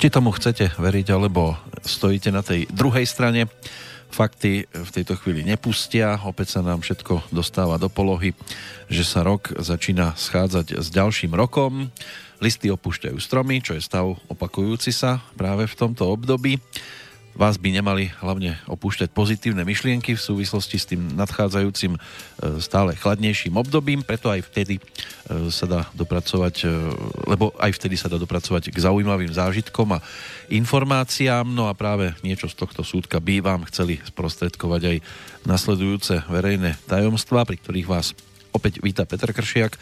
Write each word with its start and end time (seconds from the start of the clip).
Či 0.00 0.08
tomu 0.08 0.32
chcete 0.32 0.80
veriť, 0.80 1.12
alebo 1.12 1.60
stojíte 1.84 2.32
na 2.32 2.40
tej 2.40 2.64
druhej 2.72 3.04
strane, 3.04 3.52
fakty 4.08 4.64
v 4.64 4.90
tejto 4.96 5.12
chvíli 5.20 5.44
nepustia, 5.44 6.16
opäť 6.24 6.56
sa 6.56 6.64
nám 6.64 6.80
všetko 6.80 7.28
dostáva 7.28 7.76
do 7.76 7.92
polohy, 7.92 8.32
že 8.88 9.04
sa 9.04 9.20
rok 9.20 9.52
začína 9.60 10.16
schádzať 10.16 10.80
s 10.80 10.88
ďalším 10.88 11.36
rokom, 11.36 11.92
listy 12.40 12.72
opúšťajú 12.72 13.20
stromy, 13.20 13.60
čo 13.60 13.76
je 13.76 13.84
stav 13.84 14.08
opakujúci 14.32 14.88
sa 14.88 15.20
práve 15.36 15.68
v 15.68 15.76
tomto 15.76 16.08
období 16.08 16.56
vás 17.34 17.56
by 17.56 17.70
nemali 17.72 18.10
hlavne 18.20 18.58
opúšťať 18.66 19.14
pozitívne 19.14 19.62
myšlienky 19.62 20.18
v 20.18 20.22
súvislosti 20.22 20.76
s 20.76 20.88
tým 20.90 21.14
nadchádzajúcim 21.14 21.94
e, 21.94 22.00
stále 22.58 22.98
chladnejším 22.98 23.54
obdobím, 23.54 24.02
preto 24.02 24.28
aj 24.28 24.44
vtedy 24.50 24.76
e, 24.76 24.82
sa 25.48 25.66
dá 25.66 25.80
dopracovať, 25.94 26.54
e, 26.62 26.68
lebo 27.30 27.54
aj 27.56 27.70
vtedy 27.78 27.94
sa 27.94 28.10
dá 28.10 28.18
dopracovať 28.18 28.74
k 28.74 28.82
zaujímavým 28.82 29.30
zážitkom 29.30 29.94
a 29.94 30.02
informáciám, 30.50 31.46
no 31.46 31.70
a 31.70 31.74
práve 31.78 32.12
niečo 32.26 32.50
z 32.50 32.58
tohto 32.58 32.82
súdka 32.82 33.22
by 33.22 33.40
vám 33.40 33.62
chceli 33.70 34.02
sprostredkovať 34.02 34.82
aj 34.84 34.96
nasledujúce 35.46 36.26
verejné 36.26 36.76
tajomstvá, 36.90 37.46
pri 37.46 37.56
ktorých 37.62 37.88
vás 37.88 38.12
opäť 38.50 38.82
víta 38.82 39.06
Petr 39.06 39.30
Kršiak. 39.30 39.78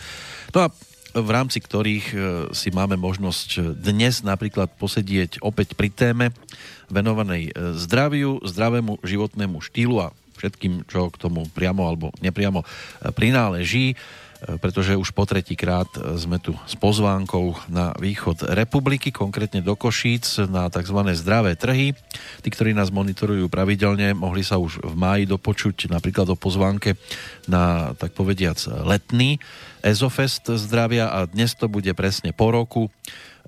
No 0.52 0.64
a 0.64 0.72
v 1.20 1.30
rámci 1.30 1.58
ktorých 1.58 2.06
si 2.54 2.68
máme 2.70 2.94
možnosť 2.94 3.78
dnes 3.78 4.22
napríklad 4.22 4.72
posedieť 4.78 5.42
opäť 5.42 5.74
pri 5.74 5.90
téme, 5.90 6.26
venovanej 6.88 7.52
e, 7.52 7.76
zdraviu, 7.76 8.40
zdravému 8.42 9.04
životnému 9.04 9.60
štýlu 9.60 10.08
a 10.08 10.12
všetkým, 10.40 10.88
čo 10.88 11.12
k 11.12 11.20
tomu 11.20 11.46
priamo 11.52 11.84
alebo 11.84 12.10
nepriamo 12.24 12.64
e, 12.64 12.66
prináleží. 13.12 13.94
e, 13.94 13.96
pretože 14.62 14.94
už 14.94 15.10
po 15.10 15.26
tretíkrát 15.26 15.90
sme 16.14 16.38
tu 16.38 16.54
s 16.64 16.78
pozvánkou 16.78 17.58
na 17.66 17.90
východ 17.98 18.54
republiky, 18.54 19.10
konkrétne 19.10 19.58
do 19.58 19.74
Košíc 19.74 20.38
na 20.46 20.70
tzv. 20.70 20.98
zdravé 21.18 21.58
trhy. 21.58 21.94
Tí, 22.42 22.48
ktorí 22.48 22.70
nás 22.70 22.94
monitorujú 22.94 23.50
pravidelne, 23.50 24.14
mohli 24.14 24.46
sa 24.46 24.62
už 24.62 24.82
v 24.82 24.94
máji 24.94 25.24
dopočuť 25.26 25.90
napríklad 25.90 26.30
o 26.30 26.36
pozvánke 26.38 26.94
na, 27.50 27.94
tak 27.98 28.14
povediac, 28.14 28.58
letný 28.86 29.42
Ezofest 29.82 30.50
zdravia 30.58 31.06
a 31.10 31.26
dnes 31.30 31.54
to 31.54 31.70
bude 31.70 31.90
presne 31.94 32.34
po 32.34 32.50
roku 32.50 32.90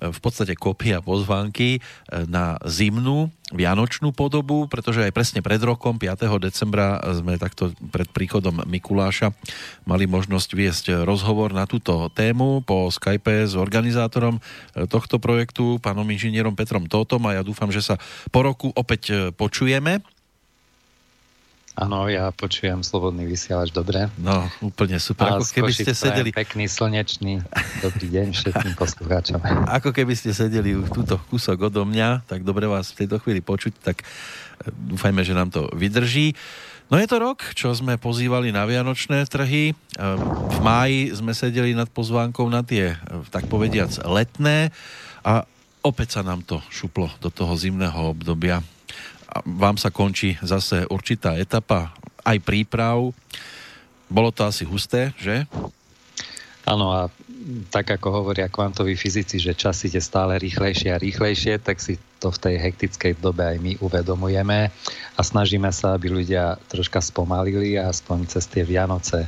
v 0.09 0.19
podstate 0.19 0.57
kopia 0.57 0.97
pozvánky 1.05 1.77
e, 1.77 1.79
na 2.25 2.57
zimnú 2.65 3.29
vianočnú 3.53 4.15
podobu, 4.15 4.65
pretože 4.65 5.03
aj 5.03 5.13
presne 5.13 5.39
pred 5.43 5.59
rokom, 5.61 5.99
5. 5.99 6.25
decembra, 6.39 6.97
sme 7.13 7.35
takto 7.35 7.75
pred 7.91 8.07
príchodom 8.09 8.63
Mikuláša 8.63 9.35
mali 9.83 10.07
možnosť 10.07 10.49
viesť 10.55 10.85
rozhovor 11.03 11.51
na 11.51 11.67
túto 11.67 12.07
tému 12.15 12.63
po 12.63 12.87
Skype 12.89 13.45
s 13.45 13.53
organizátorom 13.53 14.39
e, 14.39 14.41
tohto 14.89 15.21
projektu, 15.21 15.77
pánom 15.77 16.07
inžinierom 16.09 16.57
Petrom 16.57 16.89
Tótom 16.89 17.21
a 17.29 17.37
ja 17.37 17.43
dúfam, 17.45 17.69
že 17.69 17.85
sa 17.85 17.99
po 18.33 18.41
roku 18.41 18.73
opäť 18.73 19.01
e, 19.11 19.15
počujeme 19.29 20.01
Áno, 21.71 22.11
ja 22.11 22.35
počujem 22.35 22.83
slobodný 22.83 23.23
vysielač 23.23 23.71
dobre. 23.71 24.11
No, 24.19 24.43
úplne 24.59 24.99
super. 24.99 25.39
Ako 25.39 25.47
keby 25.47 25.71
ste 25.71 25.95
sedeli... 25.95 26.35
Pekný, 26.35 26.67
slnečný, 26.67 27.39
dobrý 27.79 28.11
deň 28.11 28.35
všetkým 28.35 28.75
poslucháčom. 28.75 29.39
Ako 29.79 29.95
keby 29.95 30.11
ste 30.11 30.35
sedeli 30.35 30.75
túto 30.91 31.15
kúsok 31.31 31.71
odo 31.71 31.87
mňa, 31.87 32.27
tak 32.27 32.43
dobre 32.43 32.67
vás 32.67 32.91
v 32.91 33.03
tejto 33.03 33.23
chvíli 33.23 33.39
počuť, 33.39 33.73
tak 33.79 34.03
e, 34.03 34.05
dúfajme, 34.67 35.23
že 35.23 35.31
nám 35.31 35.47
to 35.47 35.71
vydrží. 35.71 36.35
No 36.91 36.99
je 36.99 37.07
to 37.07 37.23
rok, 37.23 37.39
čo 37.55 37.71
sme 37.71 37.95
pozývali 37.95 38.51
na 38.51 38.67
Vianočné 38.67 39.23
trhy. 39.31 39.71
E, 39.71 39.73
v 40.51 40.59
máji 40.59 41.15
sme 41.15 41.31
sedeli 41.31 41.71
nad 41.71 41.87
pozvánkou 41.87 42.51
na 42.51 42.67
tie, 42.67 42.99
e, 42.99 43.23
tak 43.31 43.47
povediac, 43.47 43.95
letné 44.11 44.75
a 45.23 45.47
opäť 45.87 46.19
sa 46.19 46.21
nám 46.27 46.43
to 46.43 46.59
šuplo 46.67 47.07
do 47.23 47.31
toho 47.31 47.55
zimného 47.55 48.11
obdobia 48.11 48.59
vám 49.47 49.79
sa 49.79 49.89
končí 49.93 50.35
zase 50.43 50.83
určitá 50.91 51.39
etapa 51.39 51.95
aj 52.27 52.37
príprav. 52.43 53.15
Bolo 54.11 54.29
to 54.35 54.43
asi 54.43 54.67
husté, 54.67 55.15
že? 55.15 55.47
Áno 56.67 56.93
a 56.93 57.09
tak 57.73 57.89
ako 57.89 58.21
hovoria 58.21 58.51
kvantoví 58.51 58.93
fyzici, 58.93 59.41
že 59.41 59.57
čas 59.57 59.81
ide 59.81 59.97
stále 59.97 60.37
rýchlejšie 60.37 60.93
a 60.93 61.01
rýchlejšie, 61.01 61.57
tak 61.57 61.81
si 61.81 61.97
to 62.21 62.29
v 62.29 62.37
tej 62.37 62.55
hektickej 62.61 63.17
dobe 63.17 63.41
aj 63.41 63.57
my 63.57 63.81
uvedomujeme 63.81 64.69
a 65.17 65.21
snažíme 65.25 65.73
sa, 65.73 65.97
aby 65.97 66.13
ľudia 66.13 66.61
troška 66.69 67.01
spomalili 67.01 67.81
a 67.81 67.89
aspoň 67.89 68.29
cez 68.29 68.45
tie 68.45 68.61
Vianoce 68.61 69.25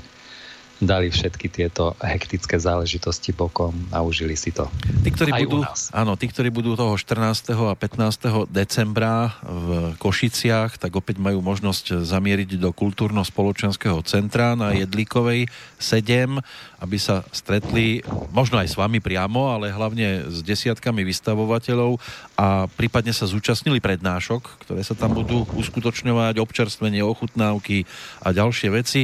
dali 0.85 1.09
všetky 1.09 1.47
tieto 1.49 1.95
hektické 1.99 2.59
záležitosti 2.59 3.35
bokom 3.35 3.73
a 3.89 4.03
užili 4.03 4.37
si 4.37 4.53
to. 4.53 4.67
Tí, 5.03 5.09
ktorí 5.09 5.31
Aj 5.33 5.43
budú, 5.43 5.61
áno, 5.91 6.13
tí, 6.15 6.29
ktorí 6.29 6.49
budú 6.53 6.77
toho 6.77 6.95
14. 6.95 7.53
a 7.55 7.75
15. 7.75 8.47
decembra 8.51 9.35
v 9.43 9.97
Košiciach, 9.97 10.77
tak 10.77 10.95
opäť 10.95 11.19
majú 11.19 11.41
možnosť 11.43 12.03
zamieriť 12.03 12.59
do 12.59 12.69
kultúrno-spoločenského 12.71 13.99
centra 14.03 14.53
na 14.53 14.71
Jedlíkovej 14.75 15.47
7, 15.79 16.39
aby 16.83 16.97
sa 16.99 17.23
stretli 17.31 18.03
možno 18.31 18.59
aj 18.59 18.71
s 18.71 18.79
vami 18.79 18.99
priamo, 18.99 19.51
ale 19.51 19.71
hlavne 19.71 20.27
s 20.27 20.43
desiatkami 20.43 21.07
vystavovateľov 21.07 21.99
a 22.35 22.67
prípadne 22.67 23.15
sa 23.15 23.29
zúčastnili 23.29 23.79
prednášok, 23.79 24.67
ktoré 24.67 24.81
sa 24.83 24.95
tam 24.95 25.15
budú 25.15 25.47
uskutočňovať, 25.55 26.39
občerstvenie, 26.39 26.99
ochutnávky 27.03 27.87
a 28.19 28.35
ďalšie 28.35 28.69
veci. 28.71 29.01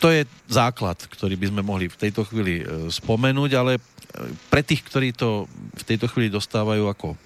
To 0.00 0.08
je 0.08 0.24
základ, 0.48 0.96
ktorý 0.96 1.36
by 1.36 1.46
sme 1.50 1.62
mohli 1.66 1.86
v 1.90 2.00
tejto 2.00 2.24
chvíli 2.24 2.62
e, 2.62 2.88
spomenúť, 2.88 3.50
ale 3.58 3.72
e, 3.76 3.80
pre 4.48 4.64
tých, 4.64 4.80
ktorí 4.86 5.12
to 5.12 5.44
v 5.76 5.84
tejto 5.84 6.08
chvíli 6.08 6.32
dostávajú 6.32 6.88
ako 6.88 7.08
e, 7.12 7.16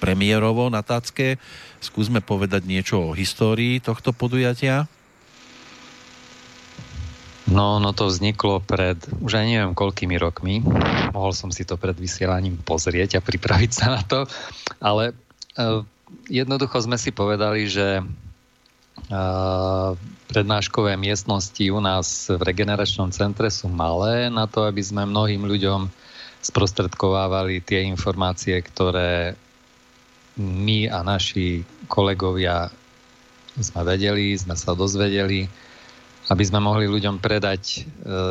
premiérovo 0.00 0.72
na 0.72 0.80
tácke, 0.80 1.36
skúsme 1.84 2.24
povedať 2.24 2.64
niečo 2.64 3.12
o 3.12 3.16
histórii 3.16 3.82
tohto 3.82 4.16
podujatia. 4.16 4.88
No, 7.52 7.76
no 7.82 7.92
to 7.92 8.08
vzniklo 8.08 8.64
pred, 8.64 8.96
už 9.20 9.36
aj 9.36 9.44
neviem 9.44 9.74
koľkými 9.76 10.16
rokmi. 10.16 10.64
Mohol 11.12 11.32
som 11.36 11.50
si 11.52 11.68
to 11.68 11.76
pred 11.76 11.98
vysielaním 11.98 12.56
pozrieť 12.56 13.20
a 13.20 13.24
pripraviť 13.24 13.70
sa 13.70 13.86
na 13.98 14.02
to, 14.06 14.24
ale 14.80 15.12
e, 15.12 15.14
jednoducho 16.32 16.80
sme 16.80 16.96
si 16.96 17.12
povedali, 17.12 17.68
že 17.68 18.00
prednáškové 20.28 20.96
miestnosti 20.96 21.64
u 21.68 21.80
nás 21.80 22.28
v 22.28 22.40
regeneračnom 22.40 23.12
centre 23.12 23.48
sú 23.52 23.68
malé 23.68 24.28
na 24.32 24.48
to, 24.48 24.64
aby 24.64 24.80
sme 24.80 25.08
mnohým 25.08 25.44
ľuďom 25.44 25.88
sprostredkovávali 26.42 27.62
tie 27.62 27.86
informácie, 27.86 28.58
ktoré 28.58 29.38
my 30.40 30.88
a 30.88 31.04
naši 31.04 31.62
kolegovia 31.86 32.72
sme 33.60 33.84
vedeli, 33.84 34.32
sme 34.32 34.56
sa 34.56 34.72
dozvedeli, 34.72 35.44
aby 36.32 36.42
sme 36.46 36.64
mohli 36.64 36.88
ľuďom 36.88 37.20
predať 37.20 37.62
e, 37.76 37.78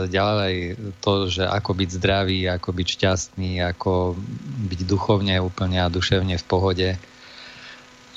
ďalej 0.09 0.55
to, 1.03 1.29
že 1.29 1.45
ako 1.45 1.77
byť 1.77 1.89
zdravý, 2.01 2.49
ako 2.49 2.69
byť 2.73 2.87
šťastný, 2.87 3.61
ako 3.61 4.17
byť 4.65 4.79
duchovne 4.89 5.37
úplne 5.37 5.77
a 5.77 5.93
duševne 5.93 6.41
v 6.41 6.45
pohode 6.49 6.89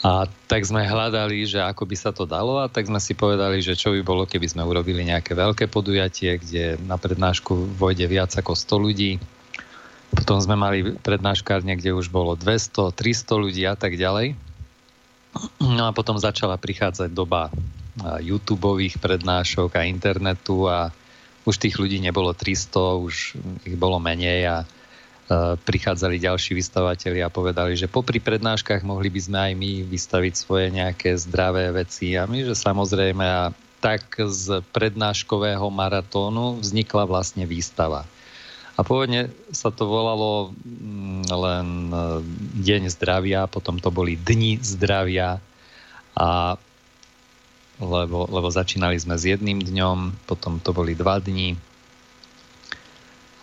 a 0.05 0.29
tak 0.29 0.69
sme 0.69 0.85
hľadali, 0.85 1.49
že 1.49 1.65
ako 1.65 1.89
by 1.89 1.97
sa 1.97 2.13
to 2.13 2.29
dalo 2.29 2.61
a 2.61 2.69
tak 2.69 2.85
sme 2.85 3.01
si 3.01 3.17
povedali, 3.17 3.65
že 3.65 3.73
čo 3.73 3.89
by 3.97 4.05
bolo, 4.05 4.29
keby 4.29 4.53
sme 4.53 4.61
urobili 4.61 5.01
nejaké 5.01 5.33
veľké 5.33 5.73
podujatie, 5.73 6.37
kde 6.37 6.77
na 6.85 7.01
prednášku 7.01 7.73
vojde 7.81 8.05
viac 8.05 8.29
ako 8.37 8.53
100 8.53 8.85
ľudí. 8.85 9.17
Potom 10.13 10.37
sme 10.45 10.61
mali 10.61 10.93
prednáškárne, 11.01 11.73
kde 11.81 11.97
už 11.97 12.13
bolo 12.13 12.37
200, 12.37 12.93
300 12.93 13.45
ľudí 13.49 13.65
a 13.65 13.81
tak 13.81 13.97
ďalej. 13.97 14.37
No 15.65 15.89
a 15.89 15.97
potom 15.97 16.21
začala 16.21 16.61
prichádzať 16.61 17.09
doba 17.09 17.49
YouTube 18.21 18.77
prednášok 19.01 19.81
a 19.81 19.89
internetu 19.89 20.69
a 20.69 20.93
už 21.49 21.57
tých 21.57 21.81
ľudí 21.81 21.97
nebolo 22.05 22.37
300, 22.37 23.01
už 23.01 23.15
ich 23.65 23.77
bolo 23.81 23.97
menej 23.97 24.53
a 24.53 24.57
prichádzali 25.65 26.21
ďalší 26.21 26.53
vystavateľi 26.53 27.25
a 27.25 27.33
povedali, 27.33 27.81
že 27.81 27.89
popri 27.89 28.21
prednáškach 28.21 28.85
mohli 28.85 29.09
by 29.09 29.21
sme 29.25 29.39
aj 29.41 29.53
my 29.57 29.71
vystaviť 29.89 30.35
svoje 30.37 30.69
nejaké 30.69 31.17
zdravé 31.17 31.73
veci. 31.73 32.13
A 32.21 32.29
my, 32.29 32.45
že 32.45 32.53
samozrejme 32.53 33.25
a 33.25 33.49
tak 33.81 34.05
z 34.17 34.65
prednáškového 34.73 35.65
maratónu 35.69 36.61
vznikla 36.61 37.09
vlastne 37.09 37.45
výstava. 37.49 38.05
A 38.75 38.81
pôvodne 38.83 39.31
sa 39.55 39.71
to 39.71 39.87
volalo 39.87 40.51
mm, 40.51 41.31
len 41.31 41.67
e, 41.89 41.97
Deň 42.65 42.91
zdravia, 42.91 43.47
potom 43.47 43.79
to 43.79 43.95
boli 43.95 44.19
Dni 44.19 44.59
zdravia. 44.61 45.39
A 46.19 46.59
lebo, 47.79 48.31
lebo 48.31 48.49
začínali 48.55 48.95
sme 49.03 49.19
s 49.19 49.27
jedným 49.27 49.59
dňom, 49.59 50.27
potom 50.31 50.63
to 50.63 50.71
boli 50.71 50.95
dva 50.95 51.19
dni, 51.19 51.59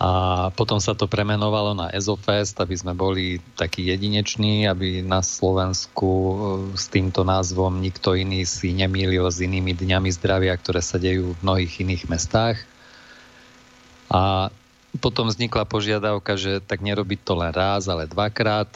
a 0.01 0.09
potom 0.57 0.81
sa 0.81 0.97
to 0.97 1.05
premenovalo 1.05 1.77
na 1.77 1.93
Ezofest, 1.93 2.57
aby 2.57 2.73
sme 2.73 2.97
boli 2.97 3.37
takí 3.53 3.85
jedineční, 3.85 4.65
aby 4.65 5.05
na 5.05 5.21
Slovensku 5.21 6.09
e, 6.09 6.33
s 6.73 6.89
týmto 6.89 7.21
názvom 7.21 7.77
nikto 7.77 8.17
iný 8.17 8.49
si 8.49 8.73
nemýlil 8.73 9.29
s 9.29 9.45
inými 9.45 9.77
dňami 9.77 10.09
zdravia, 10.09 10.57
ktoré 10.57 10.81
sa 10.81 10.97
dejú 10.97 11.37
v 11.37 11.41
mnohých 11.45 11.85
iných 11.85 12.03
mestách. 12.09 12.57
A 14.09 14.49
potom 14.97 15.29
vznikla 15.29 15.69
požiadavka, 15.69 16.33
že 16.33 16.65
tak 16.65 16.81
nerobiť 16.81 17.21
to 17.21 17.37
len 17.37 17.53
raz, 17.53 17.85
ale 17.85 18.09
dvakrát. 18.09 18.73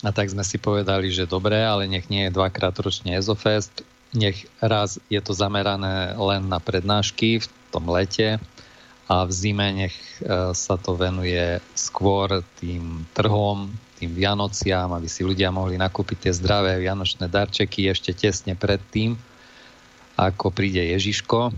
A 0.00 0.16
tak 0.16 0.32
sme 0.32 0.48
si 0.48 0.56
povedali, 0.56 1.12
že 1.12 1.28
dobre, 1.28 1.60
ale 1.60 1.84
nech 1.84 2.08
nie 2.08 2.24
je 2.24 2.32
dvakrát 2.32 2.72
ročne 2.80 3.20
Ezofest, 3.20 3.84
nech 4.16 4.48
raz 4.64 4.96
je 5.12 5.20
to 5.20 5.36
zamerané 5.36 6.16
len 6.16 6.48
na 6.48 6.56
prednášky 6.56 7.44
v 7.44 7.46
tom 7.68 7.84
lete 7.84 8.40
a 9.10 9.26
v 9.26 9.32
zime 9.34 9.66
nech 9.74 9.96
e, 10.22 10.54
sa 10.54 10.78
to 10.78 10.94
venuje 10.94 11.58
skôr 11.74 12.46
tým 12.62 13.02
trhom, 13.10 13.66
tým 13.98 14.14
Vianociam, 14.14 14.94
aby 14.94 15.10
si 15.10 15.26
ľudia 15.26 15.50
mohli 15.50 15.74
nakúpiť 15.74 16.30
tie 16.30 16.32
zdravé 16.32 16.78
vianočné 16.78 17.26
darčeky 17.26 17.90
ešte 17.90 18.14
tesne 18.14 18.54
pred 18.54 18.78
tým, 18.94 19.18
ako 20.14 20.54
príde 20.54 20.78
Ježiško. 20.94 21.50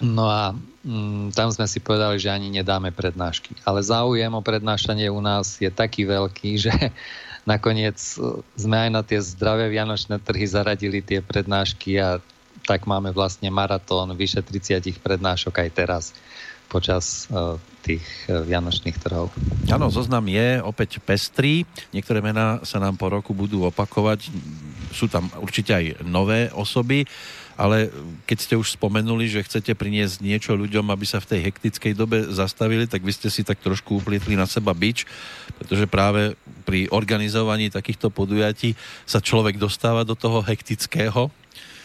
No 0.00 0.24
a 0.26 0.56
mm, 0.88 1.36
tam 1.36 1.52
sme 1.52 1.68
si 1.68 1.84
povedali, 1.84 2.16
že 2.16 2.32
ani 2.32 2.48
nedáme 2.48 2.88
prednášky. 2.88 3.52
Ale 3.68 3.84
záujem 3.84 4.32
o 4.32 4.40
prednášanie 4.40 5.12
u 5.12 5.20
nás 5.20 5.60
je 5.60 5.68
taký 5.68 6.08
veľký, 6.08 6.50
že 6.56 6.72
nakoniec 7.52 8.00
sme 8.56 8.76
aj 8.88 8.90
na 8.90 9.04
tie 9.04 9.20
zdravé 9.20 9.68
vianočné 9.68 10.24
trhy 10.24 10.48
zaradili 10.48 11.04
tie 11.04 11.20
prednášky 11.20 12.00
a 12.00 12.16
tak 12.64 12.88
máme 12.88 13.12
vlastne 13.12 13.52
maratón 13.52 14.16
vyše 14.16 14.40
30 14.40 15.00
prednášok 15.00 15.54
aj 15.60 15.70
teraz 15.70 16.04
počas 16.66 17.28
uh, 17.28 17.60
tých 17.84 18.02
uh, 18.26 18.42
vianočných 18.42 18.96
trhov. 18.98 19.30
Áno, 19.68 19.92
zoznam 19.92 20.24
je 20.26 20.58
opäť 20.64 20.98
pestrý. 20.98 21.68
Niektoré 21.92 22.24
mená 22.24 22.64
sa 22.64 22.80
nám 22.80 22.96
po 22.96 23.12
roku 23.12 23.36
budú 23.36 23.68
opakovať. 23.68 24.32
Sú 24.90 25.06
tam 25.06 25.28
určite 25.38 25.76
aj 25.76 26.02
nové 26.02 26.48
osoby 26.50 27.04
ale 27.54 27.90
keď 28.26 28.38
ste 28.38 28.54
už 28.58 28.74
spomenuli, 28.74 29.30
že 29.30 29.46
chcete 29.46 29.78
priniesť 29.78 30.22
niečo 30.22 30.58
ľuďom, 30.58 30.90
aby 30.90 31.06
sa 31.06 31.22
v 31.22 31.34
tej 31.34 31.40
hektickej 31.50 31.92
dobe 31.94 32.26
zastavili, 32.34 32.90
tak 32.90 33.06
vy 33.06 33.14
ste 33.14 33.30
si 33.30 33.46
tak 33.46 33.62
trošku 33.62 34.02
uplietli 34.02 34.34
na 34.34 34.46
seba 34.46 34.74
bič, 34.74 35.06
pretože 35.58 35.86
práve 35.86 36.34
pri 36.66 36.90
organizovaní 36.90 37.70
takýchto 37.70 38.10
podujatí 38.10 38.74
sa 39.06 39.22
človek 39.22 39.54
dostáva 39.58 40.02
do 40.02 40.18
toho 40.18 40.42
hektického, 40.42 41.30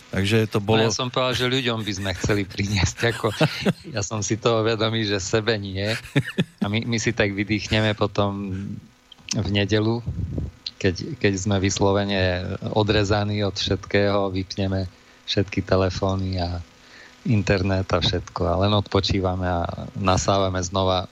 Takže 0.09 0.50
to 0.50 0.57
bolo... 0.57 0.81
No 0.81 0.89
ja 0.89 0.94
som 0.94 1.13
povedal, 1.13 1.38
že 1.38 1.45
ľuďom 1.53 1.85
by 1.85 1.94
sme 1.94 2.11
chceli 2.17 2.41
priniesť. 2.45 2.97
Ako, 3.13 3.29
ja 3.95 4.01
som 4.01 4.25
si 4.25 4.41
toho 4.41 4.65
vedomý, 4.65 5.06
že 5.06 5.21
sebe 5.21 5.53
nie. 5.61 5.85
A 6.59 6.65
my, 6.65 6.81
my 6.85 6.97
si 6.97 7.13
tak 7.13 7.38
vydýchneme 7.38 7.94
potom 7.94 8.50
v 9.29 9.50
nedelu, 9.53 10.01
keď, 10.81 11.21
keď 11.21 11.33
sme 11.38 11.61
vyslovene 11.61 12.56
odrezaní 12.73 13.45
od 13.45 13.53
všetkého, 13.53 14.33
vypneme 14.33 14.89
všetky 15.29 15.61
telefóny 15.61 16.41
a 16.41 16.57
internet 17.27 17.85
a 17.94 18.01
všetko 18.01 18.41
a 18.47 18.59
len 18.65 18.73
odpočívame 18.73 19.45
a 19.45 19.67
nasávame 19.94 20.63
znova 20.65 21.05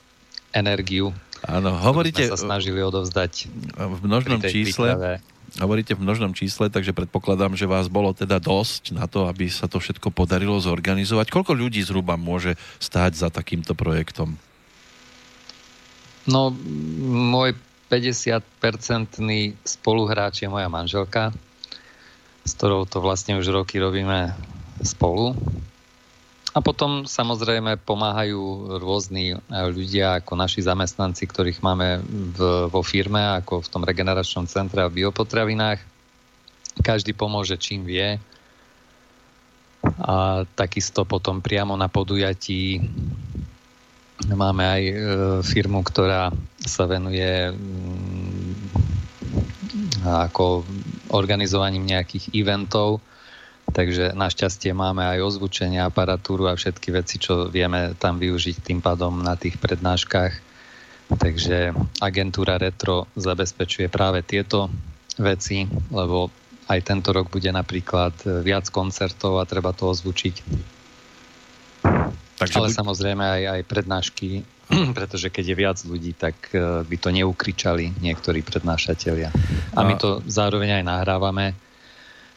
energiu. 0.55 1.13
Áno, 1.45 1.77
hovoríte... 1.77 2.25
Sa 2.25 2.39
snažili 2.39 2.81
odovzdať 2.81 3.45
v 3.77 3.99
množnom 4.01 4.41
čísle. 4.41 4.97
Príprave. 4.97 5.36
Hovoríte 5.57 5.97
v 5.97 6.05
množnom 6.05 6.37
čísle, 6.37 6.69
takže 6.69 6.93
predpokladám, 6.93 7.57
že 7.57 7.65
vás 7.65 7.89
bolo 7.89 8.13
teda 8.13 8.37
dosť 8.37 8.93
na 8.93 9.09
to, 9.09 9.25
aby 9.25 9.49
sa 9.49 9.65
to 9.65 9.81
všetko 9.81 10.13
podarilo 10.13 10.61
zorganizovať. 10.61 11.33
Koľko 11.33 11.57
ľudí 11.57 11.81
zhruba 11.81 12.13
môže 12.13 12.53
stáť 12.77 13.17
za 13.17 13.29
takýmto 13.33 13.73
projektom? 13.73 14.37
No, 16.29 16.53
môj 17.09 17.57
50-percentný 17.89 19.57
spoluhráč 19.65 20.45
je 20.45 20.51
moja 20.51 20.69
manželka, 20.69 21.33
s 22.45 22.51
ktorou 22.53 22.85
to 22.85 23.01
vlastne 23.01 23.39
už 23.41 23.49
roky 23.49 23.81
robíme 23.81 24.37
spolu. 24.85 25.33
A 26.57 26.59
potom 26.65 27.05
samozrejme 27.05 27.77
pomáhajú 27.85 28.41
rôzni 28.81 29.37
ľudia 29.45 30.17
ako 30.17 30.33
naši 30.33 30.65
zamestnanci, 30.65 31.29
ktorých 31.29 31.61
máme 31.61 32.01
v, 32.33 32.65
vo 32.73 32.81
firme, 32.81 33.21
ako 33.37 33.61
v 33.61 33.69
tom 33.69 33.85
regeneračnom 33.85 34.49
centre 34.49 34.81
a 34.81 34.89
biopotravinách. 34.89 35.77
Každý 36.81 37.13
pomôže 37.13 37.61
čím 37.61 37.85
vie. 37.85 38.17
A 40.01 40.49
takisto 40.57 41.05
potom 41.05 41.45
priamo 41.45 41.77
na 41.77 41.93
podujatí 41.93 42.81
máme 44.25 44.63
aj 44.65 44.81
e, 44.81 44.93
firmu, 45.45 45.85
ktorá 45.85 46.33
sa 46.57 46.89
venuje 46.89 47.53
mm, 47.53 48.53
ako 50.09 50.65
organizovaním 51.13 51.85
nejakých 51.85 52.33
eventov, 52.33 52.97
takže 53.77 54.17
našťastie 54.17 54.73
máme 54.73 55.05
aj 55.05 55.21
ozvučenie, 55.21 55.77
aparatúru 55.77 56.49
a 56.49 56.57
všetky 56.57 56.89
veci, 56.89 57.21
čo 57.21 57.45
vieme 57.45 57.93
tam 58.01 58.17
využiť 58.17 58.65
tým 58.65 58.81
pádom 58.81 59.21
na 59.21 59.37
tých 59.37 59.61
prednáškach. 59.61 60.33
Takže 61.13 61.77
agentúra 62.01 62.57
Retro 62.57 63.05
zabezpečuje 63.13 63.85
práve 63.93 64.25
tieto 64.25 64.73
veci, 65.21 65.69
lebo 65.93 66.33
aj 66.67 66.79
tento 66.81 67.13
rok 67.13 67.29
bude 67.29 67.53
napríklad 67.53 68.43
viac 68.43 68.65
koncertov 68.73 69.37
a 69.37 69.45
treba 69.45 69.71
to 69.77 69.93
ozvučiť. 69.93 70.35
Takže 72.41 72.57
Ale 72.57 72.73
buď... 72.73 72.75
samozrejme 72.75 73.23
aj, 73.23 73.43
aj 73.45 73.61
prednášky 73.69 74.29
pretože 74.97 75.31
keď 75.31 75.45
je 75.47 75.55
viac 75.55 75.77
ľudí, 75.87 76.11
tak 76.11 76.51
e, 76.51 76.83
by 76.83 76.97
to 76.99 77.09
neukričali 77.11 78.03
niektorí 78.03 78.43
prednášatelia. 78.43 79.31
A 79.75 79.79
my 79.87 79.95
to 79.95 80.19
zároveň 80.27 80.81
aj 80.81 80.83
nahrávame. 80.83 81.55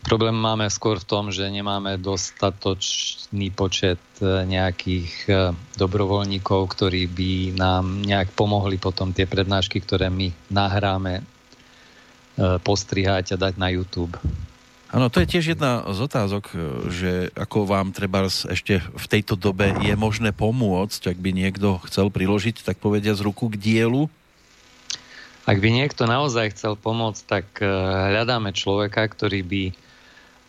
Problém 0.00 0.32
máme 0.32 0.67
skôr 0.73 0.97
v 0.97 1.08
tom, 1.08 1.25
že 1.29 1.44
nemáme 1.47 2.00
dostatočný 2.00 3.52
počet 3.52 4.00
e, 4.19 4.49
nejakých 4.49 5.12
e, 5.28 5.33
dobrovoľníkov, 5.76 6.61
ktorí 6.73 7.04
by 7.04 7.33
nám 7.54 8.00
nejak 8.02 8.33
pomohli 8.33 8.80
potom 8.80 9.12
tie 9.12 9.28
prednášky, 9.28 9.85
ktoré 9.85 10.09
my 10.09 10.33
nahráme, 10.49 11.23
postrihať 12.40 13.37
a 13.37 13.40
dať 13.50 13.61
na 13.61 13.69
YouTube. 13.69 14.16
Áno, 14.90 15.07
to 15.07 15.23
je 15.23 15.30
tiež 15.38 15.54
jedna 15.54 15.87
z 15.87 15.99
otázok, 16.02 16.45
e, 16.50 16.54
že 16.90 17.12
ako 17.38 17.62
vám 17.62 17.95
treba 17.95 18.26
ešte 18.26 18.83
v 18.83 19.07
tejto 19.07 19.38
dobe 19.38 19.71
je 19.87 19.95
možné 19.95 20.35
pomôcť, 20.35 21.14
ak 21.14 21.19
by 21.23 21.30
niekto 21.30 21.78
chcel 21.87 22.11
priložiť, 22.11 22.66
tak 22.66 22.83
povedia 22.83 23.14
z 23.14 23.23
ruku 23.23 23.47
k 23.54 23.61
dielu? 23.61 24.11
Ak 25.47 25.62
by 25.62 25.69
niekto 25.71 26.11
naozaj 26.11 26.59
chcel 26.59 26.75
pomôcť, 26.75 27.23
tak 27.23 27.47
e, 27.62 27.71
hľadáme 28.11 28.50
človeka, 28.50 29.07
ktorý 29.07 29.47
by 29.47 29.62
e, 29.71 29.73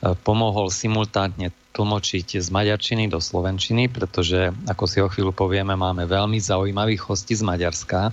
pomohol 0.01 0.73
simultánne 0.73 1.53
tlmočiť 1.71 2.41
z 2.41 2.47
maďarčiny 2.51 3.07
do 3.07 3.21
slovenčiny, 3.21 3.87
pretože, 3.87 4.51
ako 4.67 4.83
si 4.89 4.97
o 4.99 5.07
chvíľu 5.07 5.31
povieme, 5.31 5.77
máme 5.77 6.09
veľmi 6.09 6.41
zaujímavých 6.41 7.07
hostí 7.07 7.37
z 7.37 7.45
Maďarska 7.47 8.11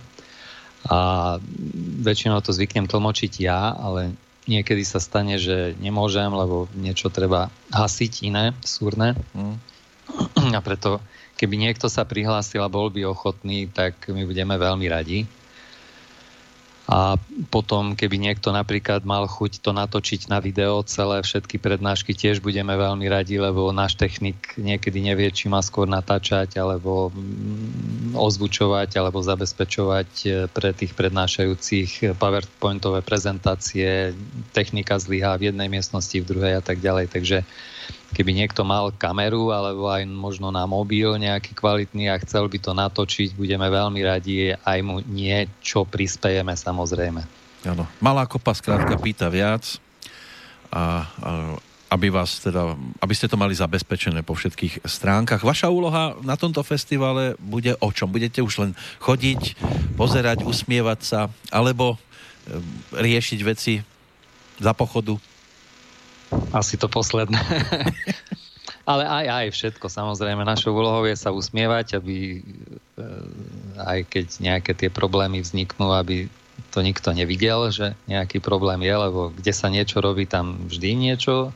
a 0.86 0.98
väčšinou 2.06 2.38
to 2.38 2.54
zvyknem 2.54 2.86
tlmočiť 2.86 3.32
ja, 3.42 3.74
ale 3.74 4.14
niekedy 4.46 4.86
sa 4.86 5.02
stane, 5.02 5.36
že 5.36 5.74
nemôžem, 5.82 6.30
lebo 6.30 6.70
niečo 6.78 7.10
treba 7.10 7.50
hasiť 7.74 8.12
iné, 8.24 8.54
súrne. 8.62 9.18
Mm. 9.34 9.58
A 10.56 10.60
preto, 10.62 11.02
keby 11.36 11.58
niekto 11.58 11.90
sa 11.90 12.06
prihlásil 12.06 12.62
a 12.62 12.72
bol 12.72 12.88
by 12.88 13.04
ochotný, 13.04 13.68
tak 13.68 14.08
my 14.08 14.22
budeme 14.24 14.54
veľmi 14.54 14.86
radi. 14.88 15.28
A 16.88 17.20
potom, 17.52 17.92
keby 17.92 18.16
niekto 18.16 18.48
napríklad 18.48 19.04
mal 19.04 19.28
chuť 19.28 19.60
to 19.60 19.76
natočiť 19.76 20.32
na 20.32 20.40
video, 20.40 20.80
celé 20.88 21.20
všetky 21.20 21.60
prednášky 21.60 22.16
tiež 22.16 22.40
budeme 22.40 22.72
veľmi 22.72 23.04
radi, 23.12 23.36
lebo 23.36 23.68
náš 23.76 24.00
technik 24.00 24.56
niekedy 24.56 25.04
nevie, 25.04 25.28
či 25.28 25.52
má 25.52 25.60
skôr 25.60 25.84
natáčať, 25.84 26.56
alebo 26.56 27.12
mm, 27.12 28.16
ozvučovať, 28.16 28.96
alebo 28.96 29.20
zabezpečovať 29.20 30.10
e, 30.24 30.28
pre 30.48 30.72
tých 30.72 30.96
prednášajúcich 30.96 32.16
PowerPointové 32.16 33.04
prezentácie. 33.04 34.16
Technika 34.56 34.96
zlyhá 34.96 35.36
v 35.36 35.52
jednej 35.52 35.68
miestnosti, 35.68 36.16
v 36.16 36.24
druhej 36.24 36.56
a 36.56 36.62
tak 36.64 36.80
ďalej. 36.80 37.12
Takže 37.12 37.44
keby 38.16 38.34
niekto 38.34 38.64
mal 38.64 38.90
kameru 38.94 39.52
alebo 39.52 39.88
aj 39.88 40.04
možno 40.08 40.48
na 40.48 40.64
mobil 40.64 41.14
nejaký 41.16 41.52
kvalitný 41.52 42.08
a 42.08 42.20
chcel 42.22 42.48
by 42.48 42.58
to 42.58 42.72
natočiť, 42.72 43.36
budeme 43.36 43.68
veľmi 43.68 44.00
radi, 44.02 44.52
aj 44.54 44.78
mu 44.82 45.00
niečo 45.04 45.84
prispejeme 45.84 46.52
samozrejme. 46.56 47.22
Áno. 47.66 47.84
Malá 47.98 48.24
kopa 48.24 48.54
skrátka 48.54 48.94
pýta 48.96 49.26
viac 49.26 49.78
a, 50.70 51.04
a 51.20 51.32
aby, 51.88 52.12
vás 52.12 52.44
teda, 52.44 52.76
aby 53.00 53.14
ste 53.16 53.28
to 53.32 53.40
mali 53.40 53.56
zabezpečené 53.56 54.20
po 54.20 54.36
všetkých 54.36 54.84
stránkach. 54.84 55.40
Vaša 55.40 55.72
úloha 55.72 56.20
na 56.20 56.36
tomto 56.36 56.60
festivale 56.60 57.32
bude 57.40 57.72
o 57.80 57.88
čom? 57.88 58.12
Budete 58.12 58.44
už 58.44 58.54
len 58.60 58.72
chodiť, 59.00 59.56
pozerať, 59.96 60.44
usmievať 60.44 61.00
sa, 61.00 61.20
alebo 61.48 61.96
e, 61.96 61.98
riešiť 62.92 63.40
veci 63.40 63.80
za 64.60 64.76
pochodu? 64.76 65.16
Asi 66.52 66.76
to 66.76 66.88
posledné. 66.88 67.38
Ale 68.88 69.04
aj, 69.04 69.26
aj 69.28 69.46
všetko, 69.52 69.86
samozrejme. 69.92 70.48
Našou 70.48 70.72
úlohou 70.72 71.04
je 71.04 71.12
sa 71.12 71.28
usmievať, 71.28 72.00
aby 72.00 72.40
e, 72.40 73.06
aj 73.76 74.00
keď 74.08 74.26
nejaké 74.40 74.72
tie 74.72 74.88
problémy 74.88 75.44
vzniknú, 75.44 75.92
aby 75.92 76.32
to 76.72 76.80
nikto 76.80 77.12
nevidel, 77.12 77.68
že 77.68 77.92
nejaký 78.08 78.40
problém 78.40 78.80
je, 78.88 78.94
lebo 78.96 79.28
kde 79.36 79.52
sa 79.52 79.68
niečo 79.68 80.00
robí, 80.00 80.24
tam 80.24 80.68
vždy 80.72 80.96
niečo. 80.96 81.52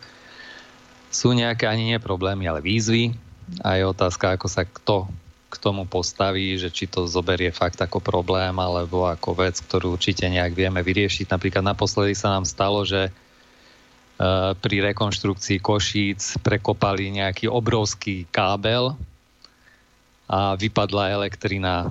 Sú 1.08 1.32
nejaké 1.32 1.64
ani 1.68 1.96
nie 1.96 1.98
problémy, 2.00 2.44
ale 2.48 2.60
výzvy. 2.60 3.16
A 3.64 3.80
je 3.80 3.88
otázka, 3.88 4.36
ako 4.36 4.46
sa 4.52 4.68
kto 4.68 5.08
k 5.52 5.56
tomu 5.60 5.84
postaví, 5.84 6.56
že 6.56 6.72
či 6.72 6.88
to 6.88 7.04
zoberie 7.04 7.52
fakt 7.52 7.76
ako 7.76 8.00
problém 8.00 8.56
alebo 8.56 9.04
ako 9.04 9.36
vec, 9.36 9.60
ktorú 9.60 10.00
určite 10.00 10.24
nejak 10.24 10.56
vieme 10.56 10.80
vyriešiť. 10.80 11.28
Napríklad 11.28 11.60
naposledy 11.60 12.16
sa 12.16 12.32
nám 12.32 12.48
stalo, 12.48 12.88
že 12.88 13.12
pri 14.62 14.76
rekonštrukcii 14.92 15.58
Košíc 15.58 16.38
prekopali 16.42 17.10
nejaký 17.10 17.50
obrovský 17.50 18.30
kábel 18.30 18.94
a 20.30 20.54
vypadla 20.54 21.10
elektrina 21.10 21.90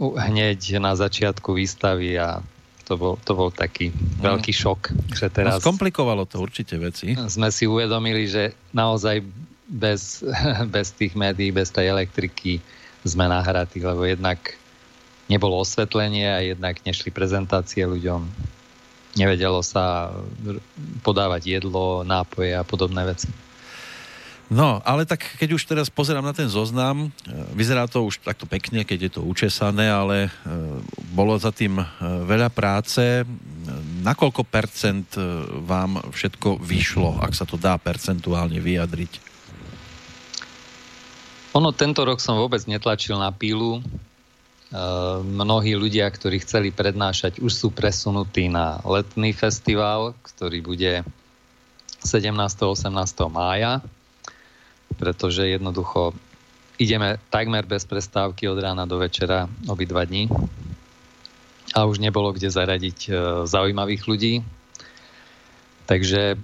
hneď 0.00 0.82
na 0.82 0.98
začiatku 0.98 1.54
výstavy 1.54 2.18
a 2.18 2.42
to 2.82 2.98
bol, 2.98 3.14
to 3.22 3.32
bol 3.38 3.54
taký 3.54 3.94
veľký 4.18 4.50
šok. 4.50 4.80
Že 5.14 5.26
no, 5.30 5.32
teraz 5.32 5.52
no, 5.58 5.62
skomplikovalo 5.62 6.26
to 6.26 6.42
určite 6.42 6.74
veci. 6.82 7.14
Sme 7.14 7.54
si 7.54 7.70
uvedomili, 7.70 8.26
že 8.26 8.58
naozaj 8.74 9.22
bez, 9.70 10.26
bez 10.74 10.90
tých 10.98 11.14
médií, 11.14 11.54
bez 11.54 11.70
tej 11.70 11.94
elektriky 11.94 12.58
sme 13.06 13.30
nahratí, 13.30 13.78
lebo 13.78 14.02
jednak 14.02 14.58
nebolo 15.30 15.62
osvetlenie 15.62 16.26
a 16.26 16.42
jednak 16.42 16.82
nešli 16.82 17.14
prezentácie 17.14 17.86
ľuďom. 17.86 18.26
Nevedelo 19.12 19.60
sa 19.60 20.08
podávať 21.04 21.60
jedlo, 21.60 22.00
nápoje 22.00 22.56
a 22.56 22.64
podobné 22.64 23.04
veci. 23.04 23.28
No, 24.52 24.84
ale 24.84 25.08
tak 25.08 25.24
keď 25.40 25.56
už 25.56 25.64
teraz 25.64 25.88
pozerám 25.88 26.28
na 26.28 26.36
ten 26.36 26.44
zoznam, 26.44 27.08
e, 27.08 27.08
vyzerá 27.56 27.88
to 27.88 28.04
už 28.04 28.20
takto 28.20 28.44
pekne, 28.44 28.84
keď 28.84 28.98
je 29.08 29.10
to 29.16 29.24
učesané, 29.24 29.88
ale 29.88 30.28
e, 30.28 30.30
bolo 31.16 31.32
za 31.40 31.48
tým 31.48 31.80
e, 31.80 31.84
veľa 32.28 32.52
práce. 32.52 33.24
Na 34.04 34.12
koľko 34.12 34.44
percent 34.44 35.08
vám 35.64 36.04
všetko 36.12 36.60
vyšlo, 36.60 37.22
ak 37.24 37.32
sa 37.32 37.48
to 37.48 37.56
dá 37.56 37.80
percentuálne 37.80 38.60
vyjadriť? 38.60 39.12
Ono 41.56 41.72
tento 41.72 42.04
rok 42.04 42.20
som 42.20 42.36
vôbec 42.36 42.60
netlačil 42.68 43.16
na 43.16 43.32
pílu. 43.32 43.80
Mnohí 45.22 45.76
ľudia, 45.76 46.08
ktorí 46.08 46.40
chceli 46.40 46.72
prednášať, 46.72 47.44
už 47.44 47.52
sú 47.52 47.68
presunutí 47.68 48.48
na 48.48 48.80
letný 48.88 49.36
festival, 49.36 50.16
ktorý 50.24 50.64
bude 50.64 51.04
17. 52.00 52.32
18. 52.32 52.88
mája, 53.28 53.84
pretože 54.96 55.44
jednoducho 55.44 56.16
ideme 56.80 57.20
takmer 57.28 57.68
bez 57.68 57.84
prestávky 57.84 58.48
od 58.48 58.58
rána 58.64 58.88
do 58.88 58.96
večera 58.96 59.44
obidva 59.68 60.08
dní 60.08 60.32
a 61.76 61.84
už 61.84 62.00
nebolo 62.00 62.32
kde 62.32 62.48
zaradiť 62.48 62.98
e, 63.06 63.10
zaujímavých 63.44 64.02
ľudí. 64.08 64.34
Takže 65.84 66.36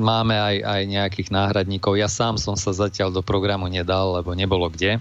máme 0.00 0.36
aj, 0.40 0.56
aj 0.64 0.82
nejakých 0.88 1.28
náhradníkov. 1.28 2.00
Ja 2.00 2.08
sám 2.08 2.40
som 2.40 2.56
sa 2.56 2.72
zatiaľ 2.72 3.12
do 3.12 3.22
programu 3.24 3.68
nedal, 3.68 4.16
lebo 4.16 4.32
nebolo 4.32 4.72
kde. 4.72 5.00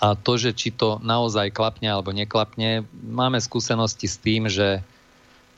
A 0.00 0.16
to, 0.16 0.40
že 0.40 0.56
či 0.56 0.72
to 0.72 0.96
naozaj 1.04 1.52
klapne 1.52 1.92
alebo 1.92 2.10
neklapne, 2.10 2.88
máme 2.92 3.36
skúsenosti 3.36 4.08
s 4.08 4.16
tým, 4.16 4.48
že 4.48 4.80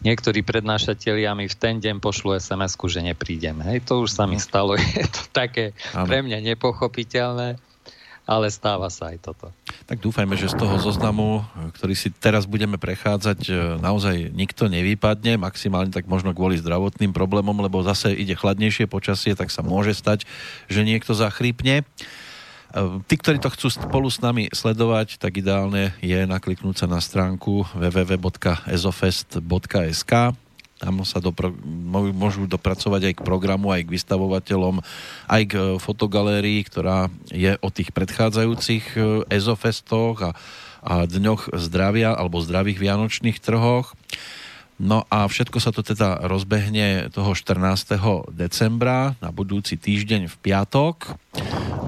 niektorí 0.03 0.43
prednášatelia 0.43 1.31
mi 1.39 1.47
v 1.47 1.57
ten 1.57 1.79
deň 1.79 2.03
pošlu 2.03 2.35
sms 2.43 2.75
že 2.75 3.01
neprídem. 3.07 3.63
Hej, 3.63 3.87
to 3.87 4.03
už 4.03 4.11
sa 4.11 4.27
mi 4.27 4.37
mhm. 4.37 4.45
stalo. 4.45 4.75
Je 4.99 5.07
to 5.07 5.23
také 5.31 5.73
ano. 5.95 6.11
pre 6.11 6.27
mňa 6.27 6.43
nepochopiteľné 6.43 7.63
ale 8.23 8.55
stáva 8.55 8.87
sa 8.87 9.11
aj 9.11 9.19
toto. 9.19 9.51
Tak 9.91 9.99
dúfajme, 9.99 10.39
že 10.39 10.47
z 10.47 10.55
toho 10.55 10.79
zoznamu, 10.79 11.43
ktorý 11.75 11.95
si 11.99 12.15
teraz 12.15 12.47
budeme 12.47 12.79
prechádzať, 12.79 13.41
e, 13.51 13.53
naozaj 13.83 14.31
nikto 14.31 14.71
nevypadne, 14.71 15.43
maximálne 15.43 15.91
tak 15.91 16.07
možno 16.07 16.31
kvôli 16.31 16.55
zdravotným 16.63 17.11
problémom, 17.11 17.59
lebo 17.59 17.83
zase 17.83 18.15
ide 18.15 18.39
chladnejšie 18.39 18.87
počasie, 18.87 19.35
tak 19.35 19.51
sa 19.51 19.67
môže 19.67 19.91
stať, 19.99 20.23
že 20.71 20.87
niekto 20.87 21.19
zachrípne. 21.19 21.83
Tí, 23.05 23.21
ktorí 23.21 23.37
to 23.37 23.53
chcú 23.53 23.69
spolu 23.69 24.09
s 24.09 24.25
nami 24.25 24.49
sledovať, 24.49 25.21
tak 25.21 25.37
ideálne 25.37 25.93
je 26.01 26.25
nakliknúť 26.25 26.85
sa 26.85 26.87
na 26.89 27.05
stránku 27.05 27.69
www.ezofest.sk 27.77 30.13
tam 30.83 31.07
sa 31.07 31.23
dopro- 31.23 31.55
môžu 32.11 32.51
dopracovať 32.51 33.03
aj 33.07 33.15
k 33.15 33.23
programu, 33.23 33.71
aj 33.71 33.87
k 33.87 33.95
vystavovateľom, 33.95 34.83
aj 35.31 35.43
k 35.47 35.53
e, 35.55 35.79
fotogalérii, 35.79 36.59
ktorá 36.67 37.07
je 37.31 37.55
o 37.63 37.71
tých 37.71 37.95
predchádzajúcich 37.95 38.99
e, 38.99 39.23
ezofestoch 39.31 40.19
a, 40.19 40.35
a 40.83 41.07
dňoch 41.07 41.55
zdravia 41.55 42.11
alebo 42.11 42.43
zdravých 42.43 42.83
vianočných 42.83 43.39
trhoch. 43.39 43.95
No 44.83 45.07
a 45.07 45.31
všetko 45.31 45.63
sa 45.63 45.71
to 45.71 45.87
teda 45.87 46.27
rozbehne 46.27 47.07
toho 47.15 47.39
14. 47.39 47.95
decembra 48.35 49.15
na 49.23 49.31
budúci 49.31 49.79
týždeň 49.79 50.27
v 50.27 50.37
piatok 50.43 51.15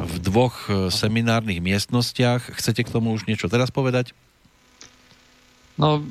v 0.07 0.15
dvoch 0.23 0.71
e, 0.71 0.95
seminárnych 0.95 1.59
miestnostiach. 1.59 2.55
Chcete 2.55 2.87
k 2.87 2.93
tomu 2.95 3.11
už 3.11 3.27
niečo 3.27 3.51
teraz 3.51 3.75
povedať? 3.75 4.15
No, 5.75 6.07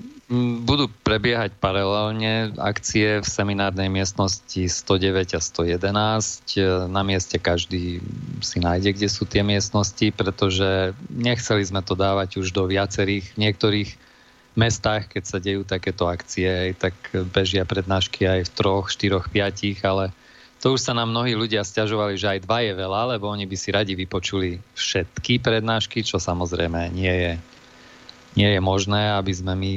budú 0.67 0.91
prebiehať 1.07 1.55
paralelne 1.55 2.51
akcie 2.59 3.23
v 3.23 3.27
seminárnej 3.27 3.87
miestnosti 3.87 4.67
109 4.67 5.35
a 5.35 5.39
111. 5.39 6.91
Na 6.91 6.99
mieste 7.07 7.39
každý 7.39 8.03
si 8.43 8.59
nájde, 8.59 8.91
kde 8.91 9.07
sú 9.07 9.23
tie 9.23 9.39
miestnosti, 9.39 10.11
pretože 10.11 10.91
nechceli 11.07 11.63
sme 11.63 11.79
to 11.79 11.95
dávať 11.95 12.43
už 12.43 12.51
do 12.51 12.67
viacerých, 12.67 13.39
niektorých 13.39 13.95
mestách, 14.53 15.09
keď 15.09 15.23
sa 15.25 15.37
dejú 15.41 15.65
takéto 15.65 16.05
akcie, 16.05 16.77
tak 16.77 16.93
bežia 17.33 17.65
prednášky 17.65 18.25
aj 18.25 18.49
v 18.49 18.53
troch, 18.53 18.85
štyroch, 18.89 19.29
piatich, 19.29 19.81
ale 19.81 20.13
to 20.63 20.79
už 20.79 20.79
sa 20.79 20.95
nám 20.95 21.11
mnohí 21.11 21.35
ľudia 21.35 21.65
stiažovali, 21.65 22.15
že 22.15 22.37
aj 22.37 22.45
dva 22.47 22.63
je 22.63 22.73
veľa, 22.77 23.01
lebo 23.17 23.27
oni 23.27 23.43
by 23.43 23.55
si 23.59 23.69
radi 23.73 23.93
vypočuli 23.99 24.63
všetky 24.77 25.43
prednášky, 25.43 26.05
čo 26.05 26.21
samozrejme 26.21 26.93
nie 26.93 27.11
je 27.11 27.33
nie 28.33 28.49
je 28.49 28.61
možné, 28.65 29.13
aby 29.13 29.29
sme 29.29 29.53
my 29.53 29.71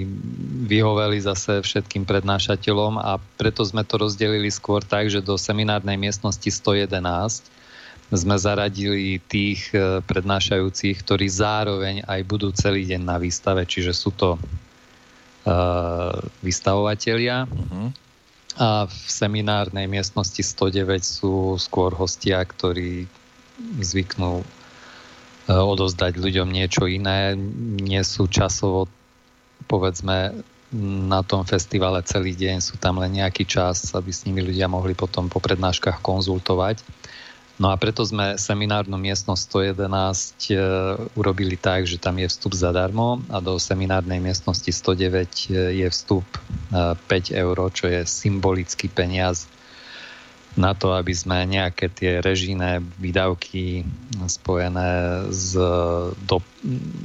vyhoveli 0.65 1.21
zase 1.21 1.61
všetkým 1.61 2.09
prednášateľom 2.09 2.97
a 2.97 3.21
preto 3.37 3.61
sme 3.61 3.85
to 3.85 4.01
rozdelili 4.01 4.49
skôr 4.49 4.81
tak, 4.81 5.13
že 5.13 5.21
do 5.21 5.37
seminárnej 5.37 6.01
miestnosti 6.01 6.49
111 6.49 6.89
sme 8.17 8.37
zaradili 8.39 9.19
tých 9.19 9.75
e, 9.75 10.01
prednášajúcich, 10.01 11.05
ktorí 11.05 11.27
zároveň 11.27 11.95
aj 12.07 12.21
budú 12.25 12.49
celý 12.55 12.87
deň 12.87 13.03
na 13.03 13.19
výstave, 13.19 13.67
čiže 13.67 13.93
sú 13.93 14.15
to 14.15 14.41
uh, 15.47 16.19
vystavovatelia. 16.43 17.47
Uh-huh. 17.47 17.95
A 18.57 18.89
v 18.89 18.97
seminárnej 19.07 19.87
miestnosti 19.89 20.43
109 20.43 21.01
sú 21.05 21.55
skôr 21.61 21.93
hostia, 21.95 22.41
ktorí 22.45 23.07
zvyknú 23.81 24.45
Eh, 25.47 25.55
odozdať 25.55 26.19
ľuďom 26.19 26.51
niečo 26.51 26.91
iné. 26.91 27.39
Nie 27.79 28.03
sú 28.03 28.27
časovo, 28.27 28.91
povedzme, 29.71 30.43
na 31.07 31.23
tom 31.23 31.47
festivale 31.47 32.03
celý 32.03 32.35
deň, 32.35 32.59
sú 32.59 32.75
tam 32.83 32.99
len 32.99 33.23
nejaký 33.23 33.47
čas, 33.47 33.95
aby 33.95 34.11
s 34.11 34.27
nimi 34.27 34.43
ľudia 34.43 34.67
mohli 34.67 34.99
potom 34.99 35.31
po 35.31 35.39
prednáškach 35.39 36.03
konzultovať. 36.03 36.83
No 37.57 37.73
a 37.73 37.81
preto 37.81 38.05
sme 38.05 38.37
seminárnu 38.37 39.01
miestnosť 39.01 39.73
111 39.81 40.53
e, 40.53 40.57
urobili 41.17 41.57
tak, 41.57 41.89
že 41.89 41.97
tam 41.97 42.21
je 42.21 42.29
vstup 42.29 42.53
zadarmo 42.53 43.25
a 43.33 43.41
do 43.41 43.57
seminárnej 43.57 44.21
miestnosti 44.21 44.69
109 44.69 45.49
eh, 45.49 45.81
je 45.81 45.89
vstup 45.89 46.29
e, 46.29 46.41
5 47.01 47.33
eur, 47.33 47.57
čo 47.73 47.89
je 47.89 48.05
symbolický 48.05 48.93
peniaz 48.93 49.49
na 50.57 50.77
to, 50.77 50.93
aby 50.97 51.13
sme 51.13 51.49
nejaké 51.49 51.93
tie 51.93 52.21
režijné 52.21 52.81
výdavky 52.97 53.85
spojené 54.25 55.25
s 55.29 55.53
do, 56.17 56.41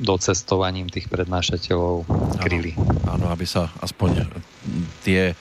docestovaním 0.03 0.87
tých 0.87 1.11
prednášateľov 1.11 2.07
kryli. 2.39 2.79
Áno, 3.07 3.11
áno, 3.19 3.25
aby 3.27 3.43
sa 3.43 3.67
aspoň 3.83 4.23
tie 5.03 5.31
E, 5.31 5.35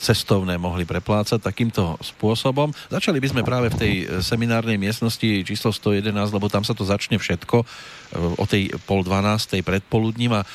cestovné 0.00 0.56
mohli 0.56 0.88
preplácať 0.88 1.36
takýmto 1.36 2.00
spôsobom. 2.00 2.72
Začali 2.88 3.20
by 3.20 3.28
sme 3.28 3.42
práve 3.44 3.68
v 3.68 3.78
tej 3.78 3.92
seminárnej 4.24 4.80
miestnosti 4.80 5.44
číslo 5.44 5.68
111, 5.68 6.08
lebo 6.32 6.48
tam 6.48 6.64
sa 6.64 6.72
to 6.72 6.88
začne 6.88 7.20
všetko 7.20 7.60
e, 7.60 7.66
o 8.40 8.44
tej 8.48 8.72
pol 8.88 9.04
dvanástej 9.04 9.60
predpoludním 9.60 10.40
a 10.40 10.42
e, 10.42 10.46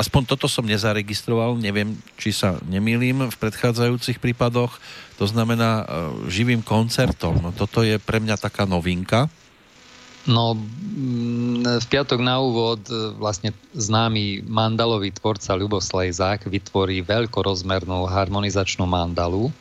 aspoň 0.00 0.24
toto 0.24 0.48
som 0.48 0.64
nezaregistroval, 0.64 1.60
neviem, 1.60 2.00
či 2.16 2.32
sa 2.32 2.56
nemýlim 2.64 3.28
v 3.28 3.36
predchádzajúcich 3.36 4.16
prípadoch, 4.16 4.80
to 5.20 5.28
znamená 5.28 5.86
živým 6.26 6.58
koncertom. 6.58 7.38
No, 7.38 7.54
toto 7.54 7.86
je 7.86 8.02
pre 8.02 8.18
mňa 8.18 8.34
taká 8.34 8.66
novinka. 8.66 9.30
No, 10.24 10.56
mm, 10.56 11.84
v 11.84 11.86
piatok 11.92 12.20
na 12.24 12.40
úvod 12.40 12.80
e, 12.88 13.12
vlastne 13.20 13.52
známy 13.76 14.40
mandalový 14.48 15.12
tvorca 15.12 15.52
Ľubo 15.52 15.84
Slejzák 15.84 16.48
vytvorí 16.48 17.04
veľkorozmernú 17.04 18.08
harmonizačnú 18.08 18.88
mandalu 18.88 19.52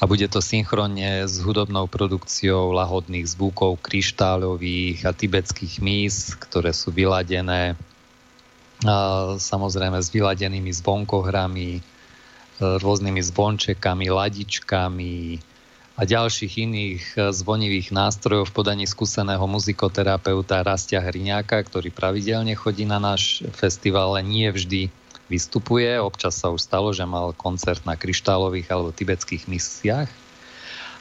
a 0.00 0.08
bude 0.08 0.24
to 0.32 0.40
synchronne 0.40 1.28
s 1.28 1.36
hudobnou 1.44 1.86
produkciou 1.92 2.72
lahodných 2.72 3.28
zvukov 3.28 3.84
kryštáľových 3.84 5.04
a 5.04 5.12
tibetských 5.12 5.84
mís, 5.84 6.40
ktoré 6.40 6.72
sú 6.72 6.88
vyladené 6.88 7.76
samozrejme 9.38 9.98
s 10.02 10.10
vyladenými 10.10 10.72
zvonkohrami, 10.74 11.70
e, 11.78 11.80
rôznymi 12.58 13.22
zvončekami, 13.22 14.06
ladičkami, 14.10 15.16
a 16.02 16.10
ďalších 16.18 16.66
iných 16.66 17.04
e, 17.14 17.18
zvonivých 17.30 17.94
nástrojov 17.94 18.50
v 18.50 18.56
podaní 18.58 18.90
skúseného 18.90 19.46
muzikoterapeuta 19.46 20.66
Rastia 20.66 20.98
Hriňáka, 20.98 21.62
ktorý 21.62 21.94
pravidelne 21.94 22.58
chodí 22.58 22.82
na 22.82 22.98
náš 22.98 23.46
festival, 23.54 24.18
ale 24.18 24.26
nie 24.26 24.50
vždy 24.50 24.90
vystupuje. 25.30 25.94
Občas 26.02 26.42
sa 26.42 26.50
už 26.50 26.58
stalo, 26.58 26.90
že 26.90 27.06
mal 27.06 27.30
koncert 27.38 27.86
na 27.86 27.94
kryštálových 27.94 28.66
alebo 28.74 28.90
tibetských 28.90 29.46
misiách. 29.46 30.10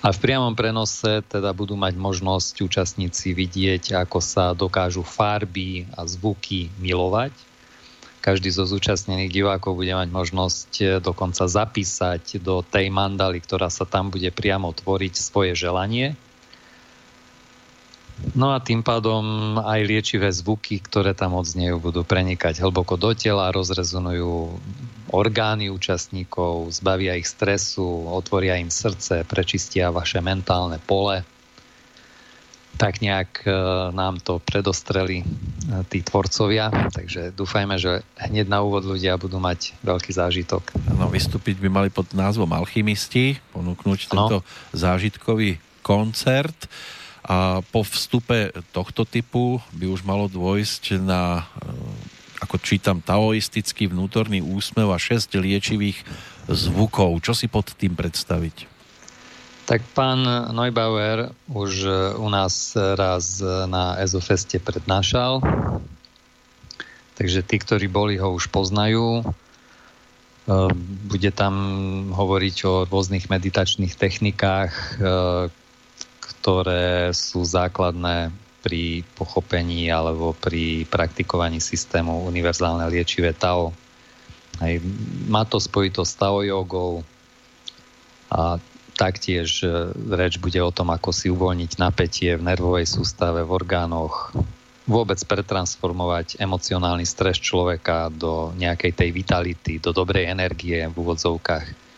A 0.05 0.07
v 0.13 0.21
priamom 0.21 0.53
prenose 0.53 1.25
teda 1.25 1.49
budú 1.49 1.73
mať 1.73 1.97
možnosť 1.97 2.61
účastníci 2.61 3.33
vidieť, 3.33 3.97
ako 4.05 4.21
sa 4.21 4.53
dokážu 4.53 5.01
farby 5.01 5.89
a 5.97 6.05
zvuky 6.05 6.69
milovať 6.77 7.33
každý 8.21 8.53
zo 8.53 8.69
zúčastnených 8.69 9.33
divákov 9.33 9.81
bude 9.81 9.91
mať 9.97 10.09
možnosť 10.13 10.71
e, 10.79 10.85
dokonca 11.01 11.49
zapísať 11.49 12.37
do 12.39 12.61
tej 12.61 12.93
mandaly, 12.93 13.41
ktorá 13.41 13.73
sa 13.73 13.89
tam 13.89 14.13
bude 14.13 14.29
priamo 14.29 14.69
tvoriť 14.71 15.13
svoje 15.17 15.57
želanie. 15.57 16.13
No 18.37 18.53
a 18.53 18.61
tým 18.61 18.85
pádom 18.85 19.57
aj 19.57 19.81
liečivé 19.81 20.29
zvuky, 20.29 20.77
ktoré 20.77 21.17
tam 21.17 21.33
odznejú, 21.41 21.81
budú 21.81 22.05
prenikať 22.05 22.61
hlboko 22.61 22.93
do 22.93 23.17
tela, 23.17 23.49
rozrezonujú 23.49 24.61
orgány 25.09 25.73
účastníkov, 25.73 26.69
zbavia 26.69 27.17
ich 27.17 27.25
stresu, 27.25 28.05
otvoria 28.13 28.61
im 28.61 28.69
srdce, 28.69 29.25
prečistia 29.25 29.89
vaše 29.89 30.21
mentálne 30.21 30.77
pole 30.77 31.25
tak 32.79 33.03
nejak 33.03 33.45
e, 33.45 33.51
nám 33.91 34.19
to 34.23 34.39
predostreli 34.41 35.21
e, 35.21 35.25
tí 35.91 36.01
tvorcovia, 36.01 36.71
takže 36.91 37.35
dúfajme, 37.35 37.75
že 37.77 38.01
hneď 38.17 38.47
na 38.47 38.63
úvod 38.63 38.87
ľudia 38.87 39.19
budú 39.19 39.37
mať 39.37 39.75
veľký 39.85 40.11
zážitok. 40.15 40.75
No, 40.95 41.11
vystúpiť 41.11 41.59
by 41.59 41.69
mali 41.69 41.89
pod 41.93 42.09
názvom 42.15 42.49
Alchymisti, 42.51 43.37
ponúknuť 43.53 43.99
tento 44.09 44.41
no. 44.41 44.47
zážitkový 44.73 45.61
koncert 45.85 46.69
a 47.21 47.61
po 47.61 47.85
vstupe 47.85 48.49
tohto 48.73 49.05
typu 49.05 49.61
by 49.77 49.85
už 49.85 50.01
malo 50.01 50.25
dôjsť 50.25 50.97
na, 51.05 51.45
e, 51.61 51.71
ako 52.41 52.57
čítam, 52.57 52.97
taoistický 52.97 53.91
vnútorný 53.91 54.41
úsmev 54.41 54.89
a 54.89 54.97
šesť 54.97 55.37
liečivých 55.37 56.01
zvukov. 56.49 57.21
Čo 57.21 57.37
si 57.37 57.45
pod 57.45 57.69
tým 57.77 57.93
predstaviť? 57.93 58.70
Tak 59.65 59.81
pán 59.93 60.25
Neubauer 60.51 61.31
už 61.47 61.71
e, 61.85 61.91
u 62.17 62.27
nás 62.27 62.73
raz 62.75 63.39
na 63.69 63.95
Ezofeste 64.01 64.57
prednášal, 64.59 65.39
takže 67.15 67.45
tí, 67.45 67.61
ktorí 67.61 67.85
boli, 67.85 68.17
ho 68.17 68.33
už 68.33 68.49
poznajú. 68.49 69.21
E, 69.21 69.23
bude 71.07 71.29
tam 71.31 71.55
hovoriť 72.11 72.57
o 72.65 72.73
rôznych 72.89 73.29
meditačných 73.29 73.93
technikách, 73.93 74.73
e, 74.73 74.83
ktoré 76.19 77.13
sú 77.13 77.45
základné 77.45 78.33
pri 78.61 79.05
pochopení 79.17 79.89
alebo 79.89 80.33
pri 80.37 80.85
praktikovaní 80.89 81.61
systému 81.61 82.25
univerzálne 82.25 82.85
liečivé 82.89 83.33
Tao. 83.33 83.73
Aj 84.61 84.73
má 85.29 85.45
to 85.45 85.57
spojitosť 85.57 86.09
s 86.09 86.17
Tao 86.17 86.41
jogou 86.45 87.05
a 88.31 88.57
Taktiež 89.01 89.65
e, 89.65 89.89
reč 90.13 90.37
bude 90.37 90.61
o 90.61 90.69
tom, 90.69 90.93
ako 90.93 91.09
si 91.09 91.33
uvoľniť 91.33 91.81
napätie 91.81 92.37
v 92.37 92.45
nervovej 92.45 92.85
sústave, 92.85 93.41
v 93.41 93.49
orgánoch, 93.49 94.29
vôbec 94.85 95.17
pretransformovať 95.25 96.37
emocionálny 96.37 97.09
stres 97.09 97.41
človeka 97.41 98.13
do 98.13 98.53
nejakej 98.53 98.93
tej 98.93 99.09
vitality, 99.09 99.81
do 99.81 99.89
dobrej 99.89 100.29
energie 100.29 100.85
v 100.85 100.93
úvodzovkách 100.93 101.90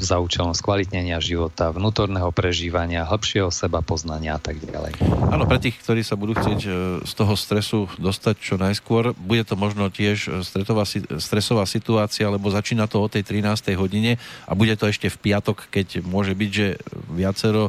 za 0.00 0.16
účelom 0.22 0.54
skvalitnenia 0.56 1.20
života, 1.20 1.74
vnútorného 1.74 2.32
prežívania, 2.32 3.04
hĺbšieho 3.04 3.52
seba 3.52 3.84
poznania 3.84 4.38
a 4.38 4.40
tak 4.40 4.62
ďalej. 4.62 4.96
Áno, 5.28 5.44
pre 5.44 5.60
tých, 5.60 5.76
ktorí 5.82 6.00
sa 6.00 6.16
budú 6.16 6.38
chcieť 6.38 6.60
e, 6.64 6.70
z 7.04 7.12
toho 7.12 7.34
stresu 7.36 7.78
dostať 8.00 8.34
čo 8.40 8.54
najskôr, 8.56 9.12
bude 9.18 9.44
to 9.44 9.58
možno 9.60 9.92
tiež 9.92 10.18
e, 10.26 10.28
stretová, 10.46 10.88
stresová 11.20 11.68
situácia, 11.68 12.30
lebo 12.30 12.48
začína 12.48 12.88
to 12.88 13.04
o 13.04 13.10
tej 13.10 13.26
13. 13.26 13.74
hodine 13.76 14.16
a 14.48 14.52
bude 14.56 14.72
to 14.80 14.88
ešte 14.88 15.12
v 15.12 15.18
piatok, 15.28 15.68
keď 15.68 16.00
môže 16.06 16.32
byť, 16.32 16.50
že 16.50 16.66
viacero 17.12 17.68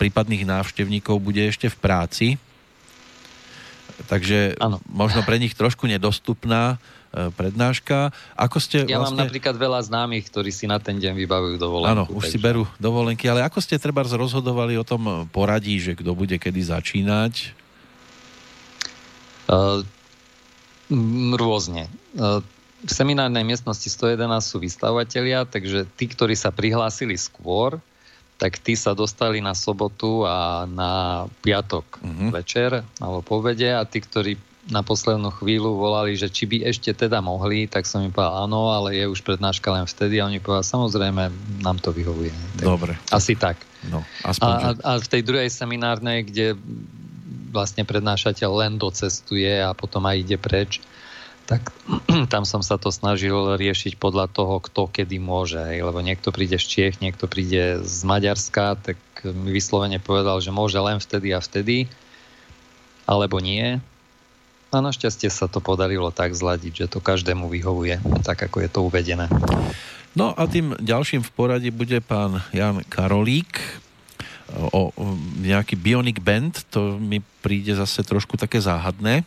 prípadných 0.00 0.42
návštevníkov 0.48 1.22
bude 1.22 1.44
ešte 1.44 1.70
v 1.70 1.76
práci. 1.76 2.26
Takže 4.10 4.58
ano. 4.58 4.82
možno 4.90 5.22
pre 5.22 5.38
nich 5.38 5.54
trošku 5.54 5.86
nedostupná 5.86 6.82
E, 7.01 7.01
prednáška. 7.12 8.08
Ako 8.34 8.56
ste 8.56 8.88
ja 8.88 8.96
vlastne... 8.96 9.20
mám 9.20 9.28
napríklad 9.28 9.56
veľa 9.60 9.80
známych, 9.84 10.32
ktorí 10.32 10.48
si 10.48 10.64
na 10.64 10.80
ten 10.80 10.96
deň 10.96 11.12
vybavujú 11.12 11.56
dovolenku. 11.60 11.92
Áno, 11.92 12.04
už 12.08 12.24
takže... 12.24 12.32
si 12.32 12.38
berú 12.40 12.64
dovolenky, 12.80 13.28
ale 13.28 13.44
ako 13.44 13.60
ste 13.60 13.76
treba 13.76 14.00
rozhodovali 14.00 14.80
o 14.80 14.84
tom 14.84 15.28
poradí, 15.28 15.76
že 15.76 15.92
kto 15.92 16.16
bude 16.16 16.40
kedy 16.40 16.64
začínať? 16.64 17.52
Uh, 19.52 19.84
rôzne. 21.36 21.92
Uh, 22.16 22.40
v 22.82 22.90
seminárnej 22.90 23.46
miestnosti 23.46 23.86
111 23.86 24.18
sú 24.42 24.56
vystavovateľia, 24.58 25.46
takže 25.46 25.86
tí, 25.94 26.10
ktorí 26.10 26.34
sa 26.34 26.50
prihlásili 26.50 27.14
skôr, 27.14 27.78
tak 28.42 28.58
tí 28.58 28.74
sa 28.74 28.90
dostali 28.90 29.38
na 29.38 29.54
sobotu 29.54 30.26
a 30.26 30.66
na 30.66 31.24
piatok 31.46 31.86
uh-huh. 32.02 32.30
večer 32.34 32.82
alebo 32.98 33.22
povede 33.22 33.70
a 33.70 33.86
tí, 33.86 34.02
ktorí 34.02 34.34
na 34.70 34.86
poslednú 34.86 35.34
chvíľu 35.34 35.74
volali, 35.74 36.14
že 36.14 36.30
či 36.30 36.46
by 36.46 36.70
ešte 36.70 36.94
teda 36.94 37.18
mohli, 37.18 37.66
tak 37.66 37.82
som 37.82 37.98
im 37.98 38.14
povedal 38.14 38.46
áno, 38.46 38.70
ale 38.70 38.94
je 38.94 39.10
už 39.10 39.26
prednáška 39.26 39.66
len 39.74 39.90
vtedy 39.90 40.22
a 40.22 40.30
oni 40.30 40.38
povedali, 40.38 40.62
samozrejme, 40.62 41.22
nám 41.66 41.82
to 41.82 41.90
vyhovuje. 41.90 42.30
Tak, 42.62 42.66
Dobre. 42.66 42.94
Asi 43.10 43.34
tak. 43.34 43.58
No, 43.90 44.06
aspoň, 44.22 44.46
a, 44.46 44.58
a, 44.62 44.70
a 44.86 44.90
v 45.02 45.08
tej 45.10 45.22
druhej 45.26 45.50
seminárnej, 45.50 46.22
kde 46.22 46.54
vlastne 47.50 47.82
prednášateľ 47.82 48.50
len 48.62 48.72
docestuje 48.78 49.58
a 49.58 49.74
potom 49.74 50.06
aj 50.06 50.16
ide 50.22 50.38
preč, 50.38 50.78
tak 51.44 51.74
tam 52.32 52.46
som 52.46 52.62
sa 52.62 52.78
to 52.78 52.94
snažil 52.94 53.58
riešiť 53.58 53.98
podľa 53.98 54.30
toho, 54.30 54.62
kto 54.62 54.88
kedy 54.88 55.18
môže. 55.18 55.58
Lebo 55.60 55.98
niekto 56.00 56.30
príde 56.30 56.56
z 56.56 56.66
Čiech, 56.66 57.02
niekto 57.02 57.26
príde 57.26 57.82
z 57.82 57.98
Maďarska, 58.06 58.78
tak 58.78 58.98
mi 59.26 59.50
vyslovene 59.50 59.98
povedal, 59.98 60.38
že 60.38 60.54
môže 60.54 60.78
len 60.78 61.02
vtedy 61.02 61.34
a 61.34 61.42
vtedy, 61.42 61.90
alebo 63.04 63.42
nie. 63.42 63.82
A 64.72 64.80
našťastie 64.80 65.28
sa 65.28 65.52
to 65.52 65.60
podarilo 65.60 66.08
tak 66.08 66.32
zladiť, 66.32 66.72
že 66.72 66.86
to 66.88 67.04
každému 67.04 67.52
vyhovuje, 67.52 68.00
tak 68.24 68.48
ako 68.48 68.64
je 68.64 68.68
to 68.72 68.80
uvedené. 68.88 69.28
No 70.16 70.32
a 70.32 70.48
tým 70.48 70.72
ďalším 70.80 71.20
v 71.20 71.30
poradí 71.32 71.68
bude 71.68 72.00
pán 72.00 72.40
Jan 72.56 72.80
Karolík 72.88 73.60
o, 74.72 74.92
o 74.92 75.04
nejaký 75.40 75.76
Bionic 75.76 76.20
Band, 76.20 76.64
to 76.72 76.96
mi 76.96 77.20
príde 77.44 77.76
zase 77.76 78.04
trošku 78.04 78.40
také 78.40 78.60
záhadné. 78.60 79.24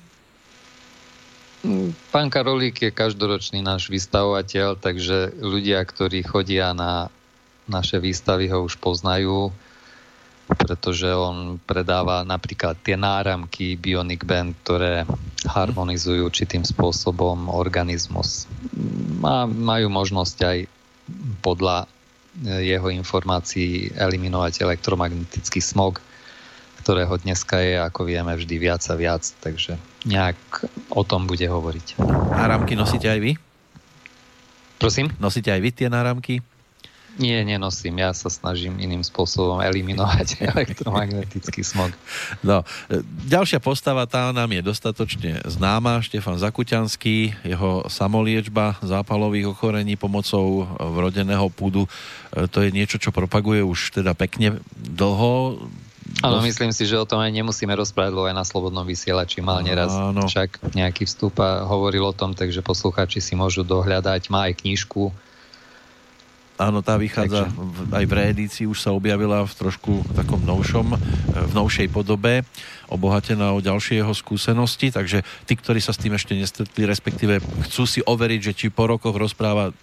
Pán 2.14 2.30
Karolík 2.30 2.82
je 2.86 2.92
každoročný 2.94 3.62
náš 3.66 3.90
vystavovateľ, 3.90 4.78
takže 4.78 5.34
ľudia, 5.42 5.82
ktorí 5.82 6.22
chodia 6.22 6.74
na 6.78 7.10
naše 7.66 7.98
výstavy, 7.98 8.46
ho 8.54 8.62
už 8.62 8.78
poznajú 8.78 9.50
pretože 10.46 11.10
on 11.10 11.58
predáva 11.58 12.22
napríklad 12.22 12.78
tie 12.86 12.94
náramky 12.94 13.74
Bionic 13.82 14.22
Band, 14.22 14.54
ktoré 14.62 15.10
harmonizujú 15.50 16.30
určitým 16.30 16.62
spôsobom 16.62 17.50
organizmus. 17.50 18.46
Má, 19.22 19.50
majú 19.50 19.90
možnosť 19.90 20.38
aj 20.46 20.58
podľa 21.42 21.90
jeho 22.44 22.92
informácií 22.92 23.96
eliminovať 23.96 24.62
elektromagnetický 24.62 25.64
smog, 25.64 26.04
ktorého 26.84 27.16
dneska 27.18 27.58
je, 27.64 27.82
ako 27.82 28.06
vieme, 28.06 28.36
vždy 28.36 28.56
viac 28.62 28.84
a 28.92 28.96
viac, 29.00 29.24
takže 29.42 29.80
nejak 30.06 30.38
o 30.94 31.02
tom 31.02 31.26
bude 31.26 31.48
hovoriť. 31.48 31.98
Náramky 32.36 32.78
nosíte 32.78 33.10
aj 33.10 33.20
vy? 33.24 33.32
Prosím? 34.78 35.10
Nosíte 35.18 35.50
aj 35.50 35.62
vy 35.64 35.70
tie 35.74 35.88
náramky? 35.90 36.44
Nie, 37.16 37.48
nenosím. 37.48 38.04
Ja 38.04 38.12
sa 38.12 38.28
snažím 38.28 38.76
iným 38.76 39.00
spôsobom 39.00 39.64
eliminovať 39.64 40.40
elektromagnetický 40.56 41.64
smog. 41.64 41.96
No, 42.44 42.68
ďalšia 43.28 43.64
postava, 43.64 44.04
tá 44.04 44.36
nám 44.36 44.52
je 44.52 44.62
dostatočne 44.62 45.40
známa. 45.48 46.04
Štefan 46.04 46.36
Zakuťanský, 46.36 47.48
jeho 47.48 47.88
samoliečba 47.88 48.84
zápalových 48.84 49.56
ochorení 49.56 49.96
pomocou 49.96 50.68
vrodeného 50.76 51.48
púdu. 51.48 51.88
E, 52.36 52.52
to 52.52 52.60
je 52.60 52.76
niečo, 52.76 53.00
čo 53.00 53.16
propaguje 53.16 53.64
už 53.64 54.04
teda 54.04 54.12
pekne 54.12 54.60
dlho. 54.76 55.64
Áno, 56.22 56.38
myslím 56.44 56.70
si, 56.70 56.86
že 56.86 57.00
o 57.00 57.08
tom 57.08 57.18
aj 57.18 57.34
nemusíme 57.34 57.74
rozprávať, 57.74 58.12
lebo 58.14 58.30
aj 58.30 58.38
na 58.38 58.46
Slobodnom 58.46 58.86
vysielači 58.86 59.42
mal 59.42 59.66
neraz 59.66 59.90
Áno. 59.90 60.30
však 60.30 60.76
nejaký 60.78 61.10
vstup 61.10 61.42
a 61.42 61.66
hovoril 61.66 62.06
o 62.06 62.14
tom, 62.14 62.38
takže 62.38 62.62
poslucháči 62.62 63.24
si 63.24 63.34
môžu 63.34 63.66
dohľadať. 63.66 64.30
Má 64.30 64.52
aj 64.52 64.62
knižku 64.62 65.10
Áno, 66.56 66.80
tá 66.80 66.96
vychádza 66.96 67.52
v, 67.52 67.92
aj 67.92 68.06
v 68.08 68.16
reedícii, 68.16 68.64
už 68.64 68.80
sa 68.80 68.96
objavila 68.96 69.44
v 69.44 69.52
trošku 69.52 70.08
takom 70.16 70.40
novšom, 70.40 70.96
v 71.36 71.52
novšej 71.52 71.92
podobe, 71.92 72.48
obohatená 72.88 73.52
o 73.52 73.60
ďalšie 73.60 74.00
jeho 74.00 74.16
skúsenosti, 74.16 74.88
takže 74.88 75.20
tí, 75.44 75.54
ktorí 75.60 75.84
sa 75.84 75.92
s 75.92 76.00
tým 76.00 76.16
ešte 76.16 76.32
nestretli, 76.32 76.88
respektíve 76.88 77.44
chcú 77.68 77.84
si 77.84 78.00
overiť, 78.08 78.40
že 78.40 78.54
či 78.56 78.68
po 78.72 78.88
rokoch 78.88 79.20
rozpráva 79.20 79.76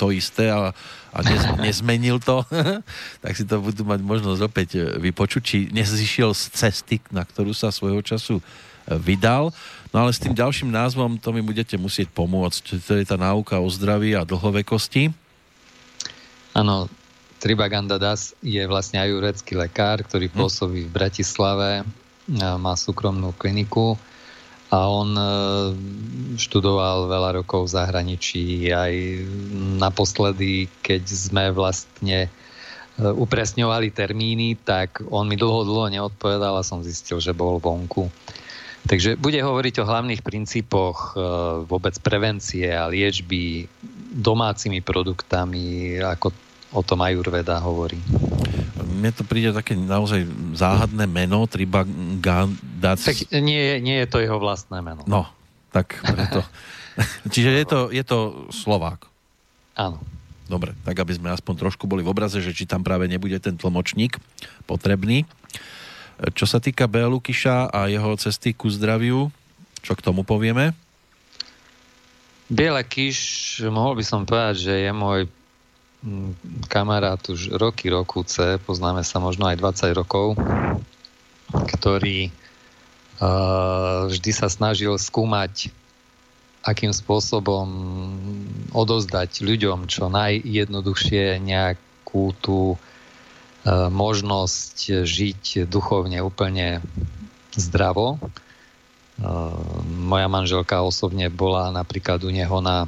to 0.00 0.08
isté 0.16 0.48
a, 0.48 0.72
a 1.12 1.18
nez, 1.20 1.44
nezmenil 1.68 2.16
to, 2.24 2.40
tak 3.24 3.36
si 3.36 3.44
to 3.44 3.60
budú 3.60 3.84
mať 3.84 4.00
možnosť 4.00 4.40
opäť 4.40 4.68
vypočuť, 4.96 5.42
či 5.44 5.58
nezišiel 5.76 6.32
z 6.32 6.56
cesty, 6.56 6.96
na 7.12 7.28
ktorú 7.28 7.52
sa 7.52 7.68
svojho 7.68 8.00
času 8.00 8.40
vydal. 8.88 9.52
No 9.92 10.04
ale 10.04 10.16
s 10.16 10.20
tým 10.20 10.32
ďalším 10.32 10.72
názvom 10.72 11.20
to 11.20 11.36
mi 11.36 11.44
budete 11.44 11.76
musieť 11.76 12.08
pomôcť. 12.16 12.80
To 12.80 12.92
je 12.96 13.04
tá 13.04 13.16
náuka 13.20 13.60
o 13.60 13.68
zdraví 13.68 14.16
a 14.16 14.24
dlhovekosti. 14.28 15.23
Áno, 16.54 16.86
Tribaganda 17.42 18.00
Das 18.00 18.32
je 18.40 18.62
vlastne 18.64 19.02
ajurvedský 19.02 19.58
lekár, 19.58 20.00
ktorý 20.06 20.30
hm. 20.30 20.34
pôsobí 20.38 20.86
v 20.86 20.94
Bratislave, 20.94 21.84
má 22.40 22.72
súkromnú 22.72 23.36
kliniku 23.36 24.00
a 24.72 24.88
on 24.88 25.12
e, 25.12 25.24
študoval 26.40 27.06
veľa 27.06 27.30
rokov 27.44 27.68
v 27.68 27.74
zahraničí 27.76 28.72
aj 28.72 28.92
naposledy, 29.78 30.72
keď 30.80 31.02
sme 31.04 31.44
vlastne 31.52 32.26
e, 32.26 32.28
upresňovali 32.98 33.92
termíny, 33.92 34.56
tak 34.58 35.04
on 35.12 35.28
mi 35.28 35.36
dlho, 35.36 35.68
dlho 35.68 35.92
neodpovedal 35.92 36.58
a 36.58 36.66
som 36.66 36.80
zistil, 36.80 37.20
že 37.20 37.36
bol 37.36 37.60
vonku. 37.60 38.08
Takže 38.84 39.16
bude 39.16 39.40
hovoriť 39.40 39.80
o 39.80 39.88
hlavných 39.88 40.24
princípoch 40.26 41.12
e, 41.12 41.22
vôbec 41.68 41.94
prevencie 42.00 42.68
a 42.72 42.88
liečby 42.88 43.68
domácimi 44.16 44.80
produktami, 44.80 45.96
ako 46.02 46.32
o 46.74 46.82
tom 46.82 47.06
Ayurveda 47.06 47.62
hovorí. 47.62 48.02
Mne 48.82 49.10
to 49.14 49.22
príde 49.22 49.54
také 49.54 49.78
naozaj 49.78 50.26
záhadné 50.58 51.06
meno, 51.06 51.46
Tribagandac. 51.46 52.98
Tak 52.98 53.30
nie, 53.38 53.78
nie 53.78 54.02
je 54.02 54.08
to 54.10 54.18
jeho 54.18 54.42
vlastné 54.42 54.82
meno. 54.82 55.06
No, 55.06 55.30
tak 55.70 56.02
preto. 56.02 56.42
Čiže 57.32 57.50
je 57.54 57.64
to, 57.64 57.80
je 57.94 58.04
to 58.04 58.18
Slovák. 58.50 59.06
Áno. 59.78 60.02
Dobre, 60.44 60.76
tak 60.84 61.00
aby 61.00 61.16
sme 61.16 61.32
aspoň 61.32 61.54
trošku 61.56 61.88
boli 61.88 62.04
v 62.04 62.12
obraze, 62.12 62.36
že 62.44 62.52
či 62.52 62.68
tam 62.68 62.84
práve 62.84 63.08
nebude 63.08 63.40
ten 63.40 63.56
tlmočník 63.56 64.20
potrebný. 64.68 65.24
Čo 66.36 66.44
sa 66.44 66.60
týka 66.60 66.84
B. 66.84 67.00
Lukiša 67.00 67.72
a 67.72 67.88
jeho 67.88 68.12
cesty 68.20 68.52
ku 68.52 68.68
zdraviu, 68.68 69.32
čo 69.80 69.96
k 69.96 70.04
tomu 70.04 70.22
povieme? 70.22 70.76
Biele 72.52 72.84
Kiš, 72.84 73.64
mohol 73.72 73.96
by 73.98 74.04
som 74.04 74.28
povedať, 74.28 74.68
že 74.68 74.74
je 74.84 74.92
môj 74.92 75.26
kamarát 76.68 77.20
už 77.28 77.56
roky, 77.56 77.88
C, 78.28 78.60
poznáme 78.60 79.00
sa 79.04 79.20
možno 79.20 79.48
aj 79.48 79.56
20 79.56 79.96
rokov, 79.96 80.36
ktorý 81.48 82.28
uh, 82.28 84.08
vždy 84.12 84.30
sa 84.36 84.52
snažil 84.52 84.92
skúmať, 85.00 85.72
akým 86.64 86.92
spôsobom 86.92 87.68
odozdať 88.72 89.44
ľuďom 89.44 89.88
čo 89.88 90.08
najjednoduchšie 90.12 91.40
nejakú 91.40 92.36
tú 92.40 92.76
uh, 92.76 93.88
možnosť 93.88 95.04
žiť 95.04 95.68
duchovne 95.68 96.20
úplne 96.20 96.84
zdravo. 97.56 98.20
Uh, 99.14 99.56
moja 99.88 100.28
manželka 100.28 100.84
osobne 100.84 101.32
bola 101.32 101.72
napríklad 101.72 102.20
u 102.26 102.30
neho 102.34 102.58
na 102.60 102.84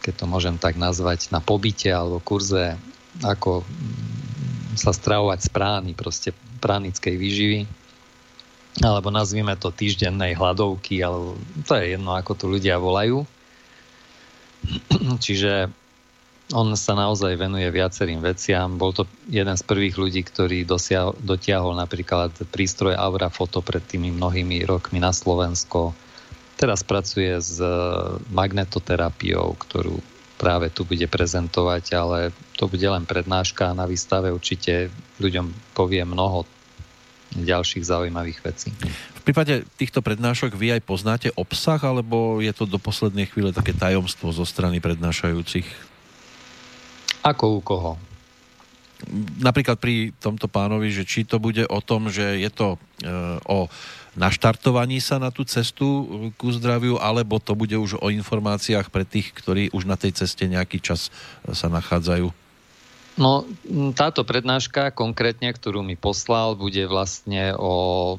keď 0.00 0.24
to 0.24 0.26
môžem 0.26 0.56
tak 0.56 0.80
nazvať, 0.80 1.28
na 1.30 1.44
pobyte 1.44 1.88
alebo 1.88 2.20
kurze, 2.20 2.76
ako 3.20 3.62
sa 4.74 4.96
stravovať 4.96 5.38
z 5.44 5.48
prány, 5.52 5.90
proste 5.92 6.30
pránickej 6.64 7.14
výživy, 7.16 7.60
alebo 8.80 9.10
nazvime 9.10 9.58
to 9.58 9.74
týždennej 9.74 10.38
hladovky, 10.38 11.02
alebo 11.02 11.36
to 11.66 11.74
je 11.76 11.98
jedno, 11.98 12.14
ako 12.14 12.32
tu 12.38 12.44
ľudia 12.46 12.78
volajú. 12.78 13.26
Čiže 15.24 15.68
on 16.50 16.74
sa 16.74 16.98
naozaj 16.98 17.38
venuje 17.38 17.66
viacerým 17.70 18.18
veciam. 18.22 18.74
Bol 18.74 18.90
to 18.90 19.06
jeden 19.30 19.54
z 19.54 19.62
prvých 19.62 19.94
ľudí, 19.94 20.22
ktorý 20.26 20.66
dosiahol, 20.66 21.14
dotiahol 21.22 21.78
napríklad 21.78 22.34
prístroj 22.50 22.98
Aura 22.98 23.30
Foto 23.30 23.62
pred 23.62 23.82
tými 23.86 24.10
mnohými 24.10 24.66
rokmi 24.66 24.98
na 24.98 25.14
Slovensko 25.14 25.94
Teraz 26.60 26.84
pracuje 26.84 27.32
s 27.40 27.56
eh, 27.56 27.72
magnetoterapiou, 28.28 29.56
ktorú 29.56 29.96
práve 30.36 30.68
tu 30.68 30.84
bude 30.84 31.08
prezentovať, 31.08 31.84
ale 31.96 32.18
to 32.56 32.68
bude 32.68 32.84
len 32.84 33.08
prednáška 33.08 33.72
a 33.72 33.76
na 33.76 33.88
výstave 33.88 34.28
určite 34.28 34.92
ľuďom 35.20 35.76
povie 35.76 36.04
mnoho 36.04 36.44
ďalších 37.36 37.84
zaujímavých 37.84 38.40
vecí. 38.44 38.68
V 39.20 39.22
prípade 39.22 39.68
týchto 39.76 40.00
prednášok 40.00 40.56
vy 40.56 40.80
aj 40.80 40.82
poznáte 40.82 41.28
obsah, 41.36 41.78
alebo 41.84 42.40
je 42.40 42.50
to 42.56 42.64
do 42.64 42.80
poslednej 42.80 43.28
chvíle 43.28 43.52
také 43.52 43.76
tajomstvo 43.76 44.32
zo 44.32 44.48
strany 44.48 44.80
prednášajúcich? 44.80 45.68
Ako 47.20 47.44
u 47.56 47.60
koho? 47.60 47.92
Napríklad 49.40 49.80
pri 49.80 50.12
tomto 50.20 50.48
pánovi, 50.48 50.92
že 50.92 51.08
či 51.08 51.24
to 51.24 51.40
bude 51.40 51.64
o 51.68 51.80
tom, 51.84 52.12
že 52.12 52.40
je 52.40 52.50
to 52.52 52.76
e, 52.76 52.78
o 53.48 53.68
naštartovaní 54.18 54.98
sa 54.98 55.18
na 55.18 55.30
tú 55.30 55.46
cestu 55.46 55.86
uh, 55.86 56.04
ku 56.34 56.50
zdraviu, 56.54 56.98
alebo 56.98 57.38
to 57.38 57.54
bude 57.54 57.74
už 57.74 57.98
o 57.98 58.08
informáciách 58.10 58.90
pre 58.90 59.06
tých, 59.06 59.34
ktorí 59.34 59.70
už 59.74 59.86
na 59.86 59.94
tej 59.98 60.14
ceste 60.24 60.46
nejaký 60.46 60.82
čas 60.82 61.10
uh, 61.10 61.54
sa 61.54 61.70
nachádzajú? 61.70 62.30
No, 63.20 63.44
táto 63.92 64.24
prednáška 64.24 64.96
konkrétne, 64.96 65.52
ktorú 65.52 65.84
mi 65.84 65.92
poslal, 65.92 66.56
bude 66.56 66.88
vlastne 66.88 67.52
o, 67.52 68.16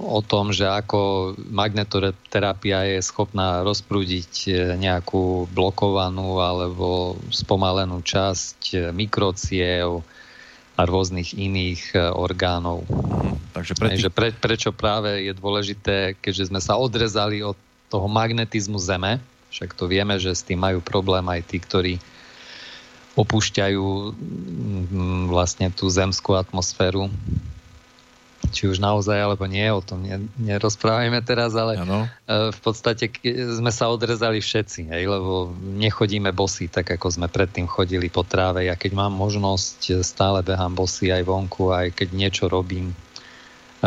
o 0.00 0.20
tom, 0.24 0.48
že 0.48 0.64
ako 0.64 1.34
magnetoterapia 1.52 2.88
je 2.94 3.04
schopná 3.04 3.60
rozprúdiť 3.60 4.32
e, 4.46 4.50
nejakú 4.80 5.50
blokovanú 5.52 6.40
alebo 6.40 7.18
spomalenú 7.28 8.00
časť 8.00 8.94
mikrociev, 8.96 10.00
a 10.74 10.82
rôznych 10.82 11.38
iných 11.38 11.82
e, 11.94 12.10
orgánov. 12.10 12.82
Mhm. 12.90 13.54
Takže 13.54 13.72
pre 13.78 13.88
tých... 13.94 14.10
pre, 14.10 14.28
prečo 14.34 14.70
práve 14.74 15.30
je 15.30 15.32
dôležité, 15.34 16.18
keďže 16.18 16.50
sme 16.50 16.58
sa 16.58 16.74
odrezali 16.74 17.42
od 17.46 17.54
toho 17.88 18.10
magnetizmu 18.10 18.78
Zeme, 18.82 19.22
však 19.54 19.78
to 19.78 19.86
vieme, 19.86 20.18
že 20.18 20.34
s 20.34 20.42
tým 20.42 20.58
majú 20.58 20.82
problém 20.82 21.22
aj 21.30 21.40
tí, 21.46 21.62
ktorí 21.62 21.94
opúšťajú 23.14 23.86
vlastne 25.30 25.70
tú 25.70 25.86
zemskú 25.86 26.34
atmosféru 26.34 27.06
či 28.54 28.70
už 28.70 28.78
naozaj 28.78 29.18
alebo 29.18 29.50
nie, 29.50 29.66
o 29.66 29.82
tom 29.82 30.06
nerozprávajme 30.38 31.18
teraz, 31.26 31.58
ale 31.58 31.74
ano. 31.82 32.06
E, 32.30 32.54
v 32.54 32.60
podstate 32.62 33.10
sme 33.58 33.74
sa 33.74 33.90
odrezali 33.90 34.38
všetci, 34.38 34.94
hej, 34.94 35.10
lebo 35.10 35.50
nechodíme 35.58 36.30
bosy 36.30 36.70
tak, 36.70 36.94
ako 36.94 37.10
sme 37.10 37.26
predtým 37.26 37.66
chodili 37.66 38.06
po 38.06 38.22
tráve. 38.22 38.62
Ja 38.70 38.78
keď 38.78 38.94
mám 38.94 39.12
možnosť, 39.18 40.06
stále 40.06 40.46
behám 40.46 40.78
bosy 40.78 41.10
aj 41.10 41.26
vonku, 41.26 41.74
aj 41.74 41.98
keď 41.98 42.08
niečo 42.14 42.44
robím 42.46 42.94
e, 42.94 42.96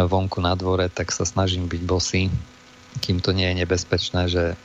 vonku 0.03 0.43
na 0.43 0.53
dvore, 0.59 0.91
tak 0.91 1.15
sa 1.15 1.23
snažím 1.23 1.71
byť 1.71 1.81
bosy, 1.87 2.27
kým 2.99 3.23
to 3.23 3.31
nie 3.31 3.47
je 3.47 3.59
nebezpečné, 3.63 4.21
že 4.27 4.59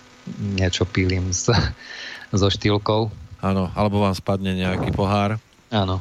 niečo 0.58 0.82
pílim 0.82 1.30
s, 1.30 1.54
so 2.34 2.48
štýlkou. 2.50 3.14
Áno, 3.42 3.70
alebo 3.78 4.02
vám 4.02 4.14
spadne 4.14 4.54
nejaký 4.54 4.90
pohár. 4.94 5.38
Áno, 5.72 5.98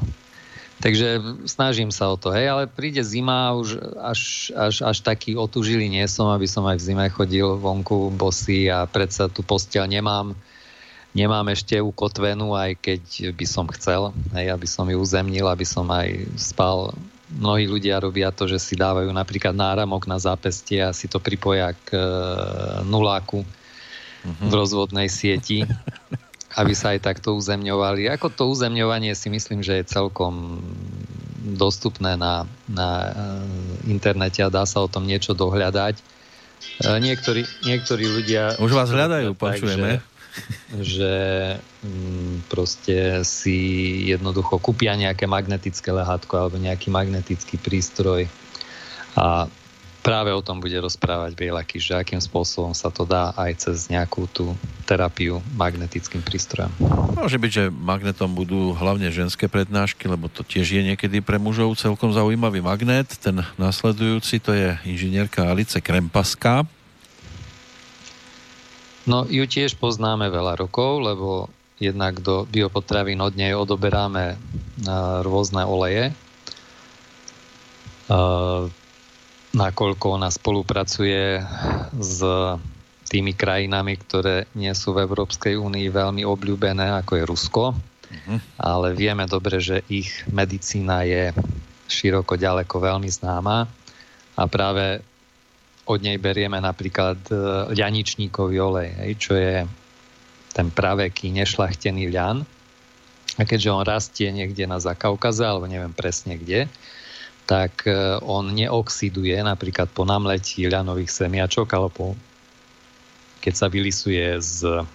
Takže 0.82 1.22
snažím 1.46 1.94
sa 1.94 2.10
o 2.10 2.18
to, 2.18 2.34
hej, 2.34 2.50
ale 2.50 2.64
príde 2.66 3.06
zima, 3.06 3.54
už 3.54 3.78
až, 4.02 4.50
až, 4.58 4.76
až 4.82 4.98
taký 5.06 5.38
otužilý 5.38 5.86
nie 5.86 6.06
som, 6.10 6.34
aby 6.34 6.50
som 6.50 6.66
aj 6.66 6.82
v 6.82 6.86
zime 6.90 7.06
chodil 7.14 7.46
vonku 7.62 8.10
bosy 8.10 8.66
a 8.66 8.90
predsa 8.90 9.30
tú 9.30 9.46
postiaľ 9.46 9.86
nemám, 9.86 10.34
nemám 11.14 11.54
ešte 11.54 11.78
ukotvenú, 11.78 12.58
aj 12.58 12.82
keď 12.82 13.02
by 13.38 13.46
som 13.46 13.70
chcel, 13.78 14.10
hej, 14.34 14.50
aby 14.50 14.66
som 14.66 14.90
ju 14.90 14.98
uzemnil, 14.98 15.46
aby 15.46 15.66
som 15.70 15.86
aj 15.86 16.34
spal. 16.34 16.98
Mnohí 17.30 17.70
ľudia 17.70 18.02
robia 18.02 18.34
to, 18.34 18.50
že 18.50 18.58
si 18.58 18.74
dávajú 18.74 19.14
napríklad 19.14 19.54
náramok 19.54 20.10
na 20.10 20.18
zápestie 20.18 20.82
a 20.82 20.98
si 20.98 21.06
to 21.06 21.22
pripoja 21.22 21.78
k 21.88 21.96
e, 21.96 22.04
nuláku 22.84 23.46
mm-hmm. 23.46 24.50
v 24.50 24.54
rozvodnej 24.54 25.08
sieti 25.08 25.64
aby 26.56 26.74
sa 26.76 26.92
aj 26.96 27.00
takto 27.08 27.36
uzemňovali. 27.36 28.12
Ako 28.12 28.28
to 28.32 28.52
uzemňovanie 28.52 29.16
si 29.16 29.32
myslím, 29.32 29.64
že 29.64 29.80
je 29.80 29.92
celkom 29.92 30.60
dostupné 31.42 32.20
na, 32.20 32.46
na 32.68 32.90
eh, 33.08 33.12
internete 33.88 34.44
a 34.44 34.54
dá 34.54 34.68
sa 34.68 34.84
o 34.84 34.92
tom 34.92 35.08
niečo 35.08 35.32
dohľadať. 35.32 35.96
Eh, 36.84 36.98
niektorí, 37.00 37.48
niektorí 37.66 38.06
ľudia... 38.06 38.60
Už 38.60 38.76
vás 38.76 38.92
hľadajú, 38.92 39.34
počujeme. 39.34 40.00
Že, 40.00 40.84
že 40.96 41.14
mm, 41.88 42.52
proste 42.52 43.24
si 43.24 43.58
jednoducho 44.12 44.60
kúpia 44.60 44.94
nejaké 45.00 45.26
magnetické 45.26 45.90
lehátko 45.92 46.36
alebo 46.36 46.60
nejaký 46.60 46.92
magnetický 46.92 47.58
prístroj 47.58 48.28
a 49.16 49.52
práve 50.02 50.34
o 50.34 50.42
tom 50.42 50.58
bude 50.58 50.74
rozprávať 50.76 51.38
Bielaky, 51.38 51.78
že 51.78 51.94
akým 51.94 52.18
spôsobom 52.18 52.74
sa 52.74 52.90
to 52.90 53.06
dá 53.06 53.32
aj 53.38 53.70
cez 53.70 53.86
nejakú 53.88 54.26
tú 54.34 54.58
terapiu 54.90 55.40
magnetickým 55.56 56.26
prístrojom. 56.26 56.74
Môže 57.16 57.38
byť, 57.38 57.52
že 57.54 57.64
magnetom 57.70 58.34
budú 58.34 58.74
hlavne 58.74 59.14
ženské 59.14 59.46
prednášky, 59.46 60.10
lebo 60.10 60.28
to 60.28 60.42
tiež 60.42 60.68
je 60.68 60.82
niekedy 60.82 61.22
pre 61.22 61.38
mužov 61.38 61.78
celkom 61.78 62.12
zaujímavý 62.12 62.60
magnet. 62.66 63.08
Ten 63.22 63.46
nasledujúci 63.62 64.42
to 64.42 64.52
je 64.58 64.76
inžinierka 64.90 65.46
Alice 65.46 65.78
Krempaská. 65.78 66.66
No 69.06 69.26
ju 69.30 69.46
tiež 69.46 69.78
poznáme 69.78 70.30
veľa 70.30 70.58
rokov, 70.58 71.02
lebo 71.02 71.50
jednak 71.82 72.22
do 72.22 72.46
biopotravín 72.50 73.22
od 73.22 73.34
nej 73.34 73.54
odoberáme 73.58 74.38
rôzne 75.26 75.66
oleje 75.66 76.14
nakoľko 79.52 80.06
ona 80.20 80.30
spolupracuje 80.32 81.44
s 82.00 82.20
tými 83.12 83.36
krajinami, 83.36 84.00
ktoré 84.00 84.48
nie 84.56 84.72
sú 84.72 84.96
v 84.96 85.04
Európskej 85.04 85.60
únii 85.60 85.92
veľmi 85.92 86.24
obľúbené, 86.24 86.96
ako 87.04 87.12
je 87.20 87.24
Rusko. 87.28 87.64
Uh-huh. 87.76 88.40
Ale 88.56 88.96
vieme 88.96 89.28
dobre, 89.28 89.60
že 89.60 89.84
ich 89.92 90.24
medicína 90.32 91.04
je 91.04 91.36
široko 91.92 92.40
ďaleko 92.40 92.80
veľmi 92.80 93.12
známa 93.12 93.68
a 94.40 94.44
práve 94.48 95.04
od 95.84 96.00
nej 96.00 96.16
berieme 96.16 96.56
napríklad 96.64 97.20
e, 97.28 97.36
ľaničníkový 97.76 98.56
olej, 98.64 98.90
hej, 98.96 99.12
čo 99.20 99.34
je 99.36 99.68
ten 100.56 100.68
praveký 100.72 101.36
nešlachtený 101.36 102.08
ľan. 102.08 102.48
A 103.40 103.42
keďže 103.48 103.72
on 103.72 103.84
rastie 103.84 104.28
niekde 104.32 104.68
na 104.68 104.80
Zakaukaze, 104.80 105.44
alebo 105.44 105.68
neviem 105.68 105.92
presne 105.96 106.36
kde, 106.36 106.68
tak 107.52 107.84
e, 107.84 108.16
on 108.24 108.48
neoxiduje 108.56 109.36
napríklad 109.44 109.92
po 109.92 110.08
namletí 110.08 110.64
ľanových 110.72 111.12
semiačok 111.12 111.68
alebo 111.76 112.16
keď 113.44 113.54
sa 113.60 113.68
vylisuje 113.68 114.40
z 114.40 114.88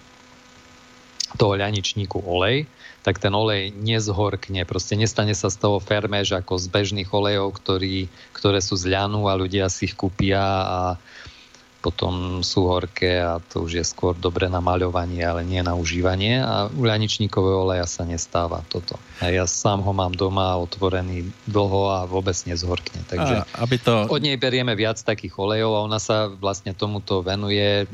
toho 1.37 1.53
ľaničníku 1.53 2.17
olej, 2.23 2.65
tak 3.05 3.21
ten 3.21 3.29
olej 3.35 3.69
nezhorkne, 3.75 4.65
proste 4.65 4.97
nestane 4.97 5.37
sa 5.37 5.53
z 5.53 5.59
toho 5.59 5.77
fermež 5.77 6.33
ako 6.33 6.57
z 6.57 6.65
bežných 6.71 7.11
olejov, 7.11 7.53
ktorý, 7.61 8.09
ktoré 8.33 8.63
sú 8.63 8.73
z 8.73 8.89
ľanu 8.89 9.29
a 9.29 9.37
ľudia 9.37 9.69
si 9.69 9.91
ich 9.91 9.93
kúpia 9.93 10.41
a 10.41 10.79
potom 11.87 12.43
sú 12.43 12.67
horké 12.67 13.23
a 13.23 13.39
to 13.39 13.63
už 13.63 13.79
je 13.79 13.85
skôr 13.87 14.11
dobre 14.11 14.51
na 14.51 14.59
maľovanie, 14.59 15.23
ale 15.23 15.47
nie 15.47 15.63
na 15.63 15.71
užívanie 15.71 16.43
a 16.43 16.67
u 16.67 16.83
ľaničníkového 16.83 17.63
oleja 17.63 17.87
sa 17.87 18.03
nestáva 18.03 18.59
toto. 18.67 18.99
A 19.23 19.31
ja 19.31 19.47
sám 19.47 19.79
ho 19.87 19.95
mám 19.95 20.11
doma 20.11 20.59
otvorený 20.59 21.31
dlho 21.47 21.95
a 21.95 22.03
vôbec 22.03 22.35
nezhorkne. 22.43 23.07
Takže 23.07 23.35
a, 23.39 23.63
aby 23.63 23.79
to... 23.79 24.03
od 24.11 24.19
nej 24.19 24.35
berieme 24.35 24.75
viac 24.75 24.99
takých 24.99 25.31
olejov 25.39 25.71
a 25.79 25.85
ona 25.87 25.95
sa 25.95 26.27
vlastne 26.27 26.75
tomuto 26.75 27.23
venuje 27.23 27.87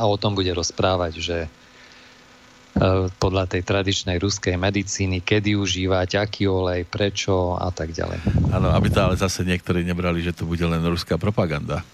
a 0.00 0.04
o 0.08 0.16
tom 0.16 0.32
bude 0.32 0.48
rozprávať, 0.56 1.12
že 1.20 1.38
e, 1.44 1.48
podľa 3.20 3.44
tej 3.44 3.60
tradičnej 3.60 4.16
ruskej 4.16 4.56
medicíny, 4.56 5.20
kedy 5.20 5.52
užívať, 5.52 6.16
aký 6.16 6.48
olej, 6.48 6.88
prečo 6.88 7.60
a 7.60 7.68
tak 7.68 7.92
ďalej. 7.92 8.24
Áno, 8.56 8.72
aby 8.72 8.88
to 8.88 9.04
ale 9.04 9.20
zase 9.20 9.44
niektorí 9.44 9.84
nebrali, 9.84 10.24
že 10.24 10.32
to 10.32 10.48
bude 10.48 10.64
len 10.64 10.80
ruská 10.80 11.20
propaganda. 11.20 11.84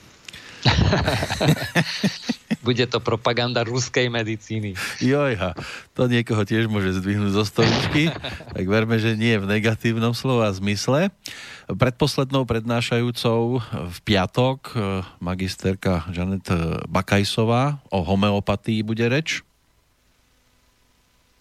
Bude 2.66 2.84
to 2.90 2.98
propaganda 3.00 3.64
ruskej 3.64 4.12
medicíny. 4.12 4.76
Jojha, 5.00 5.56
to 5.96 6.10
niekoho 6.10 6.44
tiež 6.44 6.68
môže 6.68 6.92
zdvihnúť 7.00 7.32
zo 7.32 7.44
stoličky, 7.46 8.12
tak 8.52 8.64
verme, 8.68 9.00
že 9.00 9.16
nie 9.16 9.40
v 9.40 9.48
negatívnom 9.48 10.12
slova 10.12 10.52
zmysle. 10.52 11.08
Predposlednou 11.68 12.48
prednášajúcou 12.48 13.60
v 13.64 13.98
piatok 14.04 14.58
eh, 14.72 14.80
magisterka 15.20 16.08
Žanet 16.12 16.48
Bakajsová 16.88 17.80
o 17.92 18.04
homeopatii 18.04 18.84
bude 18.84 19.04
reč. 19.08 19.44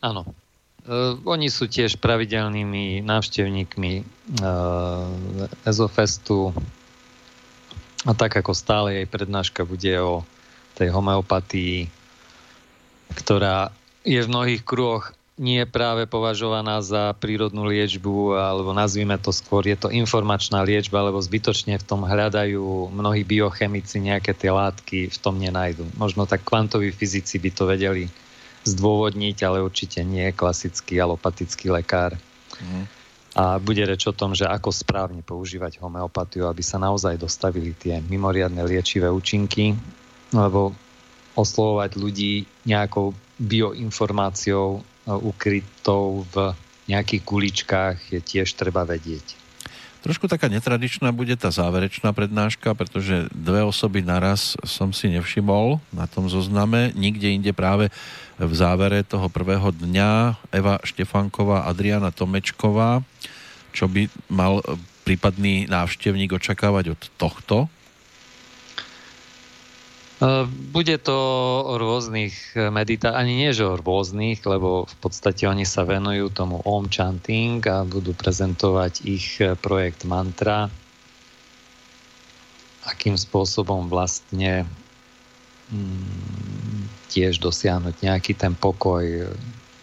Áno. 0.04 0.28
Uh, 0.88 1.20
oni 1.28 1.52
sú 1.52 1.68
tiež 1.68 2.00
pravidelnými 2.00 3.04
návštevníkmi 3.04 4.08
uh, 4.40 5.12
Ezofestu, 5.68 6.56
a 8.08 8.12
tak 8.16 8.40
ako 8.40 8.56
stále 8.56 9.04
jej 9.04 9.08
prednáška 9.08 9.68
bude 9.68 9.92
o 10.00 10.24
tej 10.80 10.96
homeopatii, 10.96 11.92
ktorá 13.20 13.76
je 14.08 14.24
v 14.24 14.32
mnohých 14.32 14.64
kruhoch 14.64 15.12
nie 15.38 15.62
práve 15.70 16.10
považovaná 16.10 16.82
za 16.82 17.14
prírodnú 17.14 17.70
liečbu, 17.70 18.34
alebo 18.34 18.74
nazvime 18.74 19.22
to 19.22 19.30
skôr, 19.30 19.62
je 19.70 19.78
to 19.78 19.94
informačná 19.94 20.66
liečba, 20.66 21.06
lebo 21.06 21.22
zbytočne 21.22 21.78
v 21.78 21.86
tom 21.86 22.02
hľadajú 22.10 22.90
mnohí 22.90 23.22
biochemici 23.22 24.02
nejaké 24.02 24.34
tie 24.34 24.50
látky, 24.50 25.14
v 25.14 25.18
tom 25.22 25.38
nenajdu. 25.38 25.86
Možno 25.94 26.26
tak 26.26 26.42
kvantoví 26.42 26.90
fyzici 26.90 27.38
by 27.38 27.50
to 27.54 27.70
vedeli 27.70 28.10
zdôvodniť, 28.66 29.38
ale 29.46 29.62
určite 29.62 30.02
nie 30.02 30.34
klasický 30.34 30.98
alopatický 30.98 31.70
lekár. 31.70 32.18
Mm 32.58 32.97
a 33.38 33.62
bude 33.62 33.86
reč 33.86 34.10
o 34.10 34.18
tom, 34.18 34.34
že 34.34 34.50
ako 34.50 34.74
správne 34.74 35.22
používať 35.22 35.78
homeopatiu, 35.78 36.50
aby 36.50 36.66
sa 36.66 36.82
naozaj 36.82 37.22
dostavili 37.22 37.78
tie 37.78 38.02
mimoriadne 38.02 38.66
liečivé 38.66 39.14
účinky, 39.14 39.78
lebo 40.34 40.74
oslovovať 41.38 41.92
ľudí 42.02 42.50
nejakou 42.66 43.14
bioinformáciou 43.38 44.82
e, 44.82 44.82
ukrytou 45.14 46.26
v 46.34 46.58
nejakých 46.90 47.22
kuličkách 47.22 47.98
je 48.10 48.20
tiež 48.26 48.58
treba 48.58 48.82
vedieť. 48.90 49.47
Trošku 50.06 50.30
taká 50.30 50.48
netradičná 50.48 51.10
bude 51.12 51.34
tá 51.36 51.50
záverečná 51.50 52.14
prednáška, 52.14 52.72
pretože 52.78 53.28
dve 53.34 53.66
osoby 53.66 54.06
naraz 54.06 54.56
som 54.64 54.94
si 54.96 55.12
nevšimol 55.12 55.82
na 55.92 56.06
tom 56.06 56.30
zozname. 56.32 56.94
Nikde 56.96 57.34
inde 57.34 57.52
práve 57.52 57.92
v 58.38 58.54
závere 58.54 59.02
toho 59.02 59.28
prvého 59.28 59.74
dňa 59.74 60.38
Eva 60.54 60.78
Štefanková, 60.86 61.66
Adriana 61.66 62.14
Tomečková 62.14 63.02
čo 63.78 63.86
by 63.86 64.10
mal 64.34 64.66
prípadný 65.06 65.70
návštevník 65.70 66.34
očakávať 66.34 66.98
od 66.98 67.02
tohto? 67.22 67.58
E, 70.18 70.46
bude 70.74 70.98
to 70.98 71.18
o 71.66 71.74
rôznych 71.78 72.34
e, 72.58 72.74
meditá, 72.74 73.14
ani 73.14 73.38
nie, 73.38 73.52
že 73.54 73.66
o 73.66 73.78
rôznych, 73.78 74.42
lebo 74.44 74.90
v 74.90 74.96
podstate 74.98 75.46
oni 75.46 75.64
sa 75.64 75.86
venujú 75.86 76.34
tomu 76.34 76.62
Om 76.66 76.90
Chanting 76.90 77.62
a 77.70 77.86
budú 77.86 78.18
prezentovať 78.18 79.06
ich 79.06 79.38
projekt 79.62 80.10
Mantra, 80.10 80.74
akým 82.88 83.20
spôsobom 83.20 83.92
vlastne 83.92 84.66
mm, 85.70 87.12
tiež 87.14 87.38
dosiahnuť 87.44 88.02
nejaký 88.02 88.34
ten 88.34 88.56
pokoj 88.58 89.04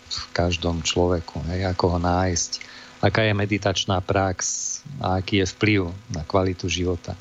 v 0.04 0.22
každom 0.34 0.82
človeku, 0.82 1.42
hej, 1.50 1.68
ako 1.68 1.96
ho 1.96 1.98
nájsť 2.00 2.74
aká 3.04 3.28
je 3.28 3.36
meditačná 3.36 4.00
prax 4.00 4.80
a 5.04 5.20
aký 5.20 5.44
je 5.44 5.46
vplyv 5.52 5.80
na 6.08 6.24
kvalitu 6.24 6.72
života. 6.72 7.12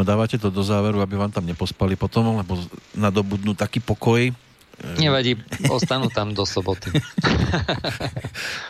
No 0.00 0.08
dávate 0.08 0.40
to 0.40 0.48
do 0.48 0.64
záveru, 0.64 1.04
aby 1.04 1.20
vám 1.20 1.28
tam 1.28 1.44
nepospali 1.44 1.92
potom, 1.92 2.40
lebo 2.40 2.56
nadobudnú 2.96 3.52
taký 3.52 3.84
pokoj. 3.84 4.32
Nevadí, 4.96 5.36
ostanú 5.68 6.08
tam 6.08 6.32
do 6.32 6.48
soboty. 6.48 6.88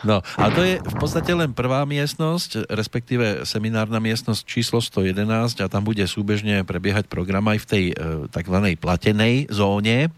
No, 0.01 0.25
a 0.33 0.49
to 0.49 0.65
je 0.65 0.81
v 0.81 0.95
podstate 0.97 1.29
len 1.29 1.53
prvá 1.53 1.85
miestnosť, 1.85 2.65
respektíve 2.73 3.45
seminárna 3.45 4.01
miestnosť 4.01 4.41
číslo 4.49 4.81
111 4.81 5.61
a 5.61 5.69
tam 5.69 5.85
bude 5.85 6.01
súbežne 6.09 6.65
prebiehať 6.65 7.05
program 7.05 7.45
aj 7.45 7.57
v 7.61 7.65
tej 7.69 7.83
e, 7.93 7.95
tzv. 8.33 8.57
platenej 8.81 9.53
zóne 9.53 10.09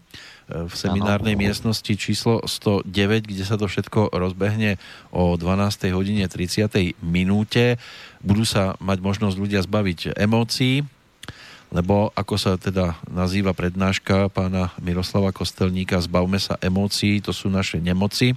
v 0.48 0.72
seminárnej 0.72 1.36
ano. 1.36 1.42
miestnosti 1.44 1.92
číslo 1.96 2.44
109, 2.44 2.88
kde 3.28 3.44
sa 3.44 3.60
to 3.60 3.68
všetko 3.68 4.12
rozbehne 4.12 4.80
o 5.12 5.36
12. 5.36 5.92
hodine 5.92 6.24
30. 6.24 6.96
minúte. 7.00 7.80
Budú 8.24 8.48
sa 8.48 8.76
mať 8.80 9.04
možnosť 9.04 9.36
ľudia 9.36 9.60
zbaviť 9.64 10.16
emócií, 10.16 10.84
lebo 11.72 12.12
ako 12.12 12.34
sa 12.36 12.52
teda 12.58 12.98
nazýva 13.08 13.56
prednáška 13.56 14.28
pána 14.32 14.74
Miroslava 14.82 15.30
Kostelníka, 15.30 16.02
zbavme 16.02 16.36
sa 16.36 16.58
emócií, 16.60 17.22
to 17.24 17.30
sú 17.30 17.48
naše 17.48 17.80
nemoci. 17.80 18.36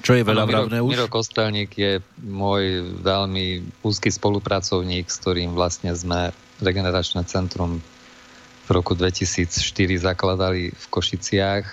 Čo 0.00 0.16
je 0.16 0.24
veľa 0.24 0.48
vravné 0.48 0.80
už? 0.80 0.96
Miro 0.96 1.10
Kostelník 1.10 1.76
je 1.76 2.00
môj 2.24 2.96
veľmi 3.04 3.76
úzky 3.84 4.08
spolupracovník, 4.08 5.10
s 5.10 5.20
ktorým 5.20 5.52
vlastne 5.52 5.92
sme 5.92 6.32
Regeneračné 6.62 7.26
centrum 7.26 7.82
v 8.62 8.68
roku 8.70 8.94
2004 8.94 9.50
zakladali 9.98 10.70
v 10.70 10.84
Košiciach 10.88 11.64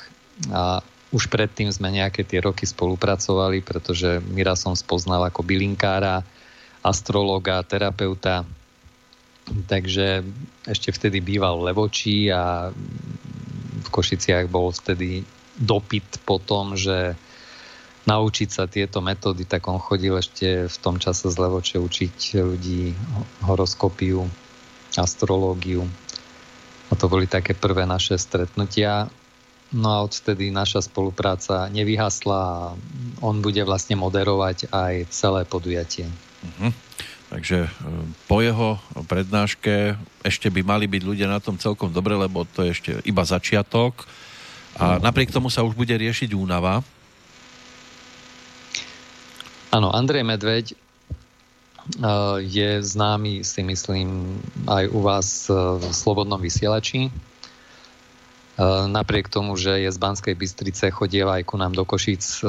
a 0.50 0.82
už 1.14 1.30
predtým 1.30 1.70
sme 1.70 1.94
nejaké 1.94 2.26
tie 2.26 2.42
roky 2.42 2.66
spolupracovali, 2.66 3.62
pretože 3.62 4.22
Mira 4.34 4.58
som 4.58 4.74
spoznal 4.74 5.26
ako 5.30 5.46
bylinkára, 5.46 6.26
astrologa, 6.82 7.62
terapeuta, 7.66 8.46
takže 9.68 10.24
ešte 10.66 10.90
vtedy 10.94 11.22
býval 11.22 11.60
v 11.60 11.66
Levočí 11.74 12.30
a 12.30 12.70
v 13.80 13.88
Košiciach 13.90 14.50
bol 14.50 14.70
vtedy 14.76 15.26
dopyt 15.60 16.24
po 16.24 16.40
tom, 16.40 16.78
že 16.78 17.18
naučiť 18.08 18.50
sa 18.50 18.66
tieto 18.66 19.04
metódy, 19.06 19.46
tak 19.46 19.70
on 19.70 19.78
chodil 19.78 20.18
ešte 20.18 20.66
v 20.66 20.78
tom 20.82 20.98
čase 20.98 21.30
z 21.30 21.36
Levoče 21.36 21.78
učiť 21.78 22.42
ľudí 22.42 22.96
horoskopiu 23.46 24.26
astrológiu. 24.98 25.86
A 26.90 26.98
to 26.98 27.06
boli 27.06 27.30
také 27.30 27.54
prvé 27.54 27.86
naše 27.86 28.18
stretnutia. 28.18 29.14
No 29.70 29.94
a 29.94 30.02
odvtedy 30.02 30.50
naša 30.50 30.90
spolupráca 30.90 31.70
nevyhasla 31.70 32.40
a 32.42 32.74
on 33.22 33.46
bude 33.46 33.62
vlastne 33.62 33.94
moderovať 33.94 34.74
aj 34.74 34.94
celé 35.14 35.46
podujatie. 35.46 36.10
Uh-huh. 36.42 36.74
Takže 37.30 37.58
e, 37.66 37.72
po 38.26 38.42
jeho 38.42 38.82
prednáške 39.06 39.94
ešte 40.26 40.50
by 40.50 40.66
mali 40.66 40.86
byť 40.90 41.02
ľudia 41.06 41.30
na 41.30 41.38
tom 41.38 41.62
celkom 41.62 41.94
dobre, 41.94 42.18
lebo 42.18 42.44
to 42.44 42.66
je 42.66 42.74
ešte 42.74 42.92
iba 43.06 43.22
začiatok. 43.22 44.10
A 44.82 44.98
napriek 44.98 45.30
tomu 45.30 45.54
sa 45.54 45.62
už 45.62 45.78
bude 45.78 45.94
riešiť 45.94 46.34
únava. 46.34 46.82
Áno, 49.70 49.94
Andrej 49.94 50.26
Medveď 50.26 50.66
e, 50.74 50.76
je 52.50 52.70
známy, 52.82 53.46
si 53.46 53.62
myslím, 53.62 54.42
aj 54.66 54.90
u 54.90 55.00
vás 55.06 55.46
e, 55.46 55.54
v 55.54 55.86
Slobodnom 55.94 56.42
vysielači. 56.42 57.14
Napriek 58.60 59.32
tomu, 59.32 59.56
že 59.56 59.88
je 59.88 59.88
z 59.88 59.96
Banskej 59.96 60.36
Bystrice, 60.36 60.92
chodieva 60.92 61.40
aj 61.40 61.48
ku 61.48 61.56
nám 61.56 61.72
do 61.72 61.88
Košic 61.88 62.44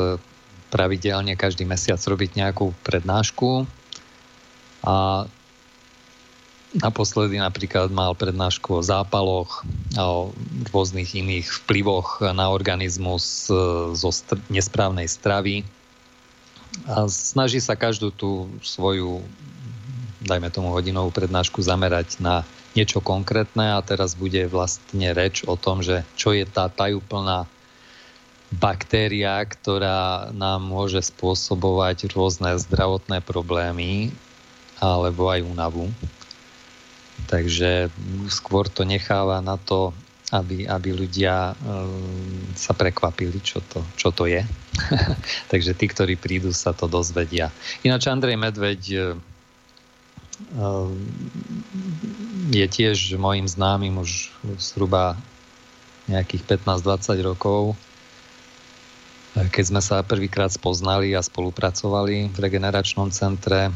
pravidelne 0.67 1.39
každý 1.39 1.63
mesiac 1.63 2.03
robiť 2.03 2.35
nejakú 2.35 2.75
prednášku 2.83 3.63
a 4.87 5.27
naposledy 6.77 7.43
napríklad 7.43 7.91
mal 7.91 8.15
prednášku 8.15 8.79
o 8.79 8.87
zápaloch 8.87 9.67
a 9.99 10.03
o 10.07 10.31
rôznych 10.71 11.19
iných 11.19 11.51
vplyvoch 11.65 12.23
na 12.31 12.49
organizmus 12.55 13.51
e, 13.51 13.55
zo 13.99 14.11
str- 14.15 14.39
nesprávnej 14.47 15.11
stravy. 15.11 15.67
A 16.87 17.11
snaží 17.11 17.59
sa 17.59 17.75
každú 17.75 18.15
tú 18.15 18.47
svoju 18.63 19.27
dajme 20.21 20.53
tomu 20.53 20.71
hodinovú 20.71 21.11
prednášku 21.11 21.65
zamerať 21.65 22.21
na 22.21 22.45
niečo 22.77 23.03
konkrétne 23.03 23.75
a 23.75 23.83
teraz 23.83 24.15
bude 24.15 24.47
vlastne 24.47 25.11
reč 25.11 25.43
o 25.49 25.59
tom, 25.59 25.83
že 25.83 26.07
čo 26.15 26.31
je 26.31 26.47
tá 26.47 26.71
tajúplná 26.71 27.49
baktéria, 28.51 29.43
ktorá 29.43 30.31
nám 30.35 30.71
môže 30.71 31.03
spôsobovať 31.03 32.11
rôzne 32.15 32.59
zdravotné 32.59 33.23
problémy 33.23 34.15
alebo 34.81 35.29
aj 35.29 35.45
únavu. 35.45 35.93
Takže 37.29 37.93
skôr 38.33 38.67
to 38.67 38.83
necháva 38.83 39.39
na 39.45 39.61
to, 39.61 39.93
aby, 40.31 40.65
aby 40.67 40.91
ľudia 40.95 41.53
e, 41.53 41.55
sa 42.55 42.73
prekvapili, 42.73 43.43
čo 43.43 43.61
to, 43.61 43.83
čo 43.99 44.15
to 44.15 44.31
je. 44.31 44.41
Takže 45.53 45.75
tí, 45.75 45.87
ktorí 45.91 46.15
prídu, 46.17 46.55
sa 46.55 46.71
to 46.73 46.87
dozvedia. 46.87 47.53
Ináč 47.83 48.09
Andrej 48.09 48.39
Medveď 48.39 48.83
e, 48.91 48.99
je 52.51 52.67
tiež 52.67 53.21
môjim 53.21 53.45
známym 53.45 54.01
už 54.01 54.33
zhruba 54.57 55.19
nejakých 56.09 56.59
15-20 56.59 57.29
rokov. 57.29 57.77
Keď 59.35 59.65
sme 59.67 59.83
sa 59.83 60.03
prvýkrát 60.03 60.51
spoznali 60.51 61.15
a 61.15 61.23
spolupracovali 61.23 62.35
v 62.35 62.37
regeneračnom 62.39 63.15
centre, 63.15 63.71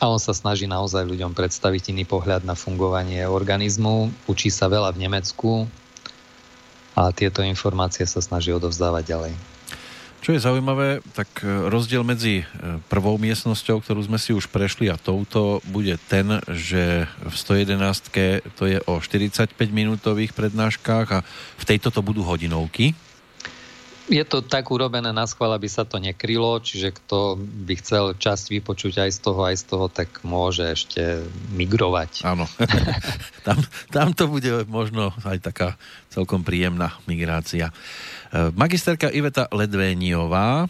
a 0.00 0.08
on 0.08 0.16
sa 0.16 0.32
snaží 0.32 0.64
naozaj 0.64 1.04
ľuďom 1.04 1.36
predstaviť 1.36 1.92
iný 1.92 2.08
pohľad 2.08 2.48
na 2.48 2.56
fungovanie 2.56 3.28
organizmu. 3.28 4.08
Učí 4.24 4.48
sa 4.48 4.72
veľa 4.72 4.96
v 4.96 5.06
Nemecku 5.06 5.68
a 6.96 7.12
tieto 7.12 7.44
informácie 7.44 8.08
sa 8.08 8.24
snaží 8.24 8.48
odovzdávať 8.50 9.04
ďalej. 9.04 9.32
Čo 10.20 10.36
je 10.36 10.44
zaujímavé, 10.44 11.00
tak 11.16 11.40
e, 11.40 11.48
rozdiel 11.72 12.04
medzi 12.04 12.44
e, 12.44 12.76
prvou 12.92 13.16
miestnosťou, 13.16 13.80
ktorú 13.80 14.04
sme 14.04 14.20
si 14.20 14.36
už 14.36 14.52
prešli 14.52 14.92
a 14.92 15.00
touto 15.00 15.64
bude 15.64 15.96
ten, 16.12 16.44
že 16.44 17.08
v 17.24 17.34
111 17.64 18.52
to 18.52 18.68
je 18.68 18.84
o 18.84 19.00
45 19.00 19.56
minútových 19.72 20.36
prednáškach 20.36 21.08
a 21.08 21.24
v 21.56 21.64
tejto 21.64 21.88
to 21.88 22.04
budú 22.04 22.20
hodinovky 22.20 22.92
je 24.10 24.24
to 24.26 24.42
tak 24.42 24.66
urobené 24.74 25.14
na 25.14 25.24
schvál, 25.24 25.54
aby 25.54 25.70
sa 25.70 25.86
to 25.86 26.02
nekrylo, 26.02 26.58
čiže 26.58 26.90
kto 26.98 27.38
by 27.38 27.74
chcel 27.78 28.04
časť 28.18 28.44
vypočuť 28.58 29.06
aj 29.06 29.10
z 29.14 29.18
toho, 29.22 29.40
aj 29.46 29.56
z 29.56 29.64
toho, 29.70 29.86
tak 29.86 30.10
môže 30.26 30.66
ešte 30.66 31.22
migrovať. 31.54 32.26
Áno, 32.26 32.50
tam, 33.46 33.58
tam 33.94 34.08
to 34.10 34.26
bude 34.26 34.66
možno 34.66 35.14
aj 35.22 35.38
taká 35.40 35.68
celkom 36.10 36.42
príjemná 36.42 36.98
migrácia. 37.06 37.70
E, 37.70 38.50
magisterka 38.52 39.14
Iveta 39.14 39.46
Ledvéniová, 39.54 40.66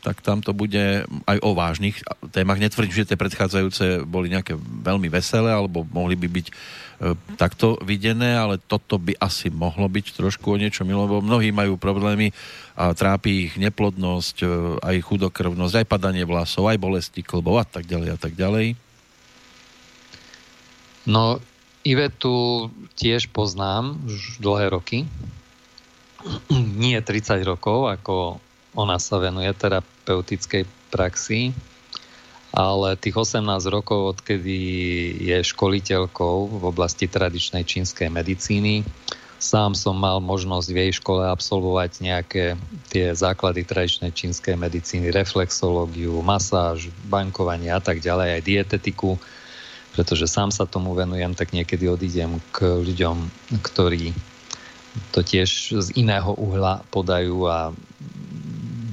tak 0.00 0.24
tam 0.24 0.40
to 0.40 0.56
bude 0.56 1.04
aj 1.06 1.38
o 1.44 1.50
vážnych 1.52 2.00
témach. 2.32 2.56
Netvrdím, 2.56 3.04
že 3.04 3.08
tie 3.08 3.20
predchádzajúce 3.20 4.08
boli 4.08 4.32
nejaké 4.32 4.56
veľmi 4.58 5.12
veselé, 5.12 5.52
alebo 5.52 5.84
mohli 5.92 6.16
by 6.16 6.28
byť 6.28 6.46
E, 7.00 7.16
takto 7.40 7.80
videné, 7.80 8.36
ale 8.36 8.60
toto 8.60 9.00
by 9.00 9.16
asi 9.16 9.48
mohlo 9.48 9.88
byť 9.88 10.20
trošku 10.20 10.52
o 10.52 10.60
niečo 10.60 10.84
milé, 10.84 11.00
lebo 11.00 11.24
mnohí 11.24 11.48
majú 11.48 11.80
problémy 11.80 12.28
a 12.76 12.92
trápi 12.92 13.48
ich 13.48 13.52
neplodnosť, 13.56 14.36
e, 14.44 14.46
aj 14.84 14.96
chudokrvnosť, 15.08 15.80
aj 15.80 15.86
padanie 15.88 16.28
vlasov, 16.28 16.68
aj 16.68 16.76
bolesti 16.76 17.24
klbov 17.24 17.64
a 17.64 17.64
tak 17.64 17.88
ďalej 17.88 18.08
a 18.12 18.18
tak 18.20 18.36
ďalej. 18.36 18.76
No, 21.08 21.40
Ivetu 21.88 22.68
tiež 23.00 23.32
poznám 23.32 23.96
už 24.04 24.36
dlhé 24.44 24.68
roky. 24.68 25.08
Nie 26.84 27.00
30 27.00 27.40
rokov, 27.48 27.88
ako 27.88 28.44
ona 28.74 28.98
sa 29.02 29.18
venuje 29.18 29.50
terapeutickej 29.54 30.66
praxi 30.90 31.54
ale 32.50 32.98
tých 32.98 33.14
18 33.14 33.46
rokov, 33.70 34.18
odkedy 34.18 34.58
je 35.22 35.38
školiteľkou 35.38 36.58
v 36.58 36.64
oblasti 36.66 37.06
tradičnej 37.06 37.62
čínskej 37.62 38.10
medicíny, 38.10 38.82
sám 39.38 39.78
som 39.78 39.94
mal 39.94 40.18
možnosť 40.18 40.68
v 40.74 40.78
jej 40.82 40.92
škole 40.98 41.22
absolvovať 41.30 41.90
nejaké 42.02 42.44
tie 42.90 43.14
základy 43.14 43.62
tradičnej 43.62 44.10
čínskej 44.10 44.58
medicíny, 44.58 45.14
reflexológiu, 45.14 46.18
masáž, 46.26 46.90
bankovanie 47.06 47.70
a 47.70 47.78
tak 47.78 48.02
ďalej, 48.02 48.42
aj 48.42 48.46
dietetiku, 48.46 49.14
pretože 49.94 50.26
sám 50.26 50.50
sa 50.50 50.66
tomu 50.66 50.92
venujem, 50.98 51.38
tak 51.38 51.54
niekedy 51.54 51.86
odídem 51.86 52.42
k 52.50 52.82
ľuďom, 52.82 53.30
ktorí 53.62 54.10
to 55.14 55.22
tiež 55.22 55.78
z 55.78 55.88
iného 55.94 56.34
uhla 56.34 56.82
podajú 56.90 57.46
a 57.46 57.70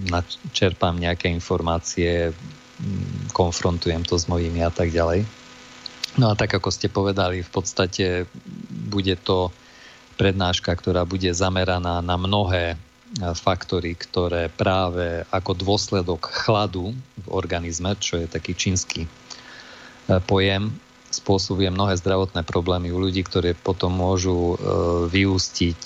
načerpám 0.09 0.95
nejaké 0.97 1.29
informácie 1.29 2.33
konfrontujem 3.33 4.05
to 4.05 4.17
s 4.17 4.29
mojimi 4.29 4.61
a 4.61 4.69
tak 4.69 4.93
ďalej. 4.93 5.25
No 6.17 6.33
a 6.33 6.37
tak 6.37 6.53
ako 6.53 6.69
ste 6.73 6.89
povedali, 6.89 7.45
v 7.45 7.51
podstate 7.51 8.25
bude 8.69 9.17
to 9.21 9.53
prednáška, 10.17 10.73
ktorá 10.73 11.05
bude 11.05 11.29
zameraná 11.29 12.01
na 12.01 12.17
mnohé 12.17 12.73
e, 12.73 12.77
faktory, 13.37 13.93
ktoré 13.93 14.49
práve 14.49 15.21
ako 15.29 15.53
dôsledok 15.53 16.25
chladu 16.33 16.97
v 17.21 17.27
organizme, 17.29 17.93
čo 18.01 18.17
je 18.17 18.25
taký 18.25 18.57
čínsky 18.57 19.05
e, 19.05 19.09
pojem, 20.25 20.73
spôsobuje 21.13 21.69
mnohé 21.69 21.93
zdravotné 22.01 22.41
problémy 22.41 22.89
u 22.89 22.97
ľudí, 22.97 23.21
ktoré 23.21 23.53
potom 23.53 23.93
môžu 23.93 24.53
e, 24.53 24.55
vyústiť 25.13 25.81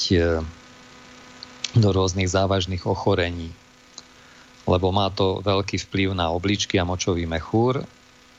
do 1.72 1.90
rôznych 1.92 2.28
závažných 2.28 2.84
ochorení 2.88 3.52
lebo 4.66 4.94
má 4.94 5.10
to 5.10 5.42
veľký 5.42 5.78
vplyv 5.90 6.14
na 6.14 6.30
obličky 6.30 6.78
a 6.78 6.88
močový 6.88 7.26
mechúr 7.26 7.82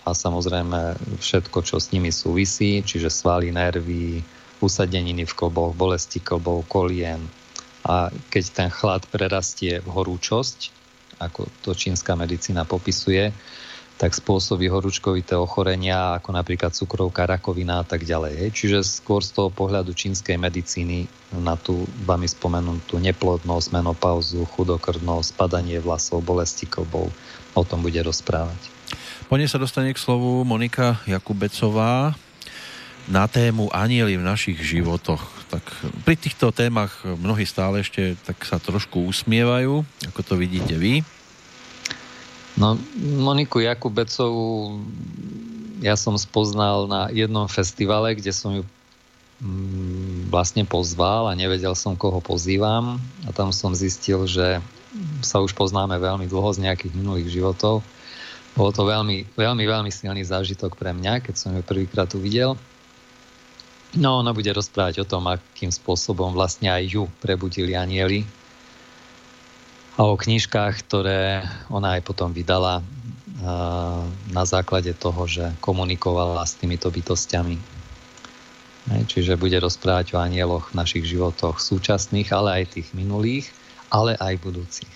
a 0.02 0.10
samozrejme 0.10 0.98
všetko, 1.22 1.58
čo 1.62 1.78
s 1.78 1.94
nimi 1.94 2.10
súvisí, 2.10 2.82
čiže 2.82 3.10
svaly, 3.10 3.54
nervy, 3.54 4.22
usadeniny 4.62 5.26
v 5.26 5.34
kolboch, 5.34 5.74
bolesti 5.74 6.22
kolbov, 6.22 6.66
kolien. 6.66 7.22
A 7.82 8.10
keď 8.30 8.44
ten 8.50 8.68
chlad 8.70 9.02
prerastie 9.10 9.82
v 9.82 9.88
horúčosť, 9.90 10.70
ako 11.18 11.46
to 11.62 11.74
čínska 11.74 12.14
medicína 12.18 12.66
popisuje, 12.66 13.30
tak 14.02 14.18
spôsobí 14.18 14.66
horúčkovité 14.66 15.38
ochorenia, 15.38 16.18
ako 16.18 16.34
napríklad 16.34 16.74
cukrovka, 16.74 17.22
rakovina 17.22 17.78
a 17.78 17.86
tak 17.86 18.02
ďalej. 18.02 18.50
Čiže 18.50 18.82
skôr 18.82 19.22
z 19.22 19.30
toho 19.30 19.46
pohľadu 19.46 19.94
čínskej 19.94 20.42
medicíny 20.42 21.06
na 21.38 21.54
tú 21.54 21.86
vami 22.02 22.26
spomenutú 22.26 22.98
neplodnosť, 22.98 23.70
menopauzu, 23.70 24.42
chudokrvnosť, 24.58 25.38
spadanie 25.38 25.78
vlasov, 25.78 26.26
bolesti 26.26 26.66
klbov. 26.66 27.14
O 27.54 27.62
tom 27.62 27.86
bude 27.86 28.02
rozprávať. 28.02 28.58
Po 29.30 29.38
nej 29.38 29.46
sa 29.46 29.62
dostane 29.62 29.94
k 29.94 30.02
slovu 30.02 30.42
Monika 30.42 30.98
Jakubecová 31.06 32.18
na 33.06 33.30
tému 33.30 33.70
anieli 33.70 34.18
v 34.18 34.26
našich 34.26 34.58
životoch. 34.58 35.22
Tak 35.46 35.62
pri 36.02 36.18
týchto 36.18 36.50
témach 36.50 37.06
mnohí 37.06 37.46
stále 37.46 37.86
ešte 37.86 38.18
tak 38.26 38.42
sa 38.50 38.58
trošku 38.58 38.98
usmievajú, 39.06 39.86
ako 40.10 40.20
to 40.26 40.34
vidíte 40.34 40.74
vy. 40.74 41.06
No, 42.56 42.76
Moniku 43.00 43.64
Jakubecovú 43.64 44.76
ja 45.82 45.98
som 45.98 46.14
spoznal 46.14 46.86
na 46.86 47.10
jednom 47.10 47.50
festivale, 47.50 48.14
kde 48.14 48.30
som 48.30 48.54
ju 48.54 48.62
mm, 49.42 50.30
vlastne 50.30 50.62
pozval 50.62 51.26
a 51.26 51.34
nevedel 51.34 51.74
som, 51.74 51.98
koho 51.98 52.22
pozývam 52.22 53.02
a 53.26 53.34
tam 53.34 53.50
som 53.50 53.74
zistil, 53.74 54.24
že 54.30 54.62
sa 55.24 55.42
už 55.42 55.58
poznáme 55.58 55.98
veľmi 55.98 56.30
dlho 56.30 56.50
z 56.54 56.62
nejakých 56.70 56.94
minulých 56.94 57.34
životov. 57.34 57.82
Bolo 58.52 58.70
to 58.70 58.84
veľmi, 58.86 59.32
veľmi, 59.34 59.64
veľmi 59.64 59.90
silný 59.90 60.22
zážitok 60.22 60.76
pre 60.76 60.94
mňa, 60.94 61.24
keď 61.24 61.34
som 61.34 61.50
ju 61.56 61.64
prvýkrát 61.64 62.12
uvidel. 62.14 62.54
No, 63.96 64.20
ona 64.20 64.32
bude 64.32 64.48
rozprávať 64.52 65.04
o 65.04 65.08
tom, 65.08 65.28
akým 65.28 65.72
spôsobom 65.72 66.32
vlastne 66.32 66.68
aj 66.68 66.82
ju 66.84 67.04
prebudili 67.20 67.76
anieli 67.76 68.24
a 69.96 70.00
o 70.08 70.16
knižkách, 70.16 70.74
ktoré 70.88 71.44
ona 71.68 72.00
aj 72.00 72.02
potom 72.08 72.32
vydala 72.32 72.80
na 74.30 74.44
základe 74.46 74.94
toho, 74.94 75.26
že 75.26 75.50
komunikovala 75.58 76.46
s 76.46 76.54
týmito 76.54 76.88
bytostiami. 76.88 77.58
Čiže 79.06 79.38
bude 79.38 79.58
rozprávať 79.58 80.14
o 80.14 80.22
anieloch 80.22 80.70
v 80.70 80.78
našich 80.78 81.04
životoch 81.06 81.58
súčasných, 81.58 82.30
ale 82.34 82.62
aj 82.62 82.78
tých 82.78 82.88
minulých, 82.94 83.50
ale 83.90 84.14
aj 84.18 84.42
budúcich. 84.42 84.90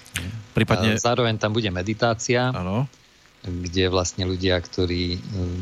Prípadne... 0.54 0.98
Zároveň 0.98 1.38
tam 1.38 1.54
bude 1.54 1.70
meditácia. 1.70 2.50
Ano 2.50 2.86
kde 3.46 3.86
vlastne 3.86 4.26
ľudia, 4.26 4.58
ktorí 4.58 5.16
e, 5.16 5.18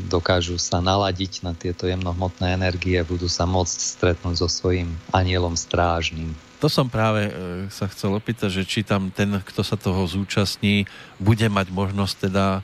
dokážu 0.09 0.57
sa 0.57 0.81
naladiť 0.81 1.45
na 1.45 1.53
tieto 1.53 1.85
jemnohmotné 1.85 2.57
energie, 2.57 2.97
budú 3.05 3.29
sa 3.29 3.45
môcť 3.45 3.77
stretnúť 3.77 4.41
so 4.41 4.49
svojím 4.49 4.97
anielom 5.13 5.53
strážnym. 5.53 6.33
To 6.65 6.73
som 6.73 6.89
práve 6.89 7.29
e, 7.29 7.31
sa 7.69 7.85
chcel 7.85 8.09
opýtať, 8.17 8.49
že 8.49 8.65
či 8.65 8.81
tam 8.81 9.13
ten, 9.13 9.37
kto 9.37 9.61
sa 9.61 9.77
toho 9.77 10.01
zúčastní, 10.09 10.89
bude 11.21 11.45
mať 11.45 11.69
možnosť 11.69 12.25
teda 12.25 12.45
e, 12.57 12.61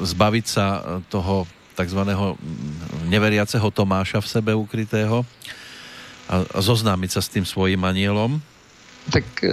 zbaviť 0.00 0.46
sa 0.48 0.66
toho 1.12 1.44
tzv. 1.76 2.00
neveriaceho 3.12 3.68
Tomáša 3.68 4.24
v 4.24 4.32
sebe 4.32 4.56
ukrytého 4.56 5.28
a 6.24 6.56
zoznámiť 6.56 7.10
sa 7.12 7.20
s 7.20 7.28
tým 7.28 7.44
svojim 7.44 7.84
anielom? 7.84 8.40
Tak 9.12 9.44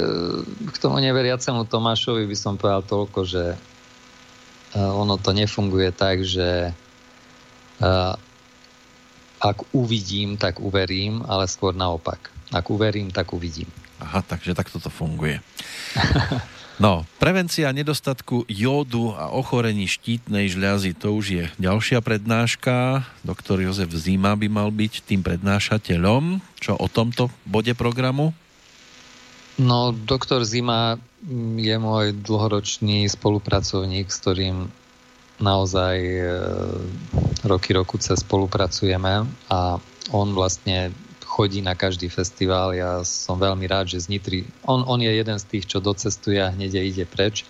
k 0.56 0.76
tomu 0.80 1.04
neveriacemu 1.04 1.68
Tomášovi 1.68 2.32
by 2.32 2.38
som 2.40 2.56
povedal 2.56 2.88
toľko, 2.88 3.28
že 3.28 3.60
ono 4.72 5.20
to 5.20 5.36
nefunguje 5.36 5.92
tak, 5.92 6.24
že 6.24 6.72
ak 9.40 9.58
uvidím, 9.76 10.40
tak 10.40 10.64
uverím, 10.64 11.28
ale 11.28 11.44
skôr 11.52 11.76
naopak. 11.76 12.39
Ak 12.50 12.70
uverím, 12.70 13.14
tak 13.14 13.34
uvidím. 13.34 13.70
Aha, 14.00 14.26
takže 14.26 14.58
takto 14.58 14.80
to 14.82 14.90
funguje. 14.90 15.40
No, 16.80 17.04
prevencia 17.20 17.76
nedostatku 17.76 18.48
jódu 18.48 19.12
a 19.12 19.36
ochorení 19.36 19.84
štítnej 19.84 20.48
žľazy, 20.48 20.96
to 20.96 21.12
už 21.12 21.26
je 21.28 21.46
ďalšia 21.60 22.00
prednáška. 22.00 23.04
Doktor 23.20 23.60
Jozef 23.60 23.92
Zima 23.92 24.32
by 24.40 24.48
mal 24.48 24.72
byť 24.72 25.04
tým 25.04 25.20
prednášateľom. 25.20 26.40
Čo 26.56 26.80
o 26.80 26.88
tomto 26.88 27.28
bode 27.44 27.76
programu? 27.76 28.32
No, 29.60 29.92
doktor 29.92 30.48
Zima 30.48 30.96
je 31.60 31.76
môj 31.76 32.16
dlhoročný 32.16 33.12
spolupracovník, 33.12 34.08
s 34.08 34.24
ktorým 34.24 34.72
naozaj 35.44 35.96
e, 36.00 36.24
roky 37.44 37.76
roku 37.76 38.00
cez 38.00 38.24
spolupracujeme 38.24 39.28
a 39.52 39.60
on 40.16 40.28
vlastne 40.32 40.96
chodí 41.40 41.64
na 41.64 41.72
každý 41.72 42.12
festival. 42.12 42.76
Ja 42.76 43.00
som 43.08 43.40
veľmi 43.40 43.64
rád, 43.64 43.96
že 43.96 44.04
z 44.04 44.12
Nitry... 44.12 44.44
On, 44.68 44.84
on 44.84 45.00
je 45.00 45.08
jeden 45.08 45.40
z 45.40 45.48
tých, 45.48 45.72
čo 45.72 45.80
docestuje 45.80 46.36
a 46.36 46.52
hneď 46.52 46.84
ide 46.84 47.08
preč. 47.08 47.48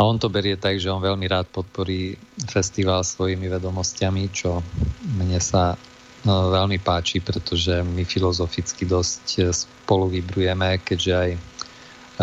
A 0.00 0.08
on 0.08 0.16
to 0.16 0.32
berie 0.32 0.56
tak, 0.56 0.80
že 0.80 0.88
on 0.88 1.04
veľmi 1.04 1.28
rád 1.28 1.52
podporí 1.52 2.16
festival 2.48 3.04
svojimi 3.04 3.52
vedomostiami, 3.52 4.32
čo 4.32 4.64
mne 5.20 5.36
sa 5.44 5.76
no, 6.24 6.48
veľmi 6.56 6.80
páči, 6.80 7.20
pretože 7.20 7.84
my 7.84 8.00
filozoficky 8.08 8.88
dosť 8.88 9.52
spolu 9.52 10.08
vybrujeme, 10.16 10.80
keďže 10.80 11.12
aj 11.12 11.30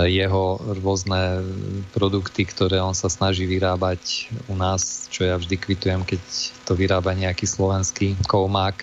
jeho 0.09 0.57
rôzne 0.81 1.45
produkty, 1.93 2.49
ktoré 2.49 2.81
on 2.81 2.97
sa 2.97 3.13
snaží 3.13 3.45
vyrábať 3.45 4.33
u 4.49 4.57
nás, 4.57 5.05
čo 5.13 5.21
ja 5.21 5.37
vždy 5.37 5.53
kvitujem, 5.53 6.01
keď 6.01 6.21
to 6.65 6.73
vyrába 6.73 7.13
nejaký 7.13 7.45
slovenský 7.45 8.17
koumák 8.25 8.81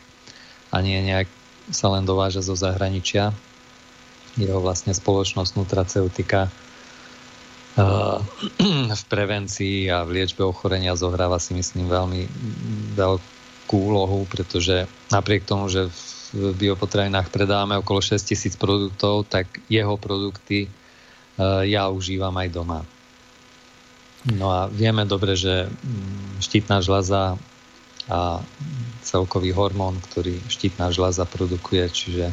a 0.70 0.78
nie 0.78 1.03
nejak 1.03 1.26
sa 1.71 1.87
len 1.95 2.05
dováža 2.05 2.43
zo 2.43 2.55
zahraničia. 2.59 3.35
Jeho 4.39 4.62
vlastne 4.62 4.95
spoločnosť 4.95 5.53
nutraceutika 5.59 6.51
v 9.01 9.03
prevencii 9.11 9.91
a 9.91 10.03
v 10.07 10.21
liečbe 10.21 10.43
ochorenia 10.47 10.95
zohráva 10.99 11.39
si 11.43 11.55
myslím 11.55 11.91
veľmi 11.91 12.23
veľkú 12.95 13.77
úlohu, 13.79 14.27
pretože 14.27 14.87
napriek 15.11 15.47
tomu, 15.47 15.71
že 15.71 15.91
v 16.31 16.55
biopotravinách 16.55 17.31
predávame 17.35 17.79
okolo 17.79 17.99
6 17.99 18.23
tisíc 18.23 18.55
produktov, 18.55 19.27
tak 19.27 19.51
jeho 19.66 19.99
produkty 19.99 20.71
Eh, 21.41 21.73
ja 21.73 21.89
užívam 21.89 22.37
aj 22.37 22.49
doma. 22.53 22.81
No 24.29 24.53
a 24.53 24.68
vieme 24.68 25.09
dobre, 25.09 25.33
že 25.33 25.73
mm, 25.73 26.45
štítna 26.45 26.85
žľaza 26.85 27.41
a 28.11 28.43
celkový 29.07 29.55
hormón, 29.55 30.03
ktorý 30.11 30.43
štítna 30.51 30.91
žľaza 30.91 31.25
produkuje, 31.31 31.87
čiže 31.87 32.27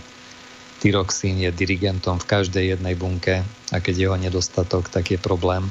tyroxín 0.81 1.37
je 1.37 1.53
dirigentom 1.53 2.17
v 2.17 2.29
každej 2.29 2.77
jednej 2.77 2.97
bunke 2.97 3.45
a 3.71 3.75
keď 3.77 3.95
je 3.95 4.07
ho 4.09 4.17
nedostatok, 4.17 4.89
tak 4.89 5.13
je 5.13 5.19
problém. 5.21 5.69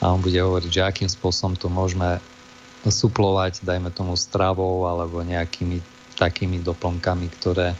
A 0.00 0.12
on 0.12 0.20
bude 0.20 0.36
hovoriť, 0.36 0.70
že 0.70 0.84
akým 0.84 1.10
spôsobom 1.10 1.56
to 1.56 1.72
môžeme 1.72 2.20
suplovať, 2.84 3.64
dajme 3.64 3.92
tomu 3.92 4.16
stravou 4.16 4.88
alebo 4.88 5.20
nejakými 5.20 5.80
takými 6.16 6.60
doplnkami, 6.60 7.28
ktoré 7.36 7.76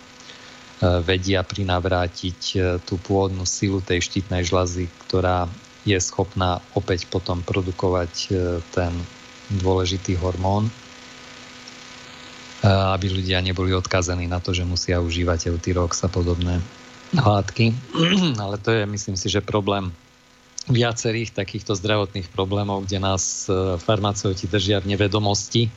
E, 0.80 1.04
vedia 1.04 1.44
prinavrátiť 1.44 2.40
e, 2.56 2.58
tú 2.80 2.96
pôvodnú 2.96 3.44
silu 3.44 3.84
tej 3.84 4.00
štítnej 4.00 4.48
žľazy, 4.48 4.88
ktorá 5.04 5.44
je 5.84 5.96
schopná 6.00 6.64
opäť 6.72 7.04
potom 7.04 7.44
produkovať 7.44 8.12
e, 8.16 8.28
ten 8.72 8.88
dôležitý 9.60 10.16
hormón, 10.16 10.72
aby 12.64 13.06
ľudia 13.08 13.40
neboli 13.40 13.72
odkazení 13.72 14.28
na 14.28 14.40
to, 14.40 14.52
že 14.52 14.68
musia 14.68 15.00
užívať 15.00 15.48
eutyrox 15.52 16.04
a 16.04 16.08
podobné 16.12 16.60
látky. 17.16 17.72
Ale 18.42 18.60
to 18.60 18.70
je, 18.72 18.82
myslím 18.84 19.16
si, 19.16 19.32
že 19.32 19.40
problém 19.40 19.90
viacerých 20.68 21.32
takýchto 21.34 21.72
zdravotných 21.74 22.28
problémov, 22.30 22.84
kde 22.84 23.00
nás 23.00 23.48
farmaceuti 23.82 24.46
držia 24.46 24.78
v 24.84 24.92
nevedomosti, 24.94 25.72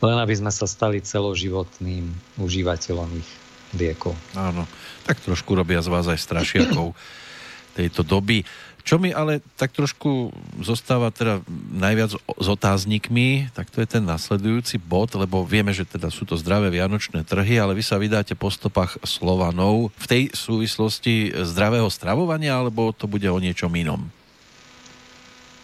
len 0.00 0.16
aby 0.18 0.34
sme 0.34 0.50
sa 0.50 0.64
stali 0.64 1.04
celoživotným 1.04 2.08
užívateľom 2.40 3.08
ich 3.20 3.30
liekov. 3.76 4.16
Áno, 4.32 4.64
tak 5.04 5.20
trošku 5.20 5.52
robia 5.52 5.84
z 5.84 5.92
vás 5.92 6.08
aj 6.08 6.18
strašiakov 6.18 6.96
tejto 7.78 8.02
doby. 8.02 8.42
Čo 8.88 8.96
mi 8.96 9.12
ale 9.12 9.44
tak 9.60 9.76
trošku 9.76 10.32
zostáva 10.64 11.12
teda 11.12 11.44
najviac 11.76 12.16
s 12.16 12.46
otáznikmi, 12.48 13.52
tak 13.52 13.68
to 13.68 13.84
je 13.84 13.88
ten 13.92 14.00
nasledujúci 14.00 14.80
bod, 14.80 15.12
lebo 15.12 15.44
vieme, 15.44 15.76
že 15.76 15.84
teda 15.84 16.08
sú 16.08 16.24
to 16.24 16.40
zdravé 16.40 16.72
vianočné 16.72 17.20
trhy, 17.20 17.60
ale 17.60 17.76
vy 17.76 17.84
sa 17.84 18.00
vydáte 18.00 18.32
po 18.32 18.48
stopách 18.48 18.96
Slovanov 19.04 19.92
v 19.92 20.06
tej 20.08 20.22
súvislosti 20.32 21.36
zdravého 21.36 21.92
stravovania, 21.92 22.56
alebo 22.56 22.96
to 22.96 23.04
bude 23.04 23.28
o 23.28 23.36
niečom 23.36 23.68
inom? 23.76 24.08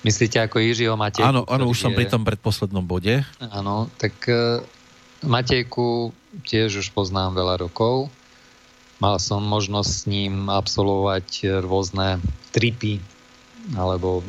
Myslíte 0.04 0.44
ako 0.44 0.60
Jiřího 0.60 0.92
Matejku? 0.92 1.24
Áno, 1.24 1.48
áno, 1.48 1.64
už 1.72 1.80
je... 1.80 1.84
som 1.88 1.96
pri 1.96 2.04
tom 2.04 2.28
predposlednom 2.28 2.84
bode. 2.84 3.24
Áno, 3.40 3.88
tak 3.96 4.20
uh, 4.28 4.60
Matejku 5.24 6.12
tiež 6.44 6.76
už 6.76 6.92
poznám 6.92 7.40
veľa 7.40 7.56
rokov. 7.56 8.12
Mal 9.00 9.16
som 9.16 9.40
možnosť 9.40 9.88
s 9.88 10.02
ním 10.04 10.52
absolvovať 10.52 11.56
rôzne 11.64 12.20
tripy 12.52 13.00
alebo 13.72 14.20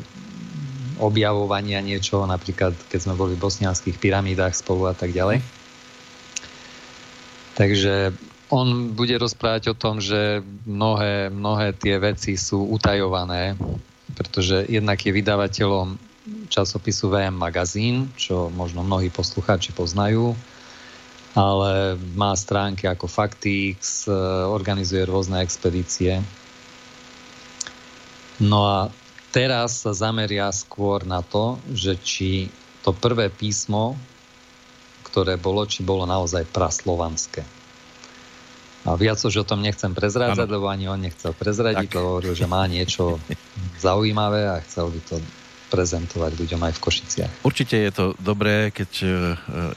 objavovania 0.95 1.83
niečo, 1.83 2.23
napríklad 2.23 2.71
keď 2.87 2.99
sme 3.03 3.19
boli 3.19 3.35
v 3.35 3.43
bosnianských 3.43 3.99
pyramídach 3.99 4.55
spolu 4.55 4.87
a 4.87 4.95
tak 4.95 5.11
ďalej. 5.11 5.43
Takže 7.59 8.15
on 8.47 8.95
bude 8.95 9.15
rozprávať 9.19 9.75
o 9.75 9.75
tom, 9.75 9.99
že 9.99 10.39
mnohé, 10.63 11.27
mnohé 11.27 11.75
tie 11.75 11.99
veci 11.99 12.39
sú 12.39 12.63
utajované, 12.71 13.59
pretože 14.15 14.63
jednak 14.71 15.03
je 15.03 15.11
vydavateľom 15.11 15.99
časopisu 16.47 17.11
VM 17.11 17.35
Magazín, 17.35 18.15
čo 18.15 18.47
možno 18.55 18.87
mnohí 18.87 19.11
poslucháči 19.11 19.75
poznajú 19.75 20.31
ale 21.35 21.99
má 22.15 22.31
stránky 22.31 22.87
ako 22.87 23.11
Factix, 23.11 24.07
e, 24.07 24.15
organizuje 24.47 25.03
rôzne 25.03 25.43
expedície. 25.43 26.23
No 28.39 28.63
a 28.63 28.77
teraz 29.35 29.83
sa 29.83 29.91
zameria 29.91 30.47
skôr 30.55 31.03
na 31.03 31.19
to, 31.19 31.59
že 31.75 31.99
či 31.99 32.47
to 32.87 32.95
prvé 32.95 33.27
písmo, 33.27 33.99
ktoré 35.03 35.35
bolo, 35.35 35.67
či 35.67 35.83
bolo 35.83 36.07
naozaj 36.07 36.47
praslovanské. 36.55 37.43
A 38.85 38.95
viac 38.95 39.19
už 39.19 39.43
o 39.43 39.45
tom 39.45 39.59
nechcem 39.59 39.91
prezrádzať, 39.91 40.47
ano. 40.47 40.55
lebo 40.55 40.65
ani 40.71 40.87
on 40.87 41.01
nechcel 41.03 41.35
prezradiť, 41.35 41.91
lebo 41.91 42.15
hovoril, 42.15 42.37
že 42.37 42.47
má 42.47 42.63
niečo 42.69 43.19
zaujímavé 43.83 44.47
a 44.47 44.63
chcel 44.63 44.87
by 44.87 44.99
to 45.03 45.15
prezentovať 45.67 46.31
ľuďom 46.37 46.61
aj 46.61 46.73
v 46.77 46.83
Košiciach. 46.83 47.31
Určite 47.41 47.75
je 47.75 47.91
to 47.91 48.05
dobré, 48.21 48.69
keď 48.69 48.91
e, 49.01 49.07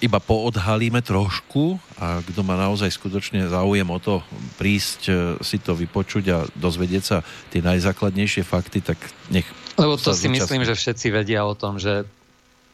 iba 0.04 0.18
poodhalíme 0.20 1.00
trošku 1.00 1.80
a 1.98 2.20
kto 2.22 2.40
má 2.44 2.54
naozaj 2.54 2.92
skutočne 2.92 3.48
záujem 3.48 3.88
o 3.88 3.98
to 3.98 4.20
prísť 4.60 5.00
e, 5.08 5.12
si 5.40 5.58
to 5.58 5.72
vypočuť 5.74 6.24
a 6.30 6.38
dozvedieť 6.54 7.02
sa 7.02 7.24
tie 7.50 7.64
najzákladnejšie 7.64 8.42
fakty, 8.44 8.84
tak 8.84 9.00
nech... 9.32 9.48
Lebo 9.78 9.96
to 9.96 10.12
si 10.12 10.28
zúčastný. 10.28 10.38
myslím, 10.38 10.62
že 10.66 10.74
všetci 10.74 11.06
vedia 11.10 11.42
o 11.46 11.54
tom, 11.54 11.78
že 11.78 12.06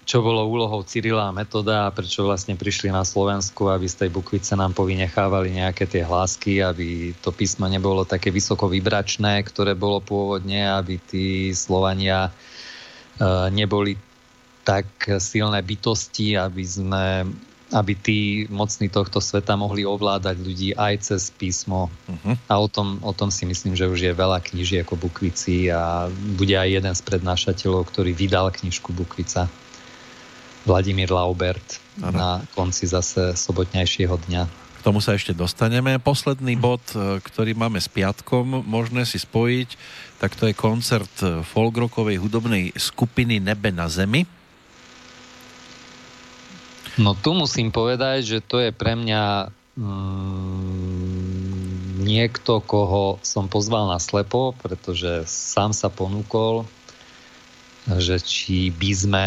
čo 0.04 0.20
bolo 0.20 0.44
úlohou 0.44 0.84
Cyrila 0.84 1.32
a 1.32 1.36
Metoda 1.36 1.88
a 1.88 1.94
prečo 1.94 2.28
vlastne 2.28 2.60
prišli 2.60 2.92
na 2.92 3.08
Slovensku, 3.08 3.72
aby 3.72 3.88
z 3.88 4.04
tej 4.04 4.10
bukvice 4.12 4.52
nám 4.52 4.76
povynechávali 4.76 5.56
nejaké 5.64 5.88
tie 5.88 6.04
hlásky, 6.04 6.60
aby 6.60 7.16
to 7.24 7.32
písmo 7.32 7.64
nebolo 7.72 8.04
také 8.04 8.28
vysoko 8.28 8.68
vybračné, 8.68 9.40
ktoré 9.48 9.72
bolo 9.72 10.04
pôvodne, 10.04 10.68
aby 10.68 11.00
tí 11.00 11.56
Slovania 11.56 12.28
e, 12.28 12.30
neboli 13.50 13.94
tak 14.64 14.86
silné 15.20 15.60
bytosti, 15.60 16.40
aby 16.40 16.64
sme 16.64 17.28
aby 17.74 17.92
tí 17.98 18.20
mocní 18.52 18.86
tohto 18.86 19.18
sveta 19.18 19.58
mohli 19.58 19.82
ovládať 19.82 20.36
ľudí 20.38 20.68
aj 20.78 21.10
cez 21.10 21.34
písmo. 21.34 21.90
Uh-huh. 22.06 22.38
A 22.46 22.54
o 22.62 22.70
tom, 22.70 23.02
o 23.02 23.10
tom 23.10 23.34
si 23.34 23.42
myslím, 23.48 23.74
že 23.74 23.90
už 23.90 23.98
je 23.98 24.12
veľa 24.14 24.38
kníží 24.38 24.78
ako 24.78 24.94
Bukvici 24.94 25.72
a 25.72 26.06
bude 26.38 26.54
aj 26.54 26.70
jeden 26.70 26.94
z 26.94 27.02
prednášateľov, 27.02 27.90
ktorý 27.90 28.14
vydal 28.14 28.54
knižku 28.54 28.94
Bukvica. 28.94 29.50
Vladimír 30.64 31.10
Laubert 31.10 31.82
ano. 32.00 32.14
na 32.14 32.30
konci 32.54 32.86
zase 32.86 33.34
sobotnejšieho 33.36 34.16
dňa. 34.30 34.42
K 34.80 34.92
tomu 34.92 35.00
sa 35.00 35.16
ešte 35.16 35.32
dostaneme. 35.32 35.96
Posledný 35.96 36.60
bod, 36.60 36.80
e, 36.92 37.20
ktorý 37.20 37.56
máme 37.56 37.80
s 37.80 37.88
piatkom, 37.88 38.64
možné 38.64 39.08
si 39.08 39.16
spojiť, 39.16 39.76
tak 40.24 40.40
to 40.40 40.48
je 40.48 40.56
koncert 40.56 41.12
folkrokovej 41.44 42.16
hudobnej 42.16 42.72
skupiny 42.72 43.44
Nebe 43.44 43.68
na 43.68 43.92
zemi. 43.92 44.24
No 46.96 47.12
tu 47.12 47.36
musím 47.36 47.68
povedať, 47.68 48.24
že 48.24 48.38
to 48.40 48.56
je 48.56 48.72
pre 48.72 48.96
mňa 48.96 49.52
mm, 49.76 52.08
niekto, 52.08 52.64
koho 52.64 53.20
som 53.20 53.52
pozval 53.52 53.92
na 53.92 54.00
slepo, 54.00 54.56
pretože 54.64 55.28
sám 55.28 55.76
sa 55.76 55.92
ponúkol, 55.92 56.64
že 57.84 58.16
či 58.16 58.72
by 58.72 58.90
sme 58.96 59.24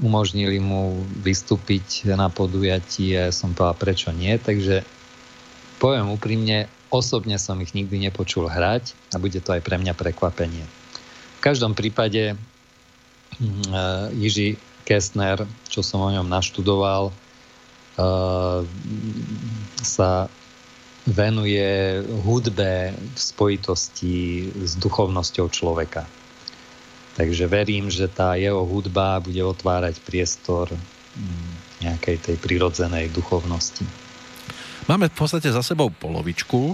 umožnili 0.00 0.64
mu 0.64 1.04
vystúpiť 1.20 2.08
na 2.16 2.32
podujatí 2.32 3.12
a 3.20 3.36
som 3.36 3.52
povedal, 3.52 3.76
prečo 3.76 4.08
nie. 4.16 4.40
Takže 4.40 4.80
poviem 5.76 6.08
úprimne, 6.08 6.72
osobne 6.88 7.36
som 7.36 7.60
ich 7.60 7.72
nikdy 7.76 8.08
nepočul 8.08 8.48
hrať 8.48 8.96
a 9.12 9.20
bude 9.20 9.40
to 9.40 9.52
aj 9.52 9.62
pre 9.64 9.76
mňa 9.76 9.92
prekvapenie. 9.92 10.64
V 11.38 11.40
každom 11.40 11.76
prípade 11.76 12.34
uh, 12.34 14.08
Jiži 14.16 14.58
Kestner, 14.88 15.44
čo 15.68 15.84
som 15.84 16.00
o 16.00 16.10
ňom 16.10 16.26
naštudoval, 16.26 17.12
uh, 17.12 18.60
sa 19.84 20.32
venuje 21.08 22.04
hudbe 22.24 22.92
v 22.92 23.16
spojitosti 23.16 24.48
s 24.52 24.76
duchovnosťou 24.76 25.48
človeka. 25.48 26.04
Takže 27.16 27.50
verím, 27.50 27.90
že 27.90 28.06
tá 28.06 28.36
jeho 28.36 28.62
hudba 28.62 29.18
bude 29.18 29.40
otvárať 29.40 29.98
priestor 30.04 30.70
mm, 30.70 31.82
nejakej 31.82 32.16
tej 32.22 32.36
prirodzenej 32.38 33.10
duchovnosti. 33.10 34.07
Máme 34.88 35.12
v 35.12 35.18
podstate 35.20 35.52
za 35.52 35.60
sebou 35.60 35.92
polovičku, 35.92 36.72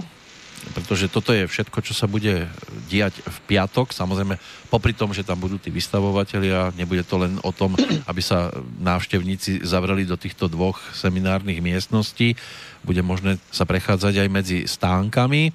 pretože 0.71 1.11
toto 1.11 1.35
je 1.35 1.45
všetko, 1.45 1.83
čo 1.83 1.91
sa 1.91 2.07
bude 2.07 2.47
diať 2.87 3.19
v 3.19 3.37
piatok. 3.43 3.91
Samozrejme, 3.91 4.39
popri 4.71 4.95
tom, 4.95 5.11
že 5.11 5.27
tam 5.27 5.35
budú 5.35 5.59
tí 5.59 5.67
vystavovateľia, 5.67 6.71
nebude 6.79 7.03
to 7.03 7.19
len 7.19 7.37
o 7.43 7.51
tom, 7.51 7.75
aby 8.09 8.21
sa 8.23 8.55
návštevníci 8.79 9.67
zavreli 9.67 10.07
do 10.07 10.15
týchto 10.15 10.47
dvoch 10.47 10.79
seminárnych 10.95 11.59
miestností. 11.59 12.39
Bude 12.87 13.03
možné 13.03 13.35
sa 13.51 13.67
prechádzať 13.67 14.25
aj 14.25 14.29
medzi 14.31 14.57
stánkami. 14.63 15.51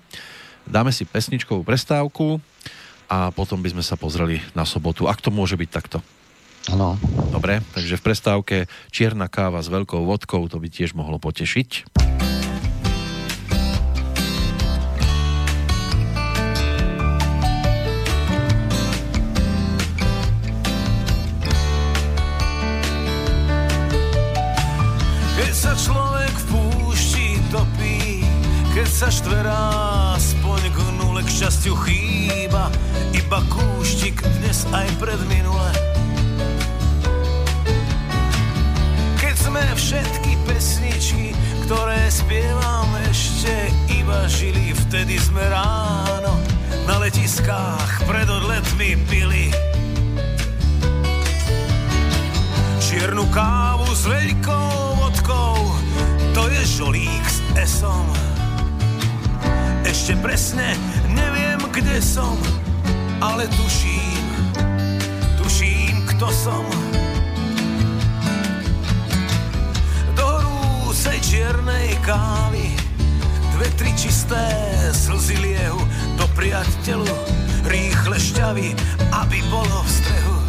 Dáme 0.68 0.92
si 0.92 1.08
pesničkovú 1.08 1.64
prestávku 1.64 2.44
a 3.08 3.32
potom 3.32 3.64
by 3.64 3.72
sme 3.72 3.82
sa 3.82 3.96
pozreli 3.96 4.44
na 4.52 4.68
sobotu. 4.68 5.08
Ak 5.08 5.24
to 5.24 5.32
môže 5.32 5.56
byť 5.56 5.70
takto. 5.72 6.04
Áno. 6.68 7.00
Dobre, 7.32 7.64
takže 7.72 7.96
v 7.96 8.04
prestávke 8.04 8.56
čierna 8.92 9.32
káva 9.32 9.64
s 9.64 9.72
veľkou 9.72 10.04
vodkou, 10.04 10.44
to 10.44 10.60
by 10.60 10.68
tiež 10.68 10.92
mohlo 10.92 11.16
potešiť. 11.16 11.99
Štverá, 29.10 30.14
aspoň 30.14 30.70
k 30.70 30.78
nule 31.02 31.26
k 31.26 31.28
šťastiu 31.34 31.74
chýba, 31.82 32.70
iba 33.10 33.42
kúštik 33.50 34.22
dnes 34.38 34.62
aj 34.70 34.86
pred 35.02 35.18
minule. 35.26 35.70
Keď 39.18 39.34
sme 39.34 39.66
všetky 39.74 40.32
pesničky, 40.46 41.34
ktoré 41.66 42.06
spievam 42.06 42.86
ešte 43.10 43.74
iba 43.90 44.30
žili, 44.30 44.70
vtedy 44.86 45.18
sme 45.18 45.42
ráno 45.42 46.38
na 46.86 47.02
letiskách 47.02 48.06
pred 48.06 48.30
odletmi 48.30 48.94
pili. 49.10 49.50
Čiernu 52.78 53.26
kávu 53.34 53.90
s 53.90 54.06
veľkou 54.06 55.02
vodkou, 55.02 55.58
to 56.30 56.42
je 56.46 56.62
žolík 56.78 57.24
s 57.26 57.42
esom. 57.58 58.29
Ešte 59.90 60.14
presne 60.22 60.78
neviem, 61.10 61.58
kde 61.74 61.98
som, 61.98 62.38
ale 63.18 63.50
tuším, 63.50 64.22
tuším, 65.34 66.06
kto 66.14 66.30
som. 66.30 66.62
Do 70.14 70.28
rúsej 70.46 71.18
čiernej 71.26 71.98
kávy 72.06 72.70
dve, 73.58 73.66
tri 73.74 73.90
čisté 73.98 74.54
slzy 74.94 75.42
liehu 75.42 75.82
do 76.14 76.22
priateľu 76.38 77.10
rýchle 77.66 78.14
šťavy, 78.14 78.70
aby 79.10 79.38
bolo 79.50 79.82
v 79.82 79.90
strehu. 79.90 80.39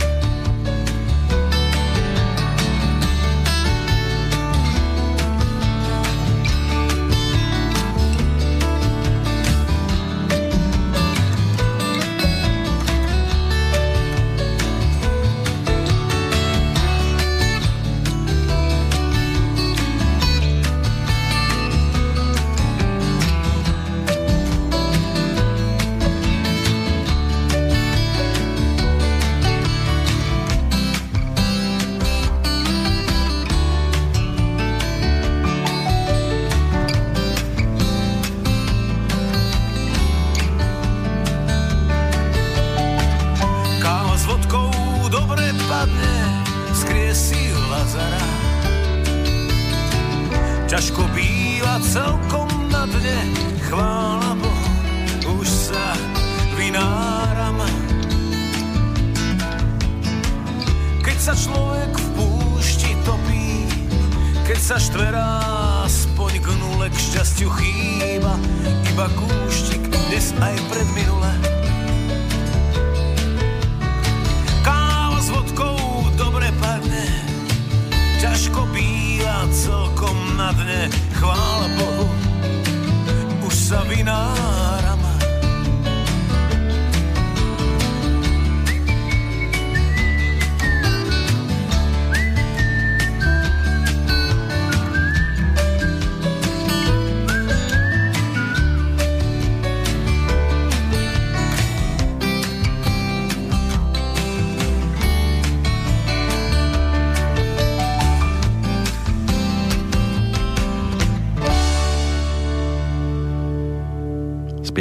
nevládne, 45.81 46.15
skriesí 46.77 47.41
Lazara. 47.69 48.27
Ťažko 50.69 51.01
býva 51.11 51.81
celkom 51.81 52.47
na 52.69 52.85
dne, 52.85 53.19
chvála 53.65 54.37
Bohu, 54.37 54.69
už 55.41 55.47
sa 55.49 55.85
vynáram. 56.55 57.59
Keď 61.01 61.17
sa 61.17 61.33
človek 61.33 61.91
v 61.91 62.07
púšti 62.15 62.91
topí, 63.01 63.65
keď 64.45 64.59
sa 64.61 64.77
štverá, 64.77 65.29
aspoň 65.89 66.31
k 66.45 66.47
nule, 66.61 66.87
k 66.93 66.97
šťastiu 66.97 67.49
chýba, 67.57 68.37
iba 68.85 69.05
kúštik, 69.17 69.81
dnes 69.89 70.29
aj 70.37 70.55
pred 70.69 70.87
minule. 70.93 71.60
ťažko 78.41 78.73
býva 78.73 79.45
celkom 79.53 80.17
na 80.33 80.49
dne, 80.57 80.89
chvála 81.13 81.67
Bohu, 81.77 82.09
už 83.45 83.53
sa 83.53 83.85
vynáram. 83.85 85.10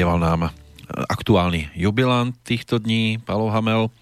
Spieval 0.01 0.17
nám 0.17 0.49
aktuálny 1.13 1.77
jubilant 1.77 2.33
týchto 2.41 2.81
dní, 2.81 3.21
Palo 3.21 3.53
Hamel 3.53 3.93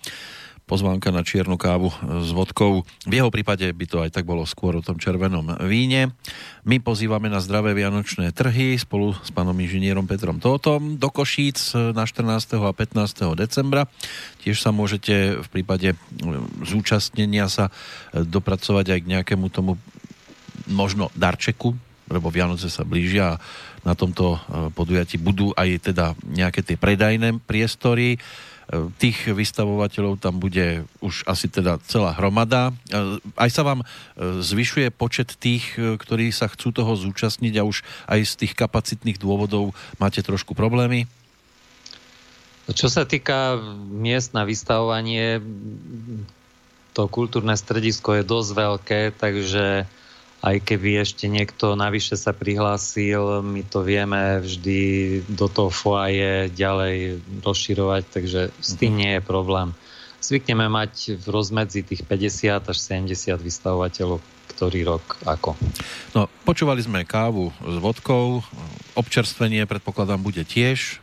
pozvánka 0.62 1.10
na 1.10 1.26
čiernu 1.26 1.58
kávu 1.58 1.90
s 2.22 2.30
vodkou. 2.30 2.86
V 3.02 3.10
jeho 3.10 3.34
prípade 3.34 3.66
by 3.66 3.82
to 3.90 3.98
aj 4.06 4.14
tak 4.14 4.22
bolo 4.22 4.46
skôr 4.46 4.78
o 4.78 4.84
tom 4.86 4.94
červenom 4.94 5.58
víne. 5.66 6.14
My 6.62 6.78
pozývame 6.78 7.26
na 7.26 7.42
zdravé 7.42 7.74
vianočné 7.74 8.30
trhy 8.30 8.78
spolu 8.78 9.10
s 9.10 9.34
pánom 9.34 9.58
inžinierom 9.58 10.06
Petrom 10.06 10.38
Tótom 10.38 11.02
do 11.02 11.10
Košíc 11.10 11.74
na 11.74 12.06
14. 12.06 12.46
a 12.62 12.70
15. 12.70 13.34
decembra. 13.34 13.90
Tiež 14.46 14.62
sa 14.62 14.70
môžete 14.70 15.42
v 15.42 15.48
prípade 15.50 15.98
zúčastnenia 16.62 17.50
sa 17.50 17.74
dopracovať 18.14 18.86
aj 18.94 18.98
k 19.02 19.10
nejakému 19.18 19.50
tomu 19.50 19.74
možno 20.70 21.10
darčeku, 21.18 21.74
lebo 22.08 22.32
Vianoce 22.32 22.72
sa 22.72 22.82
blížia 22.88 23.36
a 23.36 23.40
na 23.86 23.94
tomto 23.94 24.40
podujati 24.74 25.20
budú 25.20 25.54
aj 25.54 25.92
teda 25.92 26.16
nejaké 26.26 26.64
tie 26.66 26.74
predajné 26.74 27.40
priestory 27.44 28.18
Tých 29.00 29.32
vystavovateľov 29.32 30.20
tam 30.20 30.36
bude 30.36 30.84
už 31.00 31.24
asi 31.24 31.48
teda 31.48 31.80
celá 31.88 32.12
hromada. 32.12 32.68
Aj 33.32 33.48
sa 33.48 33.64
vám 33.64 33.80
e, 33.80 33.84
zvyšuje 34.44 34.92
počet 34.92 35.40
tých, 35.40 35.72
e, 35.80 35.96
ktorí 35.96 36.28
sa 36.28 36.52
chcú 36.52 36.76
toho 36.76 36.92
zúčastniť 36.92 37.54
a 37.56 37.64
už 37.64 37.80
aj 38.04 38.20
z 38.28 38.32
tých 38.44 38.52
kapacitných 38.52 39.16
dôvodov 39.16 39.72
máte 39.96 40.20
trošku 40.20 40.52
problémy? 40.52 41.08
Čo 42.68 42.92
sa 42.92 43.08
týka 43.08 43.56
miest 43.88 44.36
na 44.36 44.44
vystavovanie, 44.44 45.40
to 46.92 47.08
kultúrne 47.08 47.56
stredisko 47.56 48.20
je 48.20 48.28
dosť 48.28 48.50
veľké, 48.52 49.00
takže 49.16 49.88
aj 50.38 50.62
keby 50.62 51.02
ešte 51.02 51.26
niekto 51.26 51.74
navyše 51.74 52.14
sa 52.14 52.30
prihlásil, 52.30 53.42
my 53.42 53.66
to 53.66 53.82
vieme 53.82 54.38
vždy 54.38 54.80
do 55.26 55.50
toho 55.50 55.70
foaje 55.70 56.46
ďalej 56.54 57.18
rozširovať, 57.42 58.02
takže 58.06 58.40
s 58.54 58.72
tým 58.78 58.94
mhm. 58.94 58.98
nie 58.98 59.12
je 59.18 59.22
problém. 59.22 59.68
Zvykneme 60.18 60.66
mať 60.66 61.18
v 61.18 61.26
rozmedzi 61.30 61.86
tých 61.86 62.02
50 62.02 62.70
až 62.70 62.76
70 62.78 63.38
vystavovateľov, 63.38 64.18
ktorý 64.54 64.80
rok 64.82 65.16
ako. 65.22 65.54
No, 66.14 66.26
počúvali 66.42 66.82
sme 66.82 67.06
kávu 67.06 67.54
s 67.62 67.76
vodkou, 67.78 68.42
občerstvenie 68.98 69.62
predpokladám 69.64 70.18
bude 70.18 70.42
tiež. 70.42 70.98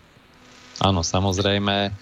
Áno, 0.84 1.00
samozrejme. 1.04 1.96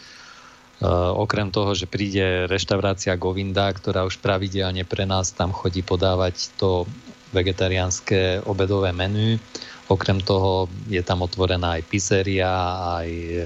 Uh, 0.84 1.16
okrem 1.16 1.48
toho, 1.54 1.78
že 1.78 1.88
príde 1.88 2.50
reštaurácia 2.50 3.16
Govinda, 3.16 3.72
ktorá 3.72 4.04
už 4.04 4.20
pravidelne 4.20 4.84
pre 4.84 5.08
nás 5.08 5.32
tam 5.32 5.54
chodí 5.56 5.80
podávať 5.80 6.52
to 6.60 6.90
vegetariánske 7.34 8.46
obedové 8.46 8.94
menu. 8.94 9.42
Okrem 9.90 10.22
toho 10.24 10.72
je 10.88 11.02
tam 11.04 11.26
otvorená 11.26 11.82
aj 11.82 11.84
pizzeria, 11.90 12.54
aj 13.02 13.10
e, 13.10 13.46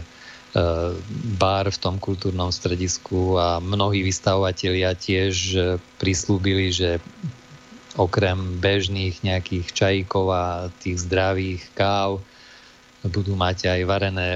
bar 1.40 1.66
v 1.72 1.82
tom 1.82 1.98
kultúrnom 1.98 2.54
stredisku 2.54 3.40
a 3.40 3.58
mnohí 3.58 4.06
vystavovatelia 4.06 4.94
tiež 4.94 5.36
e, 5.56 5.60
prislúbili, 5.98 6.70
že 6.70 7.02
okrem 7.98 8.62
bežných 8.62 9.26
nejakých 9.26 9.68
čajíkov 9.74 10.26
a 10.30 10.44
tých 10.78 11.02
zdravých 11.02 11.66
káv 11.74 12.22
budú 13.02 13.34
mať 13.34 13.74
aj 13.74 13.82
varené 13.90 14.28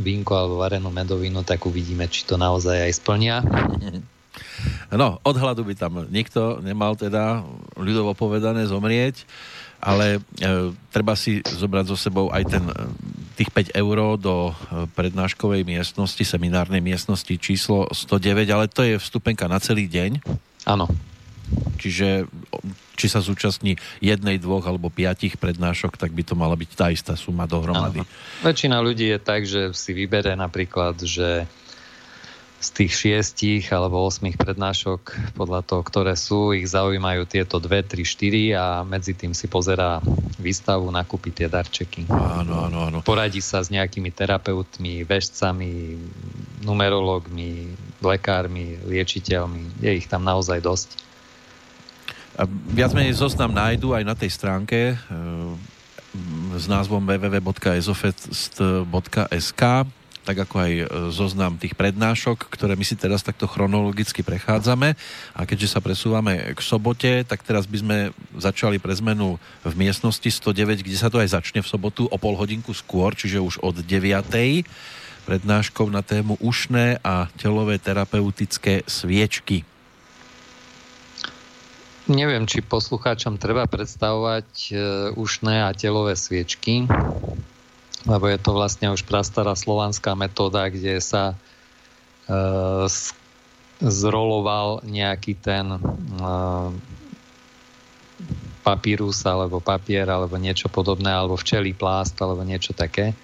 vínko 0.00 0.32
alebo 0.32 0.54
varenú 0.64 0.88
medovinu, 0.88 1.44
tak 1.44 1.68
uvidíme, 1.68 2.08
či 2.08 2.24
to 2.24 2.40
naozaj 2.40 2.88
aj 2.88 2.92
splnia. 2.96 3.44
No, 4.92 5.16
od 5.24 5.36
hladu 5.40 5.64
by 5.64 5.72
tam 5.72 6.04
nikto 6.12 6.60
nemal 6.60 6.92
teda 6.92 7.40
ľudovo 7.80 8.12
povedané 8.12 8.68
zomrieť, 8.68 9.24
ale 9.80 10.20
e, 10.38 10.70
treba 10.92 11.16
si 11.16 11.40
zobrať 11.42 11.84
so 11.90 11.96
sebou 11.96 12.28
aj 12.28 12.42
ten 12.46 12.64
e, 12.68 12.74
tých 13.40 13.50
5 13.50 13.72
eur 13.72 14.20
do 14.20 14.52
e, 14.52 14.84
prednáškovej 14.92 15.64
miestnosti, 15.64 16.20
seminárnej 16.22 16.84
miestnosti 16.84 17.34
číslo 17.40 17.88
109, 17.88 18.46
ale 18.52 18.68
to 18.68 18.84
je 18.84 19.00
vstupenka 19.00 19.48
na 19.48 19.58
celý 19.58 19.88
deň. 19.88 20.22
Áno. 20.68 20.86
Čiže 21.80 22.30
či 22.94 23.06
sa 23.10 23.18
zúčastní 23.18 23.80
jednej, 23.98 24.38
dvoch 24.38 24.62
alebo 24.62 24.92
piatich 24.92 25.40
prednášok, 25.40 25.98
tak 25.98 26.14
by 26.14 26.22
to 26.22 26.38
mala 26.38 26.54
byť 26.54 26.70
tá 26.76 26.86
istá 26.94 27.18
suma 27.18 27.50
dohromady. 27.50 28.04
Áno. 28.04 28.10
Väčšina 28.46 28.78
ľudí 28.78 29.10
je 29.10 29.18
tak, 29.18 29.42
že 29.48 29.74
si 29.74 29.90
vybere 29.96 30.38
napríklad, 30.38 31.00
že 31.02 31.50
z 32.62 32.70
tých 32.70 32.94
šiestich 32.94 33.66
alebo 33.74 34.06
osmých 34.06 34.38
prednášok, 34.38 35.34
podľa 35.34 35.66
toho, 35.66 35.82
ktoré 35.82 36.14
sú, 36.14 36.54
ich 36.54 36.70
zaujímajú 36.70 37.26
tieto 37.26 37.58
dve, 37.58 37.82
tri, 37.82 38.06
štyri 38.06 38.54
a 38.54 38.86
medzi 38.86 39.18
tým 39.18 39.34
si 39.34 39.50
pozerá 39.50 39.98
výstavu, 40.38 40.86
nakúpi 40.94 41.34
tie 41.34 41.50
darčeky. 41.50 42.06
Áno, 42.06 42.70
áno, 42.70 42.86
áno. 42.86 43.02
Poradí 43.02 43.42
sa 43.42 43.66
s 43.66 43.74
nejakými 43.74 44.14
terapeutmi, 44.14 45.02
vežcami, 45.02 45.98
numerológmi, 46.62 47.74
lekármi, 47.98 48.78
liečiteľmi. 48.86 49.82
Je 49.82 49.98
ich 49.98 50.06
tam 50.06 50.22
naozaj 50.22 50.62
dosť. 50.62 51.02
A 52.38 52.46
viac 52.48 52.94
menej 52.94 53.18
zoznam 53.18 53.50
nájdu 53.50 53.90
aj 53.92 54.06
na 54.06 54.14
tej 54.16 54.30
stránke 54.32 54.94
e, 54.94 54.96
s 56.56 56.64
názvom 56.70 57.04
www.ezofest.sk 57.04 59.62
tak 60.22 60.46
ako 60.46 60.54
aj 60.62 60.72
e, 60.72 60.84
zoznam 61.10 61.58
tých 61.58 61.74
prednášok, 61.74 62.46
ktoré 62.46 62.78
my 62.78 62.84
si 62.86 62.94
teraz 62.94 63.26
takto 63.26 63.50
chronologicky 63.50 64.22
prechádzame. 64.22 64.94
A 65.34 65.40
keďže 65.42 65.74
sa 65.74 65.82
presúvame 65.82 66.54
k 66.54 66.60
sobote, 66.62 67.26
tak 67.26 67.42
teraz 67.42 67.66
by 67.66 67.78
sme 67.82 67.96
začali 68.38 68.78
pre 68.78 68.94
zmenu 68.94 69.36
v 69.66 69.74
miestnosti 69.74 70.30
109, 70.30 70.86
kde 70.86 70.98
sa 70.98 71.10
to 71.10 71.18
aj 71.18 71.34
začne 71.34 71.60
v 71.60 71.70
sobotu 71.70 72.06
o 72.06 72.16
pol 72.18 72.38
hodinku 72.38 72.70
skôr, 72.70 73.14
čiže 73.18 73.42
už 73.42 73.58
od 73.66 73.82
9. 73.82 74.62
prednáškou 75.26 75.90
na 75.90 76.06
tému 76.06 76.38
ušné 76.38 77.02
a 77.02 77.26
telové 77.38 77.82
terapeutické 77.82 78.86
sviečky. 78.86 79.66
Neviem, 82.10 82.50
či 82.50 82.66
poslucháčom 82.66 83.38
treba 83.38 83.62
predstavovať 83.70 84.50
e, 84.70 84.72
ušné 85.14 85.66
a 85.66 85.70
telové 85.70 86.18
sviečky 86.18 86.90
lebo 88.06 88.26
je 88.26 88.38
to 88.38 88.50
vlastne 88.50 88.90
už 88.90 89.06
prastará 89.06 89.54
slovanská 89.54 90.18
metóda, 90.18 90.66
kde 90.66 90.98
sa 90.98 91.34
e, 91.34 91.36
zroloval 93.78 94.82
nejaký 94.82 95.38
ten 95.38 95.66
e, 95.74 95.78
papírus 98.62 99.22
alebo 99.26 99.62
papier 99.62 100.06
alebo 100.06 100.34
niečo 100.38 100.66
podobné, 100.70 101.10
alebo 101.10 101.38
včelý 101.38 101.74
plást 101.74 102.18
alebo 102.18 102.42
niečo 102.42 102.74
také. 102.74 103.14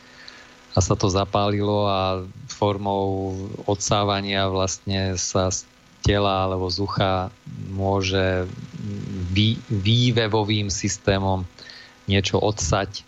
A 0.74 0.78
sa 0.78 0.94
to 0.94 1.10
zapálilo 1.10 1.90
a 1.90 2.22
formou 2.46 3.34
odsávania 3.66 4.46
vlastne 4.46 5.18
sa 5.18 5.50
z 5.50 5.66
tela 6.06 6.46
alebo 6.46 6.70
z 6.70 6.78
ucha 6.86 7.34
môže 7.74 8.46
vý, 9.34 9.58
vývevovým 9.66 10.70
systémom 10.70 11.42
niečo 12.06 12.38
odsať 12.38 13.02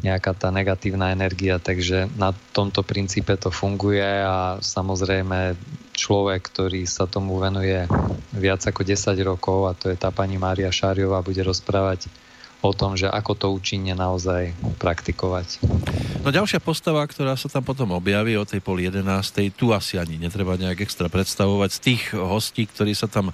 nejaká 0.00 0.32
tá 0.32 0.48
negatívna 0.48 1.12
energia, 1.12 1.60
takže 1.60 2.08
na 2.16 2.32
tomto 2.56 2.80
princípe 2.80 3.36
to 3.36 3.52
funguje 3.52 4.04
a 4.04 4.56
samozrejme 4.60 5.54
človek, 5.92 6.40
ktorý 6.48 6.88
sa 6.88 7.04
tomu 7.04 7.36
venuje 7.36 7.84
viac 8.32 8.64
ako 8.64 8.80
10 8.80 9.12
rokov 9.22 9.68
a 9.68 9.76
to 9.76 9.92
je 9.92 9.96
tá 10.00 10.08
pani 10.08 10.40
Mária 10.40 10.72
Šáriová, 10.72 11.20
bude 11.20 11.44
rozprávať 11.44 12.08
o 12.60 12.76
tom, 12.76 12.92
že 12.96 13.08
ako 13.08 13.32
to 13.36 13.46
účinne 13.52 13.96
naozaj 13.96 14.52
praktikovať. 14.76 15.64
No 16.20 16.28
ďalšia 16.28 16.60
postava, 16.60 17.00
ktorá 17.08 17.32
sa 17.32 17.48
tam 17.48 17.64
potom 17.64 17.96
objaví 17.96 18.36
o 18.36 18.44
tej 18.44 18.60
pol 18.60 18.84
jedenástej, 18.84 19.48
tu 19.56 19.72
asi 19.72 19.96
ani 19.96 20.20
netreba 20.20 20.60
nejak 20.60 20.84
extra 20.84 21.08
predstavovať. 21.08 21.70
Z 21.72 21.80
tých 21.80 22.02
hostí, 22.12 22.68
ktorí 22.68 22.92
sa 22.92 23.08
tam 23.08 23.32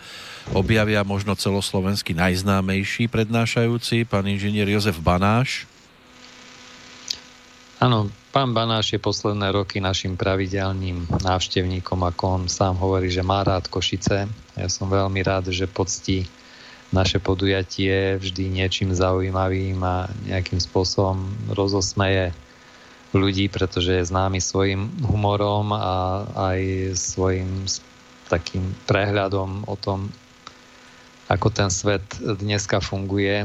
objavia, 0.54 1.02
možno 1.02 1.34
celoslovenský 1.34 2.14
najznámejší 2.14 3.10
prednášajúci, 3.10 4.06
pán 4.06 4.30
inžinier 4.30 4.70
Jozef 4.70 5.02
Banáš, 5.02 5.66
Áno, 7.76 8.08
pán 8.32 8.56
Banáš 8.56 8.96
je 8.96 9.00
posledné 9.00 9.52
roky 9.52 9.84
našim 9.84 10.16
pravidelným 10.16 11.12
návštevníkom, 11.20 12.08
ako 12.08 12.22
on 12.24 12.42
sám 12.48 12.80
hovorí, 12.80 13.12
že 13.12 13.20
má 13.20 13.44
rád 13.44 13.68
Košice. 13.68 14.32
Ja 14.56 14.68
som 14.72 14.88
veľmi 14.88 15.20
rád, 15.20 15.52
že 15.52 15.68
poctí 15.68 16.24
naše 16.88 17.20
podujatie 17.20 18.16
vždy 18.16 18.48
niečím 18.48 18.96
zaujímavým 18.96 19.76
a 19.84 20.08
nejakým 20.24 20.56
spôsobom 20.56 21.28
rozosmeje 21.52 22.32
ľudí, 23.12 23.52
pretože 23.52 23.92
je 23.92 24.08
známy 24.08 24.40
svojim 24.40 24.88
humorom 25.04 25.76
a 25.76 26.24
aj 26.32 26.60
svojim 26.96 27.68
takým 28.32 28.72
prehľadom 28.88 29.68
o 29.68 29.76
tom, 29.76 30.08
ako 31.28 31.52
ten 31.52 31.68
svet 31.68 32.02
dneska 32.24 32.80
funguje 32.80 33.44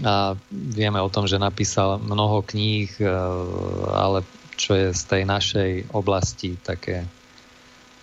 a 0.00 0.32
vieme 0.50 0.96
o 0.96 1.12
tom, 1.12 1.28
že 1.28 1.36
napísal 1.36 2.00
mnoho 2.00 2.40
kníh, 2.40 2.88
e, 2.96 3.04
ale 3.92 4.24
čo 4.56 4.72
je 4.72 4.96
z 4.96 5.02
tej 5.04 5.22
našej 5.28 5.70
oblasti 5.92 6.56
také 6.56 7.04
e, 7.04 7.08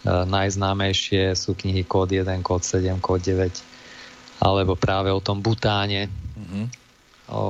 najznámejšie 0.05 1.33
sú 1.33 1.57
knihy 1.57 1.81
Kód 1.87 2.13
1, 2.13 2.27
Kód 2.45 2.61
7, 2.61 3.01
Kód 3.01 3.25
9 3.25 4.41
alebo 4.41 4.73
práve 4.73 5.13
o 5.13 5.21
tom 5.21 5.41
Butáne 5.41 6.09
mm-hmm. 6.09 6.65
o 7.33 7.43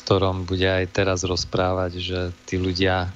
ktorom 0.00 0.44
bude 0.48 0.68
aj 0.68 0.92
teraz 0.92 1.24
rozprávať, 1.24 1.92
že 2.00 2.20
tí 2.48 2.56
ľudia, 2.60 3.12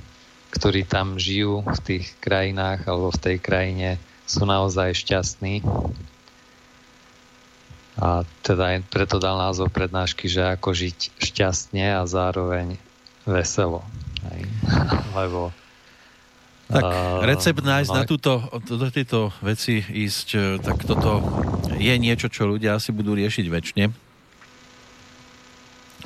ktorí 0.53 0.89
tam 0.89 1.21
žijú 1.21 1.65
v 1.65 1.81
tých 1.81 2.13
krajinách 2.21 2.89
alebo 2.89 3.13
v 3.13 3.23
tej 3.23 3.37
krajine, 3.41 3.91
sú 4.27 4.43
naozaj 4.43 4.97
šťastní. 4.97 5.63
A 7.97 8.29
teda 8.45 8.77
preto 8.93 9.17
dal 9.17 9.41
názov 9.41 9.73
prednášky, 9.73 10.29
že 10.29 10.45
ako 10.45 10.77
žiť 10.77 11.17
šťastne 11.17 11.97
a 11.97 12.03
zároveň 12.05 12.77
veselo. 13.25 13.81
Hej. 14.29 14.45
Lebo 15.19 15.53
tak 16.67 16.83
recept 17.23 17.63
nájsť 17.63 17.91
no, 17.95 17.97
na 17.97 18.03
túto, 18.03 18.43
do 18.67 18.91
tejto 18.91 19.31
veci 19.39 19.79
ísť, 19.79 20.29
e, 20.35 20.39
tak 20.59 20.83
toto 20.83 21.23
je 21.79 21.95
niečo, 21.95 22.27
čo 22.27 22.51
ľudia 22.51 22.75
asi 22.75 22.91
budú 22.91 23.15
riešiť 23.15 23.47
väčšine. 23.47 23.85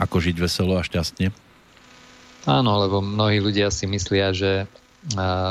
Ako 0.04 0.20
žiť 0.20 0.36
veselo 0.36 0.76
a 0.76 0.84
šťastne. 0.84 1.32
Áno, 2.44 2.72
lebo 2.76 3.00
mnohí 3.00 3.40
ľudia 3.40 3.72
si 3.72 3.88
myslia, 3.88 4.36
že 4.36 4.68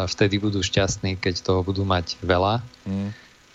vtedy 0.10 0.38
budú 0.38 0.62
šťastní, 0.62 1.18
keď 1.18 1.42
toho 1.42 1.62
budú 1.66 1.82
mať 1.82 2.22
veľa. 2.22 2.62
Mm. 2.86 3.10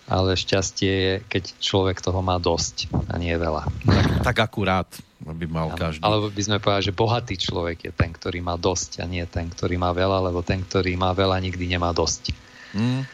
Ale 0.04 0.36
šťastie 0.36 0.92
je, 0.92 1.14
keď 1.24 1.44
človek 1.58 2.04
toho 2.04 2.20
má 2.20 2.36
dosť 2.36 2.92
a 3.08 3.16
nie 3.16 3.32
veľa. 3.32 3.64
Tak, 3.88 4.06
tak 4.20 4.36
akurát 4.44 4.88
aby 5.24 5.48
mal 5.48 5.72
ano, 5.72 5.80
každý. 5.80 6.04
Alebo 6.04 6.28
by 6.28 6.42
sme 6.44 6.60
povedali, 6.60 6.84
že 6.84 6.92
bohatý 6.92 7.34
človek 7.40 7.78
je 7.88 7.92
ten, 7.96 8.12
ktorý 8.12 8.44
má 8.44 8.60
dosť 8.60 9.00
a 9.00 9.08
nie 9.08 9.24
ten, 9.24 9.48
ktorý 9.48 9.80
má 9.80 9.96
veľa, 9.96 10.28
lebo 10.28 10.44
ten, 10.44 10.60
ktorý 10.60 11.00
má 11.00 11.16
veľa, 11.16 11.40
nikdy 11.40 11.64
nemá 11.64 11.96
dosť. 11.96 12.36
Mm. 12.76 13.08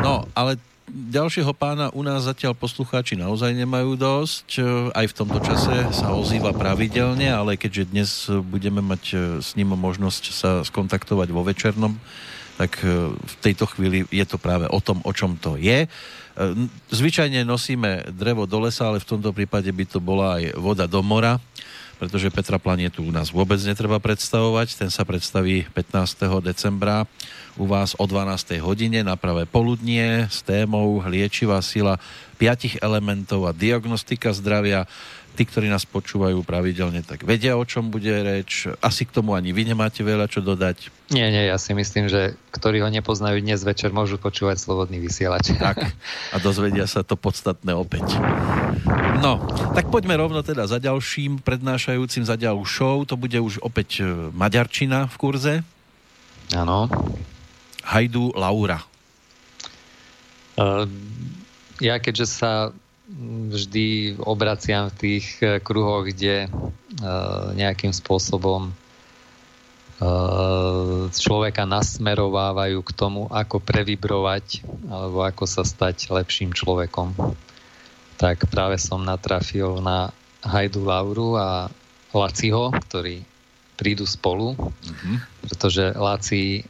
No, 0.00 0.24
ale 0.32 0.56
ďalšieho 0.90 1.52
pána 1.52 1.92
u 1.92 2.02
nás 2.02 2.24
zatiaľ 2.24 2.56
poslucháči 2.56 3.20
naozaj 3.20 3.52
nemajú 3.52 3.94
dosť. 4.00 4.48
Aj 4.96 5.06
v 5.06 5.16
tomto 5.16 5.38
čase 5.44 5.92
sa 5.92 6.16
ozýva 6.16 6.56
pravidelne, 6.56 7.28
ale 7.30 7.60
keďže 7.60 7.84
dnes 7.90 8.10
budeme 8.48 8.80
mať 8.80 9.38
s 9.44 9.54
ním 9.54 9.76
možnosť 9.76 10.24
sa 10.32 10.50
skontaktovať 10.64 11.28
vo 11.30 11.44
večernom, 11.44 12.00
tak 12.60 12.84
e, 12.84 13.16
v 13.16 13.34
tejto 13.40 13.64
chvíli 13.64 14.04
je 14.12 14.24
to 14.28 14.36
práve 14.36 14.68
o 14.68 14.84
tom, 14.84 15.00
o 15.08 15.12
čom 15.16 15.40
to 15.40 15.56
je. 15.56 15.88
Ehm, 16.36 16.68
zvyčajne 16.92 17.40
nosíme 17.48 18.12
drevo 18.12 18.44
do 18.44 18.60
lesa, 18.60 18.92
ale 18.92 19.00
v 19.00 19.08
tomto 19.08 19.32
prípade 19.32 19.72
by 19.72 19.84
to 19.88 19.96
bola 19.96 20.36
aj 20.36 20.60
voda 20.60 20.84
do 20.84 21.00
mora, 21.00 21.40
pretože 21.96 22.28
Petra 22.28 22.60
Planetu 22.60 23.00
u 23.00 23.12
nás 23.12 23.32
vôbec 23.32 23.56
netreba 23.64 23.96
predstavovať. 23.96 24.76
Ten 24.76 24.92
sa 24.92 25.08
predstaví 25.08 25.64
15. 25.72 26.20
decembra 26.44 27.08
u 27.56 27.64
vás 27.64 27.96
o 27.96 28.04
12. 28.04 28.60
hodine 28.60 29.00
na 29.04 29.16
pravé 29.16 29.48
poludnie 29.48 30.28
s 30.28 30.44
témou 30.44 31.00
liečivá 31.08 31.60
sila 31.64 31.96
piatich 32.40 32.80
elementov 32.80 33.44
a 33.44 33.56
diagnostika 33.56 34.32
zdravia 34.32 34.88
tí, 35.34 35.42
ktorí 35.46 35.70
nás 35.70 35.86
počúvajú 35.86 36.42
pravidelne, 36.42 37.00
tak 37.06 37.22
vedia, 37.24 37.54
o 37.56 37.64
čom 37.64 37.88
bude 37.88 38.10
reč. 38.10 38.66
Asi 38.82 39.06
k 39.06 39.14
tomu 39.14 39.38
ani 39.38 39.54
vy 39.54 39.68
nemáte 39.70 40.02
veľa 40.02 40.26
čo 40.26 40.42
dodať. 40.42 40.90
Nie, 41.10 41.30
nie, 41.30 41.50
ja 41.50 41.58
si 41.58 41.74
myslím, 41.74 42.06
že 42.06 42.38
ktorí 42.54 42.82
ho 42.82 42.90
nepoznajú 42.90 43.42
dnes 43.42 43.62
večer, 43.62 43.90
môžu 43.90 44.18
počúvať 44.18 44.62
Slobodný 44.62 44.98
vysielač. 45.02 45.52
Tak, 45.60 45.76
a 46.32 46.36
dozvedia 46.40 46.88
sa 46.88 47.04
to 47.04 47.20
podstatné 47.20 47.76
opäť. 47.76 48.16
No, 49.20 49.38
tak 49.76 49.92
poďme 49.92 50.16
rovno 50.16 50.40
teda 50.40 50.64
za 50.64 50.80
ďalším 50.80 51.44
prednášajúcim, 51.44 52.24
za 52.24 52.40
ďalšou. 52.40 53.04
To 53.04 53.14
bude 53.20 53.36
už 53.36 53.60
opäť 53.60 54.00
e, 54.00 54.32
Maďarčina 54.32 55.04
v 55.12 55.16
kurze. 55.20 55.54
Áno. 56.56 56.88
Hajdu 57.84 58.32
Laura. 58.34 58.80
Uh, 60.56 60.88
ja 61.80 61.96
keďže 61.96 62.26
sa 62.28 62.50
vždy 63.50 64.16
obraciam 64.22 64.88
v 64.90 64.98
tých 64.98 65.26
eh, 65.42 65.58
kruhoch, 65.58 66.06
kde 66.06 66.46
eh, 66.46 66.50
nejakým 67.58 67.90
spôsobom 67.90 68.70
eh, 68.70 68.74
človeka 71.10 71.66
nasmerovávajú 71.66 72.78
k 72.86 72.90
tomu, 72.94 73.26
ako 73.28 73.58
previbrovať 73.58 74.62
alebo 74.86 75.26
ako 75.26 75.44
sa 75.46 75.62
stať 75.66 76.10
lepším 76.14 76.54
človekom. 76.54 77.14
Tak 78.20 78.52
práve 78.52 78.76
som 78.76 79.00
natrafil 79.02 79.80
na 79.80 80.12
Hajdu 80.44 80.84
Lauru 80.84 81.36
a 81.36 81.68
Laciho, 82.12 82.72
ktorí 82.72 83.24
prídu 83.80 84.04
spolu, 84.04 84.52
mm-hmm. 84.52 85.16
pretože 85.48 85.96
Laci 85.96 86.68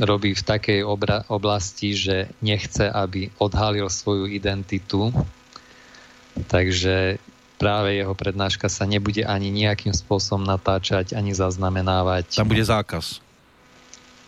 robí 0.00 0.34
v 0.34 0.42
takej 0.42 0.80
obra- 0.82 1.24
oblasti, 1.30 1.94
že 1.94 2.30
nechce, 2.42 2.90
aby 2.90 3.30
odhalil 3.38 3.86
svoju 3.86 4.26
identitu. 4.26 5.14
Takže 6.50 7.22
práve 7.56 7.94
jeho 7.94 8.12
prednáška 8.12 8.66
sa 8.66 8.84
nebude 8.84 9.22
ani 9.22 9.54
nejakým 9.54 9.94
spôsobom 9.94 10.42
natáčať, 10.42 11.14
ani 11.14 11.30
zaznamenávať. 11.32 12.34
Tam 12.34 12.50
bude 12.50 12.66
zákaz. 12.66 13.22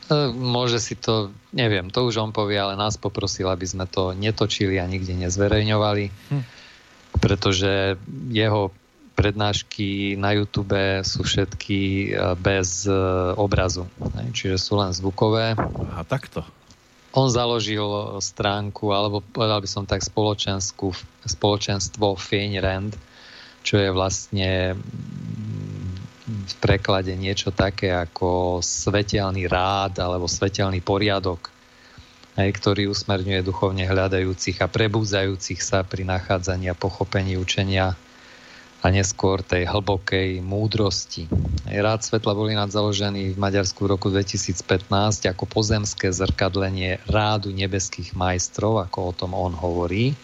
E, 0.06 0.30
môže 0.30 0.78
si 0.78 0.94
to, 0.94 1.34
neviem, 1.50 1.90
to 1.90 2.06
už 2.06 2.22
on 2.22 2.30
povie, 2.30 2.54
ale 2.54 2.78
nás 2.78 2.94
poprosil, 2.94 3.50
aby 3.50 3.66
sme 3.66 3.90
to 3.90 4.14
netočili 4.14 4.78
a 4.78 4.86
nikde 4.86 5.18
nezverejňovali, 5.18 6.04
hm. 6.30 6.42
pretože 7.18 7.98
jeho 8.30 8.70
prednášky 9.16 10.14
na 10.20 10.36
YouTube 10.36 10.76
sú 11.00 11.24
všetky 11.24 11.80
e, 11.80 12.36
bez 12.36 12.84
e, 12.84 12.92
obrazu, 13.34 13.88
čiže 14.36 14.60
sú 14.60 14.76
len 14.76 14.92
zvukové. 14.92 15.56
A 15.96 16.04
takto. 16.04 16.44
On 17.16 17.32
založil 17.32 18.20
stránku, 18.20 18.92
alebo 18.92 19.24
povedal 19.24 19.64
by 19.64 19.68
som 19.72 19.88
tak 19.88 20.04
spoločenskú, 20.04 20.92
spoločenstvo 21.24 22.12
Feň 22.12 22.60
Rand, 22.60 22.92
čo 23.64 23.80
je 23.80 23.88
vlastne 23.88 24.76
v 26.26 26.54
preklade 26.60 27.16
niečo 27.16 27.50
také 27.56 27.96
ako 27.96 28.60
svetelný 28.60 29.48
rád 29.48 29.96
alebo 29.96 30.28
svetelný 30.28 30.84
poriadok, 30.84 31.48
ktorý 32.36 32.92
usmerňuje 32.92 33.40
duchovne 33.40 33.88
hľadajúcich 33.88 34.60
a 34.60 34.68
prebúzajúcich 34.68 35.64
sa 35.64 35.82
pri 35.88 36.04
nachádzaní 36.04 36.68
a 36.68 36.76
pochopení 36.76 37.40
učenia 37.40 37.96
a 38.86 38.94
neskôr 38.94 39.42
tej 39.42 39.66
hlbokej 39.66 40.38
múdrosti. 40.46 41.26
Rád 41.66 42.06
svetla 42.06 42.38
boli 42.38 42.54
nad 42.54 42.70
založený 42.70 43.34
v 43.34 43.38
Maďarsku 43.42 43.82
v 43.82 43.98
roku 43.98 44.14
2015 44.14 45.26
ako 45.26 45.42
pozemské 45.50 46.14
zrkadlenie 46.14 47.02
rádu 47.10 47.50
nebeských 47.50 48.14
majstrov, 48.14 48.78
ako 48.78 49.10
o 49.10 49.12
tom 49.18 49.34
on 49.34 49.58
hovorí, 49.58 50.14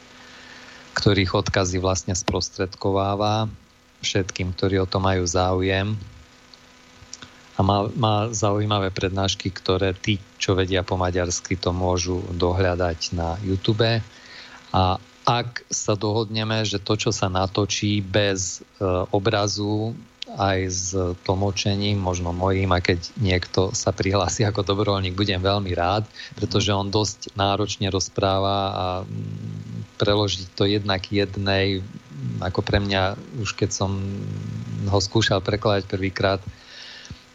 ktorých 0.94 1.42
odkazy 1.42 1.82
vlastne 1.82 2.14
sprostredkováva 2.14 3.50
všetkým, 3.98 4.54
ktorí 4.54 4.78
o 4.78 4.86
to 4.86 5.02
majú 5.02 5.26
záujem. 5.26 5.98
A 7.58 7.66
má, 7.66 7.90
má 7.98 8.30
zaujímavé 8.30 8.94
prednášky, 8.94 9.50
ktoré 9.50 9.90
tí, 9.90 10.22
čo 10.38 10.54
vedia 10.54 10.86
po 10.86 10.94
maďarsky, 10.94 11.58
to 11.58 11.74
môžu 11.74 12.22
dohľadať 12.30 13.10
na 13.18 13.42
YouTube. 13.42 13.98
A 14.70 15.02
ak 15.40 15.64
sa 15.72 15.96
dohodneme, 15.96 16.66
že 16.68 16.82
to, 16.82 16.98
čo 17.00 17.10
sa 17.14 17.32
natočí 17.32 18.04
bez 18.04 18.60
e, 18.60 18.84
obrazu, 19.14 19.96
aj 20.32 20.58
s 20.70 20.94
tlmočením, 21.26 21.98
možno 21.98 22.32
mojím, 22.32 22.72
a 22.72 22.80
keď 22.80 23.12
niekto 23.20 23.74
sa 23.74 23.92
prihlási 23.92 24.44
ako 24.48 24.64
dobrovoľník, 24.64 25.16
budem 25.16 25.40
veľmi 25.42 25.72
rád, 25.74 26.08
pretože 26.36 26.72
on 26.72 26.88
dosť 26.88 27.34
náročne 27.36 27.90
rozpráva 27.92 28.58
a 28.72 28.86
mm, 29.04 29.98
preložiť 30.00 30.46
to 30.56 30.64
jednak 30.66 31.02
jednej, 31.10 31.84
ako 32.40 32.60
pre 32.62 32.78
mňa, 32.80 33.18
už 33.42 33.54
keď 33.58 33.70
som 33.74 33.98
ho 34.88 34.98
skúšal 34.98 35.42
prekladať 35.42 35.86
prvýkrát, 35.86 36.40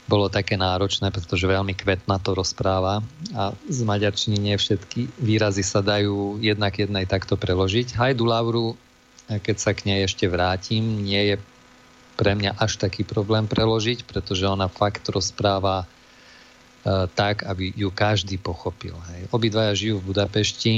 bolo 0.07 0.31
také 0.31 0.55
náročné, 0.55 1.11
pretože 1.11 1.43
veľmi 1.43 1.75
kvetná 1.75 2.17
to 2.23 2.31
rozpráva 2.31 3.03
a 3.35 3.51
z 3.67 3.79
maďarčiny 3.83 4.39
nie 4.39 4.55
všetky 4.55 5.19
výrazy 5.19 5.61
sa 5.61 5.83
dajú 5.83 6.39
jednak 6.39 6.79
jednej 6.79 7.03
takto 7.03 7.35
preložiť. 7.35 7.93
Hajdu 7.93 8.23
Lauru, 8.23 8.67
keď 9.27 9.55
sa 9.59 9.75
k 9.75 9.91
nej 9.91 10.07
ešte 10.07 10.25
vrátim, 10.31 11.03
nie 11.03 11.35
je 11.35 11.35
pre 12.15 12.33
mňa 12.33 12.57
až 12.57 12.81
taký 12.81 13.03
problém 13.05 13.45
preložiť, 13.45 14.07
pretože 14.07 14.47
ona 14.47 14.71
fakt 14.71 15.05
rozpráva 15.11 15.85
e, 15.85 15.87
tak, 17.13 17.45
aby 17.45 17.75
ju 17.77 17.93
každý 17.93 18.41
pochopil. 18.41 18.97
Hej. 19.13 19.29
Obidvaja 19.29 19.77
žijú 19.77 20.01
v 20.01 20.15
Budapešti 20.15 20.75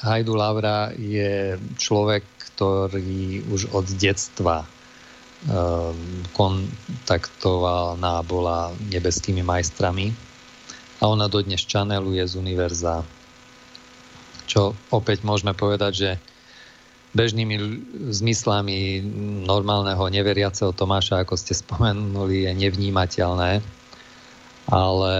Hajdu 0.00 0.34
Laura 0.34 0.90
je 0.96 1.60
človek, 1.76 2.24
ktorý 2.54 3.44
už 3.52 3.76
od 3.76 3.84
detstva 4.00 4.64
Ehm, 5.44 6.24
kontaktovala 6.32 8.24
bola 8.24 8.72
nebeskými 8.88 9.44
majstrami 9.44 10.08
a 11.04 11.12
ona 11.12 11.28
dodnes 11.28 11.60
čaneluje 11.68 12.24
z 12.24 12.40
univerza. 12.40 13.04
Čo 14.48 14.72
opäť 14.88 15.20
môžeme 15.20 15.52
povedať, 15.52 15.92
že 15.92 16.10
bežnými 17.12 17.60
zmyslami 18.08 19.04
normálneho 19.44 20.08
neveriaceho 20.08 20.72
Tomáša, 20.72 21.28
ako 21.28 21.36
ste 21.36 21.52
spomenuli, 21.52 22.48
je 22.48 22.52
nevnímateľné, 22.64 23.60
ale 24.72 25.12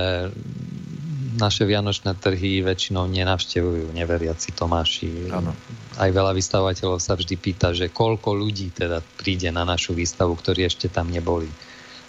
naše 1.34 1.66
vianočné 1.66 2.14
trhy 2.16 2.62
väčšinou 2.62 3.10
nenavštevujú 3.10 3.90
neveriaci 3.90 4.54
Tomáši. 4.54 5.28
Ano. 5.34 5.52
Aj 5.98 6.10
veľa 6.10 6.32
vystavovateľov 6.34 7.02
sa 7.02 7.18
vždy 7.18 7.34
pýta, 7.38 7.74
že 7.74 7.90
koľko 7.90 8.34
ľudí 8.34 8.70
teda 8.70 9.02
príde 9.18 9.50
na 9.50 9.66
našu 9.66 9.94
výstavu, 9.94 10.34
ktorí 10.38 10.66
ešte 10.66 10.86
tam 10.86 11.10
neboli. 11.10 11.50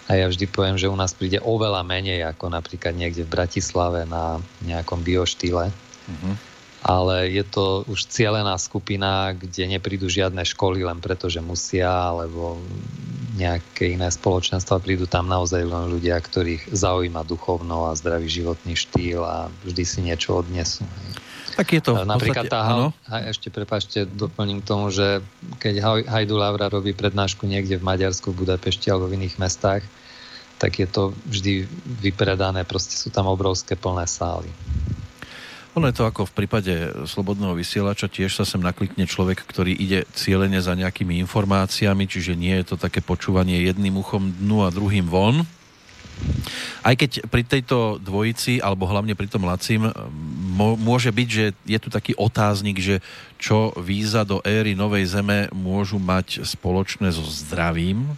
A 0.06 0.14
ja 0.14 0.30
vždy 0.30 0.46
poviem, 0.46 0.78
že 0.78 0.86
u 0.86 0.94
nás 0.94 1.10
príde 1.10 1.42
oveľa 1.42 1.82
menej 1.82 2.22
ako 2.30 2.54
napríklad 2.54 2.94
niekde 2.94 3.26
v 3.26 3.34
Bratislave 3.34 4.06
na 4.06 4.38
nejakom 4.62 5.02
bioštýle. 5.02 5.74
Uh-huh. 5.74 6.34
Ale 6.86 7.34
je 7.34 7.42
to 7.42 7.82
už 7.90 8.06
cielená 8.06 8.54
skupina, 8.62 9.34
kde 9.34 9.66
neprídu 9.66 10.06
žiadne 10.06 10.46
školy 10.46 10.86
len 10.86 11.02
preto, 11.02 11.26
že 11.26 11.42
musia, 11.42 11.90
alebo 11.90 12.62
nejaké 13.34 13.98
iné 13.98 14.06
spoločenstva, 14.06 14.78
prídu 14.78 15.10
tam 15.10 15.26
naozaj 15.26 15.66
len 15.66 15.90
ľudia, 15.90 16.14
ktorých 16.14 16.70
zaujíma 16.70 17.26
duchovno 17.26 17.90
a 17.90 17.98
zdravý 17.98 18.30
životný 18.30 18.78
štýl 18.78 19.18
a 19.26 19.50
vždy 19.66 19.82
si 19.82 19.98
niečo 20.06 20.38
odnesú. 20.38 20.86
Tak 21.58 21.66
je 21.72 21.80
to. 21.82 22.06
Napríklad 22.06 22.46
tá, 22.46 22.92
a 23.08 23.14
ešte 23.32 23.48
prepašte, 23.50 24.06
doplním 24.06 24.62
k 24.62 24.68
tomu, 24.68 24.92
že 24.94 25.24
keď 25.58 26.06
Hajdu 26.06 26.36
Laura 26.38 26.70
robí 26.70 26.92
prednášku 26.94 27.48
niekde 27.48 27.80
v 27.80 27.86
Maďarsku, 27.88 28.30
v 28.30 28.44
Budapešti 28.44 28.92
alebo 28.92 29.08
v 29.10 29.18
iných 29.24 29.40
mestách, 29.42 29.82
tak 30.56 30.80
je 30.80 30.88
to 30.88 31.16
vždy 31.28 31.68
vypredané, 32.00 32.64
proste 32.64 32.96
sú 32.96 33.12
tam 33.12 33.28
obrovské 33.28 33.76
plné 33.76 34.04
sály. 34.08 34.48
Ono 35.76 35.92
je 35.92 36.00
to 36.00 36.08
ako 36.08 36.24
v 36.24 36.36
prípade 36.40 36.72
slobodného 37.04 37.52
vysielača, 37.52 38.08
tiež 38.08 38.32
sa 38.32 38.48
sem 38.48 38.64
naklikne 38.64 39.04
človek, 39.04 39.44
ktorý 39.44 39.76
ide 39.76 40.08
cieľene 40.16 40.56
za 40.56 40.72
nejakými 40.72 41.20
informáciami, 41.28 42.08
čiže 42.08 42.32
nie 42.32 42.56
je 42.64 42.72
to 42.72 42.76
také 42.80 43.04
počúvanie 43.04 43.60
jedným 43.60 44.00
uchom 44.00 44.32
dnu 44.40 44.64
a 44.64 44.72
druhým 44.72 45.04
von. 45.04 45.44
Aj 46.80 46.96
keď 46.96 47.28
pri 47.28 47.44
tejto 47.44 48.00
dvojici, 48.00 48.56
alebo 48.64 48.88
hlavne 48.88 49.12
pri 49.12 49.28
tom 49.28 49.44
Lacim, 49.44 49.92
môže 50.80 51.12
byť, 51.12 51.28
že 51.28 51.52
je 51.68 51.76
tu 51.76 51.92
taký 51.92 52.16
otáznik, 52.16 52.80
že 52.80 53.04
čo 53.36 53.76
víza 53.76 54.24
do 54.24 54.40
éry 54.48 54.72
Novej 54.72 55.12
Zeme 55.12 55.52
môžu 55.52 56.00
mať 56.00 56.40
spoločné 56.48 57.12
so 57.12 57.20
zdravím, 57.20 58.16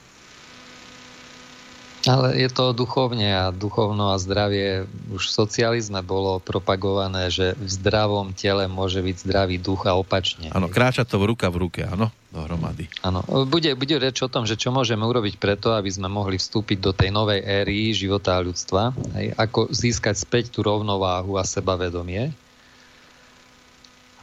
ale 2.07 2.39
je 2.39 2.49
to 2.53 2.71
duchovne 2.71 3.27
a 3.27 3.51
duchovno 3.51 4.15
a 4.15 4.21
zdravie 4.21 4.87
už 5.11 5.23
v 5.27 5.35
socializme 5.35 5.99
bolo 6.05 6.39
propagované, 6.39 7.33
že 7.33 7.59
v 7.59 7.69
zdravom 7.69 8.31
tele 8.37 8.71
môže 8.71 9.03
byť 9.03 9.17
zdravý 9.27 9.57
duch 9.59 9.89
a 9.89 9.99
opačne. 9.99 10.55
Áno, 10.55 10.71
kráča 10.71 11.03
to 11.03 11.19
v 11.19 11.35
ruka 11.35 11.51
v 11.51 11.67
ruke, 11.67 11.81
áno, 11.83 12.15
dohromady. 12.31 12.87
Áno, 13.03 13.25
bude, 13.49 13.75
bude 13.75 13.97
reč 13.99 14.23
o 14.23 14.31
tom, 14.31 14.47
že 14.47 14.55
čo 14.55 14.71
môžeme 14.71 15.03
urobiť 15.03 15.41
preto, 15.41 15.75
aby 15.75 15.91
sme 15.91 16.07
mohli 16.07 16.39
vstúpiť 16.39 16.79
do 16.79 16.93
tej 16.95 17.11
novej 17.11 17.43
éry 17.43 17.91
života 17.91 18.39
a 18.39 18.45
ľudstva, 18.45 18.95
aj 19.19 19.27
ako 19.35 19.61
získať 19.75 20.15
späť 20.15 20.45
tú 20.55 20.63
rovnováhu 20.63 21.35
a 21.35 21.43
sebavedomie, 21.43 22.31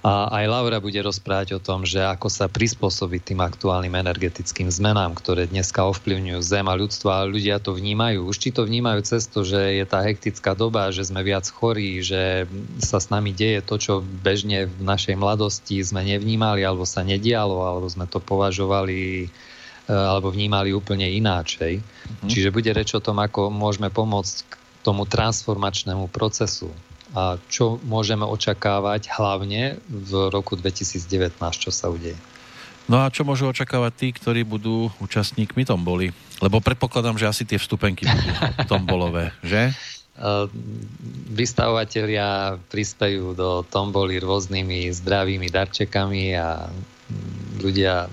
a 0.06 0.30
aj 0.30 0.46
Laura 0.46 0.78
bude 0.78 1.02
rozprávať 1.02 1.58
o 1.58 1.64
tom, 1.64 1.82
že 1.82 1.98
ako 1.98 2.30
sa 2.30 2.46
prispôsobiť 2.46 3.34
tým 3.34 3.42
aktuálnym 3.42 3.90
energetickým 3.90 4.70
zmenám, 4.70 5.18
ktoré 5.18 5.50
dneska 5.50 5.82
ovplyvňujú 5.82 6.46
Zem 6.46 6.70
a 6.70 6.78
ľudstvo 6.78 7.10
a 7.10 7.26
ľudia 7.26 7.58
to 7.58 7.74
vnímajú. 7.74 8.30
Už 8.30 8.38
či 8.38 8.54
to 8.54 8.70
vnímajú 8.70 9.02
cez 9.02 9.26
to, 9.26 9.42
že 9.42 9.82
je 9.82 9.86
tá 9.90 10.06
hektická 10.06 10.54
doba, 10.54 10.94
že 10.94 11.10
sme 11.10 11.26
viac 11.26 11.50
chorí, 11.50 12.06
že 12.06 12.46
sa 12.78 13.02
s 13.02 13.10
nami 13.10 13.34
deje 13.34 13.66
to, 13.66 13.82
čo 13.82 13.94
bežne 14.06 14.70
v 14.70 14.82
našej 14.86 15.18
mladosti 15.18 15.82
sme 15.82 16.06
nevnímali 16.06 16.62
alebo 16.62 16.86
sa 16.86 17.02
nedialo, 17.02 17.66
alebo 17.66 17.90
sme 17.90 18.06
to 18.06 18.22
považovali 18.22 19.26
e, 19.26 19.90
alebo 19.90 20.30
vnímali 20.30 20.70
úplne 20.70 21.10
ináčej. 21.10 21.82
Mm. 21.82 22.30
Čiže 22.30 22.54
bude 22.54 22.70
reč 22.78 22.94
o 22.94 23.02
tom, 23.02 23.18
ako 23.26 23.50
môžeme 23.50 23.90
pomôcť 23.90 24.36
k 24.46 24.54
tomu 24.86 25.10
transformačnému 25.10 26.14
procesu 26.14 26.70
a 27.14 27.38
čo 27.52 27.78
môžeme 27.86 28.26
očakávať 28.26 29.14
hlavne 29.14 29.78
v 29.86 30.12
roku 30.34 30.58
2019, 30.58 31.38
čo 31.54 31.70
sa 31.70 31.94
udeje. 31.94 32.18
No 32.86 33.02
a 33.02 33.10
čo 33.10 33.26
môžu 33.26 33.50
očakávať 33.50 33.94
tí, 33.98 34.08
ktorí 34.14 34.42
budú 34.46 34.94
účastníkmi 35.02 35.66
tomboli? 35.66 36.14
Lebo 36.38 36.62
predpokladám, 36.62 37.18
že 37.18 37.30
asi 37.30 37.44
tie 37.46 37.58
vstupenky 37.58 38.06
budú 38.06 38.30
tombolové, 38.70 39.34
že? 39.42 39.74
Vystavovatelia 41.36 42.56
prispejú 42.72 43.36
do 43.36 43.68
tomboly 43.68 44.24
rôznymi 44.24 44.88
zdravými 44.96 45.52
darčekami 45.52 46.40
a 46.40 46.72
ľudia 47.60 48.08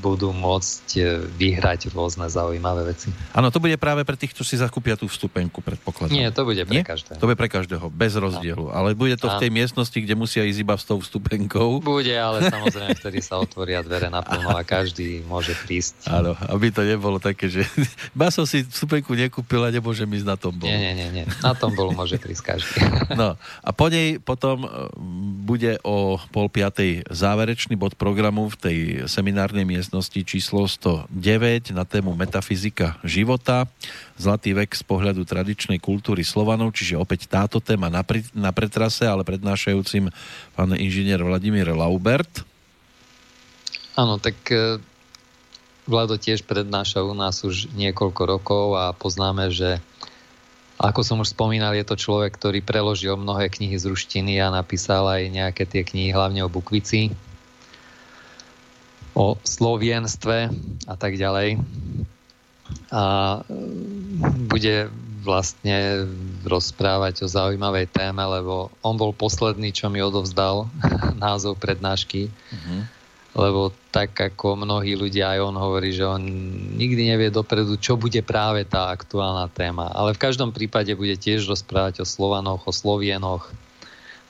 budú 0.00 0.32
môcť 0.32 0.86
e, 0.96 1.00
vyhrať 1.28 1.92
rôzne 1.92 2.26
zaujímavé 2.32 2.88
veci. 2.88 3.12
Áno, 3.36 3.52
to 3.52 3.60
bude 3.60 3.76
práve 3.76 4.02
pre 4.08 4.16
tých, 4.16 4.32
čo 4.32 4.42
si 4.42 4.56
zakúpia 4.56 4.96
tú 4.96 5.04
vstupenku, 5.04 5.60
predpokladám. 5.60 6.16
Nie, 6.16 6.32
to 6.32 6.48
bude 6.48 6.64
pre 6.64 6.80
Nie? 6.80 6.82
každého. 6.82 7.20
To 7.20 7.28
bude 7.28 7.36
pre 7.36 7.52
každého, 7.52 7.86
bez 7.92 8.16
rozdielu. 8.16 8.66
No. 8.66 8.72
Ale 8.72 8.96
bude 8.96 9.20
to 9.20 9.28
v 9.28 9.36
tej 9.36 9.50
miestnosti, 9.52 9.94
kde 9.94 10.16
musia 10.16 10.42
ísť 10.48 10.60
iba 10.64 10.74
s 10.74 10.88
tou 10.88 10.96
vstupenkou. 10.96 11.84
Bude, 11.84 12.16
ale 12.16 12.40
samozrejme, 12.54 12.96
vtedy 12.96 13.20
sa 13.20 13.36
otvoria 13.36 13.84
dvere 13.84 14.08
naplno 14.08 14.56
a 14.56 14.64
každý 14.64 15.20
môže 15.28 15.52
prísť. 15.60 16.08
Áno, 16.08 16.32
aby 16.48 16.72
to 16.72 16.80
nebolo 16.80 17.20
také, 17.20 17.52
že 17.52 17.68
ba 18.18 18.32
som 18.32 18.48
si 18.48 18.64
vstupenku 18.64 19.12
nekúpil 19.12 19.60
a 19.60 19.68
nemôžem 19.68 20.08
ísť 20.08 20.26
na 20.26 20.36
tom 20.40 20.56
Nie, 20.56 20.80
nie, 20.80 20.92
nie, 20.96 21.08
nie. 21.12 21.24
Na 21.44 21.52
tom 21.52 21.76
bolu 21.76 21.92
môže 21.92 22.16
prísť 22.16 22.56
každý. 22.56 22.80
No 23.10 23.36
a 23.36 23.70
po 23.74 23.90
nej 23.90 24.22
potom 24.22 24.64
e, 24.64 24.68
bude 25.44 25.76
o 25.82 26.16
pol 26.30 26.46
piatej 26.46 27.04
záverečný 27.10 27.74
bod 27.74 27.98
programu 27.98 28.46
v 28.48 28.56
tej 28.56 28.76
seminárnej 29.10 29.66
miestnosti 29.66 29.89
miestnosti 29.90 30.22
číslo 30.22 30.70
109 30.70 31.74
na 31.74 31.82
tému 31.82 32.14
Metafyzika 32.14 33.02
života, 33.02 33.66
Zlatý 34.14 34.54
vek 34.54 34.70
z 34.70 34.86
pohľadu 34.86 35.26
tradičnej 35.26 35.82
kultúry 35.82 36.22
Slovanov, 36.22 36.78
čiže 36.78 36.94
opäť 36.94 37.26
táto 37.26 37.58
téma 37.58 37.90
na, 37.90 38.06
pri, 38.06 38.22
na 38.30 38.54
pretrase, 38.54 39.02
ale 39.02 39.26
prednášajúcim 39.26 40.14
pán 40.54 40.70
inžinier 40.78 41.18
Vladimír 41.18 41.74
Laubert. 41.74 42.46
Áno, 43.98 44.22
tak 44.22 44.38
e, 44.54 44.78
Vlado 45.90 46.14
tiež 46.14 46.46
prednáša 46.46 47.02
u 47.02 47.10
nás 47.10 47.42
už 47.42 47.74
niekoľko 47.74 48.22
rokov 48.30 48.78
a 48.78 48.94
poznáme, 48.94 49.50
že 49.50 49.82
ako 50.78 51.02
som 51.02 51.18
už 51.18 51.34
spomínal, 51.34 51.74
je 51.74 51.82
to 51.82 51.98
človek, 51.98 52.38
ktorý 52.38 52.62
preložil 52.62 53.18
mnohé 53.18 53.50
knihy 53.50 53.74
z 53.74 53.90
ruštiny 53.90 54.38
a 54.38 54.54
napísal 54.54 55.02
aj 55.10 55.34
nejaké 55.34 55.66
tie 55.66 55.82
knihy, 55.82 56.14
hlavne 56.14 56.46
o 56.46 56.52
Bukvici, 56.52 57.10
o 59.20 59.36
slovienstve 59.44 60.48
a 60.88 60.94
tak 60.96 61.20
ďalej. 61.20 61.60
A 62.88 63.04
mm, 63.44 64.48
bude 64.48 64.88
vlastne 65.20 66.08
rozprávať 66.48 67.28
o 67.28 67.28
zaujímavej 67.28 67.92
téme, 67.92 68.24
lebo 68.24 68.72
on 68.80 68.96
bol 68.96 69.12
posledný, 69.12 69.68
čo 69.68 69.92
mi 69.92 70.00
odovzdal 70.00 70.64
názov 71.24 71.60
prednášky. 71.60 72.32
Mm-hmm. 72.32 72.80
Lebo 73.30 73.70
tak 73.94 74.18
ako 74.18 74.58
mnohí 74.58 74.98
ľudia, 74.98 75.38
aj 75.38 75.40
on 75.46 75.54
hovorí, 75.54 75.94
že 75.94 76.02
on 76.02 76.18
nikdy 76.74 77.14
nevie 77.14 77.30
dopredu, 77.30 77.78
čo 77.78 77.94
bude 77.94 78.18
práve 78.26 78.66
tá 78.66 78.90
aktuálna 78.90 79.46
téma. 79.54 79.86
Ale 79.94 80.18
v 80.18 80.22
každom 80.22 80.50
prípade 80.50 80.90
bude 80.98 81.14
tiež 81.14 81.46
rozprávať 81.46 82.02
o 82.02 82.06
Slovanoch, 82.08 82.66
o 82.66 82.72
Slovienoch, 82.74 83.46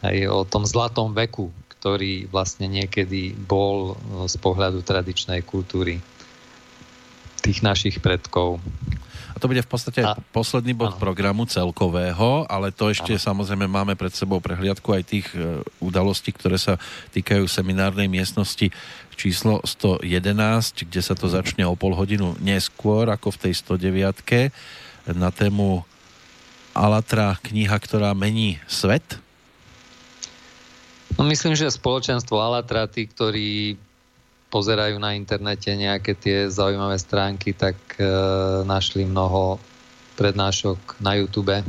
aj 0.04 0.16
o 0.28 0.44
tom 0.44 0.68
zlatom 0.68 1.16
veku, 1.16 1.48
ktorý 1.80 2.28
vlastne 2.28 2.68
niekedy 2.68 3.32
bol 3.32 3.96
e, 3.96 4.28
z 4.28 4.36
pohľadu 4.36 4.84
tradičnej 4.84 5.40
kultúry 5.40 5.96
tých 7.40 7.64
našich 7.64 8.04
predkov. 8.04 8.60
A 9.32 9.40
to 9.40 9.48
bude 9.48 9.64
v 9.64 9.70
podstate 9.72 10.04
a, 10.04 10.12
posledný 10.36 10.76
bod 10.76 10.92
áno. 10.92 11.00
programu 11.00 11.48
celkového, 11.48 12.44
ale 12.52 12.68
to 12.68 12.92
ešte 12.92 13.16
áno. 13.16 13.24
samozrejme 13.32 13.64
máme 13.64 13.96
pred 13.96 14.12
sebou 14.12 14.44
prehliadku 14.44 14.92
aj 14.92 15.02
tých 15.08 15.32
e, 15.32 15.64
udalostí, 15.80 16.36
ktoré 16.36 16.60
sa 16.60 16.76
týkajú 17.16 17.48
seminárnej 17.48 18.12
miestnosti 18.12 18.68
číslo 19.16 19.64
111, 19.64 20.84
kde 20.84 21.00
sa 21.00 21.16
to 21.16 21.32
začne 21.32 21.64
o 21.64 21.72
pol 21.80 21.96
hodinu 21.96 22.36
neskôr 22.44 23.08
ako 23.08 23.32
v 23.40 23.48
tej 23.48 23.52
109 23.56 25.16
na 25.16 25.32
tému 25.32 25.80
Alatra 26.76 27.40
kniha, 27.40 27.76
ktorá 27.80 28.12
mení 28.12 28.60
svet 28.68 29.16
No 31.18 31.26
myslím, 31.26 31.58
že 31.58 31.72
spoločenstvo 31.72 32.38
Alatra, 32.38 32.86
tí, 32.86 33.06
ktorí 33.08 33.74
pozerajú 34.50 34.98
na 34.98 35.14
internete 35.14 35.70
nejaké 35.74 36.18
tie 36.18 36.50
zaujímavé 36.50 36.98
stránky, 36.98 37.54
tak 37.54 37.78
e, 37.96 38.04
našli 38.66 39.06
mnoho 39.06 39.62
prednášok 40.18 41.00
na 41.00 41.16
YouTube 41.16 41.62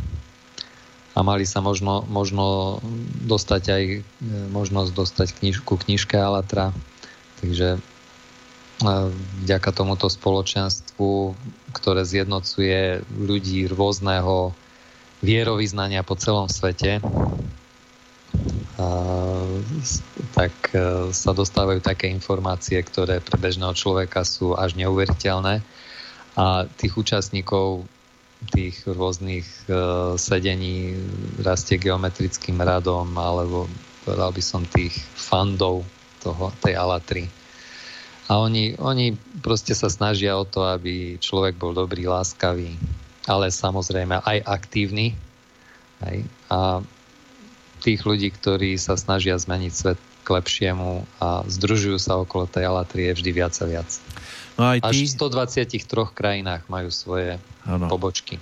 a 1.11 1.19
mali 1.21 1.45
sa 1.45 1.61
možno, 1.61 2.01
možno 2.09 2.77
dostať 3.23 3.63
aj 3.69 3.83
e, 3.85 3.99
možnosť 4.49 4.91
dostať 4.97 5.27
kniž, 5.39 5.55
ku 5.61 5.77
knižke 5.77 6.17
Alatra. 6.17 6.73
Takže 7.39 7.77
e, 7.77 7.79
vďaka 9.45 9.69
tomuto 9.77 10.09
spoločenstvu, 10.09 11.37
ktoré 11.77 12.01
zjednocuje 12.01 13.05
ľudí 13.13 13.69
rôzneho 13.69 14.57
vierovýznania 15.21 16.01
po 16.01 16.17
celom 16.17 16.49
svete, 16.49 16.97
tak 20.31 20.53
e, 20.71 21.11
sa 21.11 21.31
dostávajú 21.35 21.83
také 21.83 22.07
informácie, 22.07 22.79
ktoré 22.81 23.19
pre 23.19 23.37
bežného 23.37 23.75
človeka 23.75 24.23
sú 24.23 24.55
až 24.55 24.73
neuveriteľné 24.79 25.61
a 26.39 26.65
tých 26.79 26.93
účastníkov 26.95 27.85
tých 28.49 28.89
rôznych 28.89 29.45
uh, 29.69 30.17
sedení 30.17 30.97
rastie 31.45 31.77
geometrickým 31.77 32.57
radom, 32.57 33.13
alebo 33.13 33.69
povedal 34.01 34.33
by 34.33 34.41
som 34.41 34.65
tých 34.65 34.97
fandov 35.13 35.85
toho, 36.25 36.49
tej 36.57 36.73
Alatry. 36.73 37.29
A 38.31 38.41
oni, 38.41 38.73
oni 38.81 39.13
proste 39.43 39.77
sa 39.77 39.91
snažia 39.91 40.33
o 40.39 40.47
to, 40.47 40.65
aby 40.65 41.21
človek 41.21 41.59
bol 41.59 41.75
dobrý, 41.75 42.09
láskavý, 42.09 42.73
ale 43.29 43.53
samozrejme 43.53 44.23
aj 44.23 44.37
aktívny. 44.47 45.13
Hej. 46.01 46.25
A 46.49 46.81
tých 47.81 48.01
ľudí, 48.05 48.29
ktorí 48.29 48.77
sa 48.77 48.93
snažia 48.95 49.35
zmeniť 49.35 49.73
svet 49.73 49.99
k 50.21 50.27
lepšiemu 50.29 51.01
a 51.17 51.41
združujú 51.49 51.97
sa 51.97 52.21
okolo 52.21 52.45
tej 52.45 52.69
Alatry 52.69 53.09
je 53.09 53.13
vždy 53.17 53.31
viac 53.33 53.53
a 53.57 53.65
viac. 53.65 53.89
No 54.55 54.69
aj 54.69 54.85
tí... 54.85 55.09
Až 55.09 55.17
v 55.17 55.81
123 55.81 55.81
krajinách 56.13 56.69
majú 56.69 56.93
svoje 56.93 57.41
ano. 57.65 57.89
pobočky. 57.89 58.37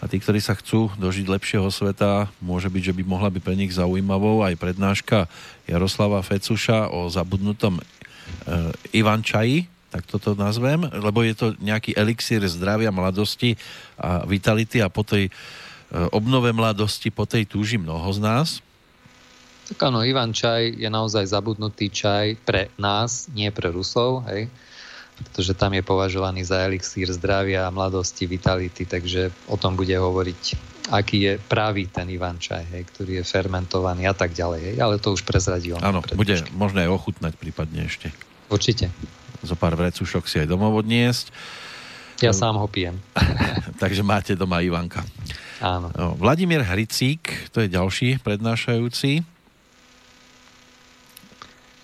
A 0.00 0.08
tí, 0.08 0.16
ktorí 0.16 0.40
sa 0.40 0.56
chcú 0.56 0.90
dožiť 0.96 1.28
lepšieho 1.28 1.68
sveta, 1.68 2.32
môže 2.40 2.72
byť, 2.72 2.82
že 2.90 2.96
by 2.96 3.02
mohla 3.04 3.28
byť 3.28 3.42
pre 3.44 3.54
nich 3.54 3.70
zaujímavou 3.76 4.42
aj 4.42 4.56
prednáška 4.56 5.28
Jaroslava 5.68 6.24
Fecuša 6.24 6.88
o 6.88 7.06
zabudnutom 7.12 7.78
e, 7.78 7.82
Ivančaji, 8.96 9.68
tak 9.92 10.08
toto 10.08 10.32
nazvem, 10.38 10.88
lebo 10.88 11.20
je 11.20 11.34
to 11.36 11.46
nejaký 11.60 11.92
elixír 11.98 12.40
zdravia, 12.48 12.94
mladosti 12.94 13.58
a 14.00 14.24
vitality 14.24 14.80
a 14.80 14.88
po 14.88 15.04
tej 15.04 15.28
e, 15.28 15.32
obnove 16.16 16.48
mladosti, 16.56 17.12
po 17.12 17.28
tej 17.28 17.44
túži 17.44 17.76
mnoho 17.76 18.08
z 18.16 18.20
nás. 18.24 18.48
Tak 19.70 19.78
áno, 19.86 20.02
Ivan 20.02 20.34
Čaj 20.34 20.82
je 20.82 20.90
naozaj 20.90 21.30
zabudnutý 21.30 21.94
čaj 21.94 22.42
pre 22.42 22.74
nás, 22.74 23.30
nie 23.30 23.48
pre 23.54 23.70
Rusov, 23.70 24.26
hej 24.26 24.50
pretože 25.20 25.52
tam 25.52 25.76
je 25.76 25.84
považovaný 25.84 26.48
za 26.48 26.64
elixír 26.64 27.12
zdravia, 27.12 27.68
mladosti, 27.68 28.24
vitality, 28.24 28.88
takže 28.88 29.28
o 29.52 29.60
tom 29.60 29.76
bude 29.76 29.92
hovoriť, 29.92 30.42
aký 30.96 31.16
je 31.28 31.32
pravý 31.36 31.92
ten 31.92 32.08
Ivan 32.08 32.40
čaj, 32.40 32.64
hej, 32.72 32.82
ktorý 32.88 33.20
je 33.20 33.24
fermentovaný 33.28 34.08
a 34.08 34.16
tak 34.16 34.32
ďalej. 34.32 34.72
Hej, 34.72 34.76
ale 34.80 34.96
to 34.96 35.12
už 35.12 35.28
prezradí 35.28 35.76
on. 35.76 35.84
Áno, 35.84 36.00
bude 36.16 36.40
možné 36.56 36.88
ochutnať 36.88 37.36
prípadne 37.36 37.84
ešte. 37.84 38.08
Určite. 38.48 38.88
Zo 39.44 39.56
pár 39.60 39.76
vrecušok 39.76 40.24
si 40.24 40.40
aj 40.40 40.48
domov 40.48 40.80
odniesť. 40.80 41.28
Ja 42.24 42.32
sám 42.32 42.56
ho 42.56 42.68
pijem. 42.68 43.00
takže 43.82 44.00
máte 44.00 44.32
doma 44.36 44.64
Ivanka. 44.64 45.04
Áno. 45.60 45.92
Vladimír 46.16 46.64
Hricík, 46.64 47.52
to 47.52 47.60
je 47.60 47.68
ďalší 47.68 48.20
prednášajúci. 48.24 49.39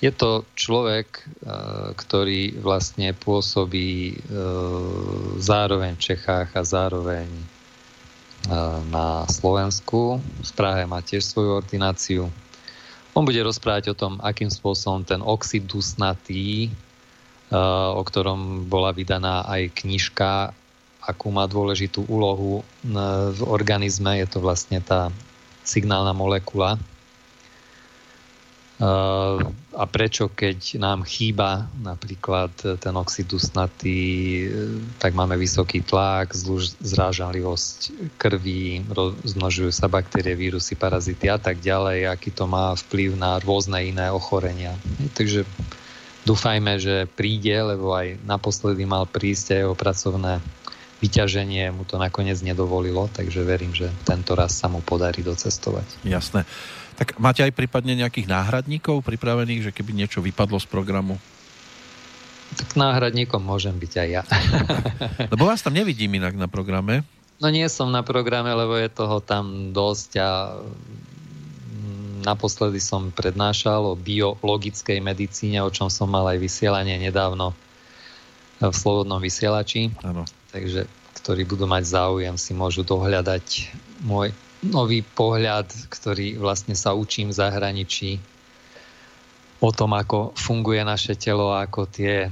Je 0.07 0.15
to 0.15 0.47
človek, 0.55 1.19
e, 1.19 1.23
ktorý 1.99 2.63
vlastne 2.63 3.11
pôsobí 3.11 4.15
e, 4.15 4.17
zároveň 5.43 5.99
v 5.99 6.05
Čechách 6.15 6.55
a 6.55 6.63
zároveň 6.63 7.27
e, 7.27 7.45
na 8.87 9.27
Slovensku. 9.27 10.23
V 10.23 10.53
Prahe 10.55 10.87
má 10.87 11.03
tiež 11.03 11.27
svoju 11.27 11.59
ordináciu. 11.59 12.31
On 13.19 13.27
bude 13.27 13.43
rozprávať 13.43 13.91
o 13.91 13.99
tom, 13.99 14.23
akým 14.23 14.47
spôsobom 14.47 15.03
ten 15.03 15.19
oxid 15.25 15.67
dusnatý, 15.67 16.69
o 17.97 18.03
ktorom 18.05 18.69
bola 18.69 18.93
vydaná 18.93 19.41
aj 19.49 19.73
knižka, 19.73 20.53
akú 21.01 21.33
má 21.33 21.49
dôležitú 21.49 22.05
úlohu 22.13 22.61
v 23.33 23.41
organizme. 23.49 24.21
Je 24.21 24.29
to 24.29 24.45
vlastne 24.45 24.85
tá 24.85 25.09
signálna 25.65 26.13
molekula, 26.13 26.77
a 28.77 29.85
prečo, 29.89 30.29
keď 30.29 30.77
nám 30.77 31.09
chýba 31.09 31.65
napríklad 31.81 32.53
ten 32.77 32.93
oxid 32.93 33.25
dusnatý, 33.25 34.45
tak 35.01 35.17
máme 35.17 35.41
vysoký 35.41 35.81
tlak, 35.81 36.37
zrážanlivosť 36.85 38.13
krvi, 38.21 38.85
rozmnožujú 38.93 39.73
sa 39.73 39.89
baktérie, 39.89 40.37
vírusy, 40.37 40.77
parazity 40.77 41.33
a 41.33 41.41
tak 41.41 41.65
ďalej, 41.65 42.05
aký 42.05 42.37
to 42.37 42.45
má 42.45 42.77
vplyv 42.77 43.17
na 43.17 43.41
rôzne 43.41 43.81
iné 43.81 44.13
ochorenia. 44.13 44.77
Takže 45.17 45.49
dúfajme, 46.29 46.77
že 46.77 47.09
príde, 47.09 47.57
lebo 47.57 47.97
aj 47.97 48.21
naposledy 48.29 48.85
mal 48.85 49.09
prísť 49.09 49.57
aj 49.57 49.61
jeho 49.65 49.73
pracovné 49.73 50.33
vyťaženie 50.97 51.77
mu 51.77 51.85
to 51.85 52.01
nakoniec 52.01 52.41
nedovolilo, 52.41 53.09
takže 53.13 53.45
verím, 53.45 53.77
že 53.77 53.93
tento 54.09 54.33
raz 54.33 54.57
sa 54.57 54.69
mu 54.73 54.81
podarí 54.81 55.21
docestovať. 55.21 56.09
Jasné. 56.09 56.49
Tak 56.97 57.21
máte 57.21 57.45
aj 57.45 57.53
prípadne 57.53 57.93
nejakých 57.93 58.27
náhradníkov 58.29 59.05
pripravených, 59.05 59.69
že 59.69 59.75
keby 59.75 59.93
niečo 59.93 60.25
vypadlo 60.25 60.57
z 60.57 60.67
programu? 60.69 61.21
Tak 62.57 62.79
náhradníkom 62.79 63.43
môžem 63.43 63.77
byť 63.77 63.93
aj 64.01 64.09
ja. 64.09 64.23
Lebo 65.33 65.45
vás 65.45 65.61
tam 65.61 65.77
nevidím 65.77 66.17
inak 66.17 66.33
na 66.39 66.49
programe. 66.49 67.05
No 67.37 67.53
nie 67.53 67.69
som 67.69 67.93
na 67.93 68.01
programe, 68.01 68.49
lebo 68.49 68.81
je 68.81 68.89
toho 68.89 69.21
tam 69.21 69.77
dosť 69.77 70.11
a 70.25 70.57
naposledy 72.25 72.81
som 72.81 73.13
prednášal 73.13 73.93
o 73.93 73.95
biologickej 73.95 75.05
medicíne, 75.05 75.61
o 75.61 75.69
čom 75.69 75.93
som 75.93 76.09
mal 76.09 76.25
aj 76.33 76.41
vysielanie 76.41 76.97
nedávno 76.97 77.53
v 78.57 78.73
Slobodnom 78.73 79.21
vysielači. 79.21 79.93
Ano. 80.01 80.25
Takže 80.49 80.89
ktorí 81.21 81.45
budú 81.45 81.69
mať 81.69 81.93
záujem, 81.93 82.35
si 82.41 82.57
môžu 82.57 82.89
dohľadať 82.89 83.69
môj 84.01 84.33
nový 84.69 85.01
pohľad, 85.03 85.71
ktorý 85.89 86.37
vlastne 86.37 86.75
sa 86.75 86.93
učím 86.93 87.31
v 87.31 87.39
zahraničí 87.39 88.11
o 89.63 89.71
tom, 89.73 89.97
ako 89.97 90.37
funguje 90.37 90.85
naše 90.85 91.17
telo, 91.17 91.57
ako 91.57 91.89
tie 91.89 92.29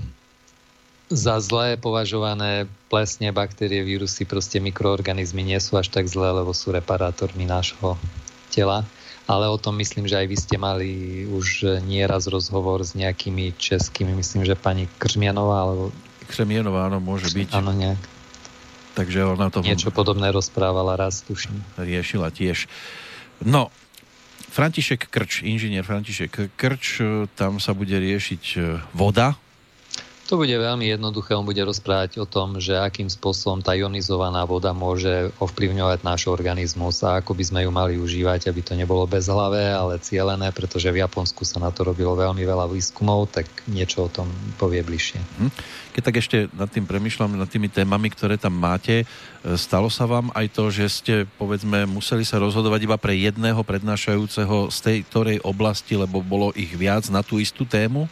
za 1.13 1.37
zlé 1.41 1.77
považované 1.77 2.65
plesne, 2.89 3.31
baktérie, 3.31 3.85
vírusy, 3.85 4.25
proste 4.25 4.59
mikroorganizmy 4.59 5.45
nie 5.45 5.61
sú 5.61 5.77
až 5.77 5.93
tak 5.93 6.09
zlé, 6.09 6.33
lebo 6.33 6.57
sú 6.57 6.73
reparátormi 6.73 7.45
nášho 7.45 8.01
tela. 8.49 8.89
Ale 9.25 9.49
o 9.49 9.57
tom 9.57 9.81
myslím, 9.81 10.05
že 10.05 10.21
aj 10.21 10.27
vy 10.29 10.37
ste 10.37 10.57
mali 10.61 10.91
už 11.25 11.81
nieraz 11.89 12.29
rozhovor 12.29 12.85
s 12.85 12.93
nejakými 12.93 13.57
českými, 13.57 14.13
myslím, 14.21 14.45
že 14.45 14.53
pani 14.53 14.85
Kržmianová, 15.01 15.65
alebo... 15.65 15.85
Kržmianová, 16.29 16.93
áno, 16.93 17.01
môže 17.01 17.33
byť. 17.33 17.57
Áno, 17.57 17.73
nejak. 17.73 18.14
Takže 18.95 19.27
ona 19.27 19.51
to... 19.51 19.61
Niečo 19.61 19.91
podobné 19.91 20.31
rozprávala 20.31 20.95
raz, 20.95 21.27
tuším. 21.27 21.59
Riešila 21.75 22.31
tiež. 22.31 22.71
No, 23.43 23.75
František 24.55 25.11
Krč, 25.11 25.43
inžinier 25.43 25.83
František 25.83 26.55
Krč, 26.55 27.03
tam 27.35 27.59
sa 27.59 27.75
bude 27.75 27.99
riešiť 27.99 28.45
e, 28.55 28.59
voda, 28.95 29.35
to 30.25 30.41
bude 30.41 30.51
veľmi 30.51 30.89
jednoduché, 30.89 31.37
on 31.37 31.45
bude 31.45 31.61
rozprávať 31.61 32.17
o 32.19 32.27
tom, 32.27 32.57
že 32.57 32.73
akým 32.73 33.13
spôsobom 33.13 33.61
tá 33.61 33.77
ionizovaná 33.77 34.49
voda 34.49 34.73
môže 34.73 35.29
ovplyvňovať 35.37 36.01
náš 36.01 36.33
organizmus 36.33 37.05
a 37.05 37.21
ako 37.21 37.37
by 37.37 37.45
sme 37.45 37.61
ju 37.69 37.71
mali 37.71 37.95
užívať, 38.01 38.49
aby 38.49 38.61
to 38.65 38.73
nebolo 38.73 39.05
bezhlavé, 39.05 39.69
ale 39.69 40.01
cielené, 40.01 40.49
pretože 40.49 40.89
v 40.89 41.05
Japonsku 41.05 41.45
sa 41.45 41.61
na 41.61 41.69
to 41.69 41.85
robilo 41.85 42.17
veľmi 42.17 42.41
veľa 42.41 42.73
výskumov, 42.73 43.37
tak 43.37 43.45
niečo 43.69 44.09
o 44.09 44.13
tom 44.13 44.33
povie 44.57 44.81
bližšie. 44.81 45.21
Hm. 45.21 45.53
Keď 45.95 46.03
tak 46.03 46.17
ešte 46.19 46.37
nad 46.57 46.73
tým 46.73 46.89
premyšľam, 46.89 47.39
nad 47.39 47.47
tými 47.47 47.69
témami, 47.69 48.11
ktoré 48.11 48.41
tam 48.41 48.57
máte, 48.57 49.05
e, 49.05 49.55
stalo 49.61 49.87
sa 49.93 50.09
vám 50.09 50.33
aj 50.35 50.47
to, 50.51 50.65
že 50.73 50.85
ste, 50.91 51.15
povedzme, 51.37 51.87
museli 51.87 52.27
sa 52.27 52.41
rozhodovať 52.41 52.81
iba 52.83 52.97
pre 52.99 53.15
jedného 53.15 53.61
prednášajúceho 53.63 54.73
z 54.73 54.79
tej 54.83 54.99
ktorej 55.07 55.39
oblasti, 55.47 55.95
lebo 55.95 56.25
bolo 56.25 56.51
ich 56.57 56.73
viac 56.75 57.07
na 57.13 57.23
tú 57.23 57.39
istú 57.39 57.63
tému? 57.69 58.11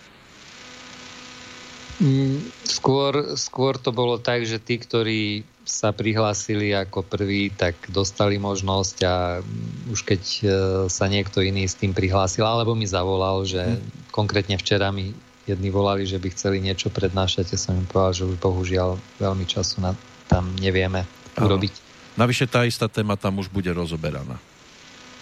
Mm, 2.02 2.50
skôr, 2.66 3.38
skôr 3.38 3.78
to 3.78 3.94
bolo 3.94 4.18
tak, 4.18 4.42
že 4.42 4.58
tí, 4.58 4.82
ktorí 4.82 5.46
sa 5.62 5.94
prihlásili 5.94 6.74
ako 6.74 7.06
prví, 7.06 7.54
tak 7.54 7.78
dostali 7.86 8.42
možnosť 8.42 8.96
a 9.06 9.38
už 9.86 10.02
keď 10.02 10.22
e, 10.22 10.42
sa 10.90 11.06
niekto 11.06 11.38
iný 11.38 11.70
s 11.70 11.78
tým 11.78 11.94
prihlásil, 11.94 12.42
alebo 12.42 12.74
mi 12.74 12.90
zavolal, 12.90 13.46
že 13.46 13.62
hmm. 13.62 14.10
konkrétne 14.10 14.58
včera 14.58 14.90
mi 14.90 15.14
jedni 15.46 15.70
volali, 15.70 16.02
že 16.02 16.18
by 16.18 16.28
chceli 16.34 16.58
niečo 16.58 16.90
prednášať, 16.90 17.54
ja 17.54 17.58
som 17.58 17.78
im 17.78 17.86
povedal, 17.86 18.14
že 18.14 18.28
už 18.34 18.36
bohužiaľ 18.42 18.98
veľmi 19.22 19.46
času 19.46 19.78
na, 19.82 19.94
tam 20.26 20.50
nevieme 20.58 21.06
urobiť. 21.38 21.74
Navyše 22.18 22.50
tá 22.50 22.66
istá 22.66 22.90
téma 22.90 23.14
tam 23.14 23.38
už 23.38 23.48
bude 23.48 23.70
rozoberaná. 23.70 24.42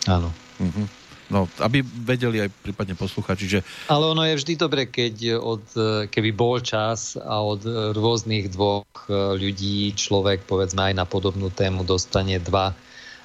Áno. 0.08 0.32
Uh-huh. 0.60 0.86
No, 1.30 1.46
aby 1.62 1.86
vedeli 1.86 2.42
aj 2.42 2.50
prípadne 2.50 2.98
posluchači, 2.98 3.46
že... 3.46 3.60
Ale 3.86 4.10
ono 4.10 4.26
je 4.26 4.34
vždy 4.34 4.52
dobre, 4.58 4.90
keď 4.90 5.38
od, 5.38 5.62
keby 6.10 6.34
bol 6.34 6.58
čas 6.58 7.14
a 7.14 7.38
od 7.38 7.62
rôznych 7.94 8.50
dvoch 8.50 9.06
e, 9.06 9.38
ľudí 9.38 9.94
človek, 9.94 10.42
povedzme 10.50 10.90
aj 10.90 10.94
na 10.98 11.06
podobnú 11.06 11.54
tému, 11.54 11.86
dostane 11.86 12.42
dva 12.42 12.74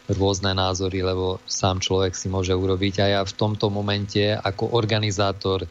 rôzne 0.05 0.53
názory, 0.53 1.01
lebo 1.01 1.41
sám 1.49 1.81
človek 1.81 2.13
si 2.13 2.29
môže 2.29 2.53
urobiť. 2.53 3.01
A 3.01 3.05
ja 3.09 3.21
v 3.25 3.33
tomto 3.33 3.73
momente 3.73 4.37
ako 4.37 4.77
organizátor 4.77 5.65
e, 5.65 5.67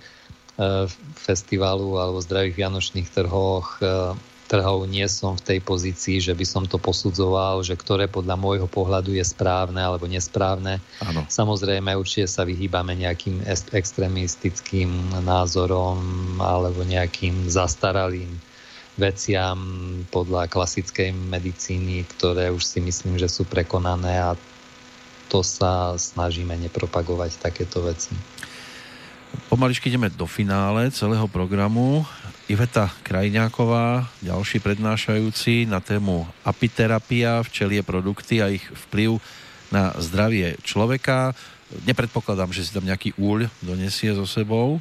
festivalu 1.14 2.02
alebo 2.02 2.18
zdravých 2.18 2.58
vianočných 2.58 3.08
trhoch 3.14 3.78
e, 3.78 4.18
trhov 4.54 4.86
nie 4.86 5.02
som 5.10 5.34
v 5.34 5.42
tej 5.42 5.58
pozícii, 5.58 6.22
že 6.22 6.30
by 6.30 6.46
som 6.46 6.62
to 6.62 6.78
posudzoval, 6.78 7.66
že 7.66 7.74
ktoré 7.74 8.06
podľa 8.06 8.38
môjho 8.38 8.70
pohľadu 8.70 9.18
je 9.18 9.26
správne 9.26 9.82
alebo 9.82 10.06
nesprávne. 10.06 10.78
Ano. 11.02 11.26
Samozrejme, 11.26 11.90
určite 11.98 12.30
sa 12.30 12.46
vyhýbame 12.46 12.94
nejakým 12.94 13.42
extrémistickým 13.74 15.18
názorom 15.26 15.98
alebo 16.38 16.86
nejakým 16.86 17.50
zastaralým 17.50 18.30
veciam 18.94 19.58
podľa 20.14 20.46
klasickej 20.46 21.10
medicíny, 21.10 22.06
ktoré 22.14 22.54
už 22.54 22.62
si 22.62 22.78
myslím, 22.78 23.18
že 23.18 23.26
sú 23.26 23.42
prekonané 23.42 24.22
a 24.22 24.38
to 25.26 25.42
sa 25.42 25.98
snažíme 25.98 26.54
nepropagovať 26.54 27.42
takéto 27.42 27.82
veci. 27.82 28.14
Pomaličky 29.50 29.90
ideme 29.90 30.06
do 30.14 30.30
finále 30.30 30.94
celého 30.94 31.26
programu. 31.26 32.06
Iveta 32.44 32.92
Krajňáková, 33.00 34.04
ďalší 34.20 34.60
prednášajúci 34.60 35.64
na 35.64 35.80
tému 35.80 36.28
apiterapia, 36.44 37.40
včelie 37.40 37.80
produkty 37.80 38.44
a 38.44 38.52
ich 38.52 38.60
vplyv 38.60 39.16
na 39.72 39.96
zdravie 39.96 40.60
človeka. 40.60 41.32
Nepredpokladám, 41.88 42.52
že 42.52 42.68
si 42.68 42.76
tam 42.76 42.84
nejaký 42.84 43.16
úľ 43.16 43.48
donesie 43.64 44.12
so 44.12 44.28
sebou. 44.28 44.76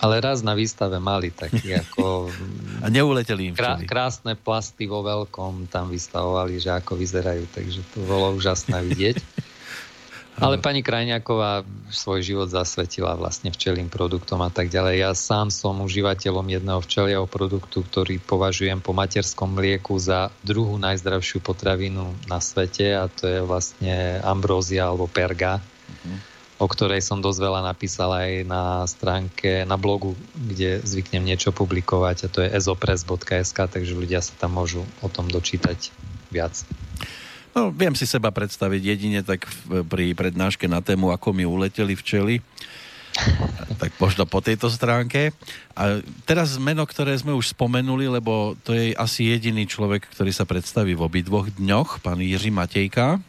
Ale 0.00 0.24
raz 0.24 0.40
na 0.40 0.56
výstave 0.56 0.96
mali 0.96 1.28
taký 1.28 1.76
ako... 1.76 2.32
A 2.84 2.88
neuleteli 2.88 3.52
im 3.52 3.54
krá, 3.54 3.76
Krásne 3.84 4.32
plasty 4.32 4.88
vo 4.88 5.04
veľkom 5.04 5.68
tam 5.68 5.92
vystavovali, 5.92 6.64
že 6.64 6.72
ako 6.72 6.96
vyzerajú, 6.96 7.44
takže 7.52 7.84
to 7.92 8.08
bolo 8.08 8.32
úžasné 8.40 8.80
vidieť. 8.88 9.20
Ale 10.34 10.58
pani 10.58 10.82
Krajňáková 10.82 11.62
svoj 11.94 12.20
život 12.26 12.50
zasvetila 12.50 13.14
vlastne 13.14 13.54
včelým 13.54 13.86
produktom 13.86 14.42
a 14.42 14.50
tak 14.50 14.66
ďalej. 14.66 14.94
Ja 15.06 15.12
sám 15.14 15.54
som 15.54 15.78
užívateľom 15.78 16.50
jedného 16.50 16.82
včelieho 16.82 17.26
produktu, 17.30 17.86
ktorý 17.86 18.18
považujem 18.18 18.82
po 18.82 18.90
materskom 18.90 19.54
mlieku 19.54 19.94
za 20.02 20.34
druhú 20.42 20.74
najzdravšiu 20.82 21.38
potravinu 21.38 22.10
na 22.26 22.42
svete 22.42 22.98
a 22.98 23.06
to 23.06 23.30
je 23.30 23.40
vlastne 23.46 24.18
ambrózia 24.26 24.90
alebo 24.90 25.06
perga. 25.06 25.62
Uh-huh 25.62 26.34
o 26.58 26.66
ktorej 26.70 27.02
som 27.02 27.18
dosť 27.18 27.40
veľa 27.42 27.60
napísal 27.66 28.10
aj 28.14 28.30
na 28.46 28.86
stránke, 28.86 29.66
na 29.66 29.74
blogu, 29.74 30.14
kde 30.32 30.80
zvyknem 30.86 31.26
niečo 31.26 31.50
publikovať 31.50 32.16
a 32.24 32.30
to 32.30 32.38
je 32.46 32.54
ezopres.sk, 32.54 33.58
takže 33.58 33.92
ľudia 33.92 34.22
sa 34.22 34.32
tam 34.38 34.56
môžu 34.56 34.86
o 35.02 35.08
tom 35.10 35.26
dočítať 35.26 35.90
viac. 36.30 36.54
No, 37.54 37.70
viem 37.70 37.94
si 37.94 38.02
seba 38.02 38.34
predstaviť 38.34 38.82
jedine 38.82 39.22
tak 39.22 39.46
pri 39.86 40.10
prednáške 40.12 40.66
na 40.66 40.82
tému, 40.82 41.14
ako 41.14 41.30
mi 41.30 41.46
uleteli 41.46 41.94
včely. 41.94 42.42
tak 43.80 43.94
možno 44.02 44.26
po 44.26 44.42
tejto 44.42 44.66
stránke. 44.66 45.30
A 45.78 46.02
teraz 46.26 46.58
meno, 46.58 46.82
ktoré 46.82 47.14
sme 47.14 47.30
už 47.34 47.54
spomenuli, 47.54 48.10
lebo 48.10 48.58
to 48.66 48.74
je 48.74 48.90
asi 48.94 49.30
jediný 49.30 49.66
človek, 49.66 50.10
ktorý 50.10 50.34
sa 50.34 50.46
predstaví 50.46 50.98
v 50.98 51.04
obidvoch 51.06 51.46
dňoch, 51.54 52.02
pán 52.02 52.18
Jiří 52.18 52.50
Matejka. 52.50 53.22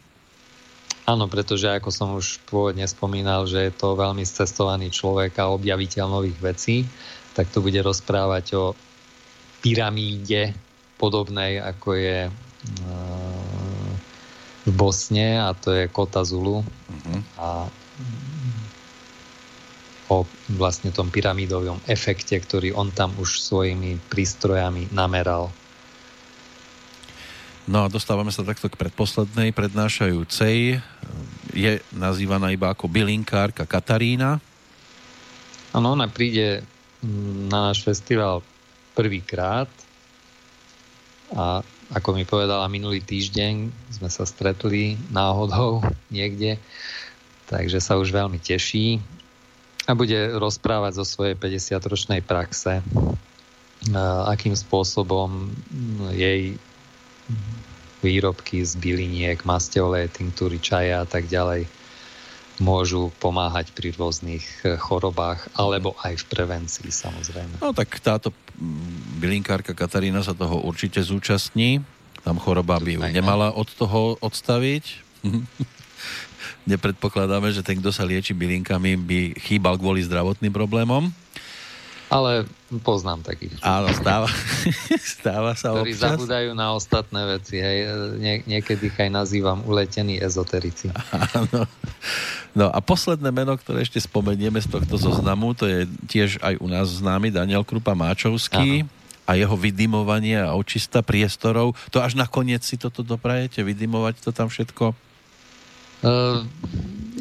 Áno, 1.06 1.30
pretože 1.30 1.70
ako 1.70 1.90
som 1.94 2.18
už 2.18 2.42
pôvodne 2.50 2.82
spomínal, 2.90 3.46
že 3.46 3.70
je 3.70 3.72
to 3.78 3.94
veľmi 3.94 4.26
cestovaný 4.26 4.90
človek 4.90 5.38
a 5.38 5.54
objaviteľ 5.54 6.04
nových 6.10 6.38
vecí, 6.42 6.76
tak 7.38 7.46
tu 7.54 7.62
bude 7.62 7.78
rozprávať 7.78 8.46
o 8.58 8.64
pyramíde 9.62 10.50
podobnej, 10.98 11.62
ako 11.62 11.94
je 11.94 12.18
v 14.66 14.70
Bosne 14.74 15.38
a 15.38 15.54
to 15.54 15.70
je 15.70 15.86
Kota 15.86 16.26
Zulu 16.26 16.60
uh-huh. 16.66 17.18
a 17.38 17.48
o 20.06 20.22
vlastne 20.54 20.94
tom 20.94 21.10
pyramídovom 21.10 21.82
efekte, 21.86 22.38
ktorý 22.38 22.74
on 22.74 22.94
tam 22.94 23.14
už 23.18 23.42
svojimi 23.42 23.98
prístrojami 24.10 24.90
nameral 24.94 25.50
No 27.66 27.82
a 27.82 27.90
dostávame 27.90 28.30
sa 28.30 28.46
takto 28.46 28.70
k 28.70 28.78
predposlednej 28.78 29.50
prednášajúcej. 29.50 30.78
Je 31.50 31.72
nazývaná 31.90 32.54
iba 32.54 32.70
ako 32.70 32.86
bylinkárka 32.86 33.66
Katarína. 33.66 34.38
Áno, 35.74 35.98
ona 35.98 36.06
príde 36.06 36.62
mm, 37.02 37.50
na 37.50 37.74
náš 37.74 37.82
festival 37.82 38.46
prvýkrát 38.94 39.66
a 41.34 41.66
ako 41.94 42.18
mi 42.18 42.26
povedala 42.26 42.66
minulý 42.66 42.98
týždeň, 42.98 43.70
sme 43.94 44.08
sa 44.10 44.26
stretli 44.26 44.98
náhodou 45.14 45.86
niekde, 46.10 46.58
takže 47.46 47.78
sa 47.78 47.94
už 47.94 48.10
veľmi 48.10 48.42
teší 48.42 48.98
a 49.86 49.94
bude 49.94 50.34
rozprávať 50.34 50.98
zo 50.98 51.04
svojej 51.06 51.38
50-ročnej 51.38 52.26
praxe, 52.26 52.82
akým 54.26 54.58
spôsobom 54.58 55.54
jej 56.10 56.58
výrobky 58.02 58.66
z 58.66 58.72
byliniek, 58.82 59.46
maste, 59.46 59.78
oleje, 59.78 60.10
tinktúry, 60.10 60.58
čaja 60.58 61.02
a 61.02 61.06
tak 61.06 61.30
ďalej 61.30 61.70
môžu 62.58 63.12
pomáhať 63.20 63.72
pri 63.76 63.92
rôznych 63.92 64.44
e, 64.64 64.80
chorobách 64.80 65.52
alebo 65.56 65.92
aj 66.00 66.24
v 66.24 66.24
prevencii 66.24 66.88
samozrejme. 66.88 67.60
No 67.60 67.76
tak 67.76 68.00
táto 68.00 68.32
bylinkárka 69.20 69.76
Katarína 69.76 70.24
sa 70.24 70.32
toho 70.32 70.64
určite 70.64 71.00
zúčastní. 71.04 71.84
Tam 72.24 72.40
choroba 72.40 72.80
by 72.80 72.96
ju 72.96 73.02
nemala 73.12 73.52
od 73.52 73.68
toho 73.68 74.16
odstaviť. 74.24 74.84
Nepredpokladáme, 76.70 77.52
že 77.54 77.62
ten, 77.62 77.78
kto 77.78 77.94
sa 77.94 78.02
lieči 78.02 78.34
bylinkami, 78.34 78.98
by 78.98 79.18
chýbal 79.38 79.78
kvôli 79.78 80.02
zdravotným 80.02 80.50
problémom. 80.50 81.12
Ale 82.06 82.46
poznám 82.86 83.26
takých. 83.26 83.58
Áno, 83.66 83.90
stáva, 83.90 84.30
stáva 85.18 85.52
sa 85.58 85.74
ktorí 85.74 85.94
občas. 85.94 86.14
zabúdajú 86.14 86.50
na 86.54 86.70
ostatné 86.70 87.20
veci. 87.38 87.58
Hej. 87.58 87.78
Nie, 88.22 88.34
niekedy 88.46 88.90
ich 88.90 88.98
aj 88.98 89.10
nazývam 89.10 89.66
uletení 89.66 90.22
ezoterici. 90.22 90.94
Áno. 91.10 91.66
No 92.54 92.70
a 92.70 92.78
posledné 92.78 93.34
meno, 93.34 93.58
ktoré 93.58 93.82
ešte 93.82 93.98
spomenieme 93.98 94.62
z 94.62 94.70
tohto 94.70 94.94
zoznamu, 94.96 95.52
to 95.58 95.66
je 95.66 95.84
tiež 96.06 96.38
aj 96.40 96.54
u 96.62 96.66
nás 96.70 96.88
známy 96.88 97.34
Daniel 97.34 97.66
Krupa 97.66 97.98
Máčovský. 97.98 98.86
Áno 98.86 98.94
a 99.26 99.34
jeho 99.34 99.58
vydimovanie 99.58 100.38
a 100.38 100.54
očista 100.54 101.02
priestorov. 101.02 101.74
To 101.90 101.98
až 101.98 102.14
nakoniec 102.14 102.62
si 102.62 102.78
toto 102.78 103.02
doprajete, 103.02 103.66
vydimovať 103.66 104.22
to 104.22 104.30
tam 104.30 104.46
všetko? 104.46 104.94
Uh, 106.04 106.44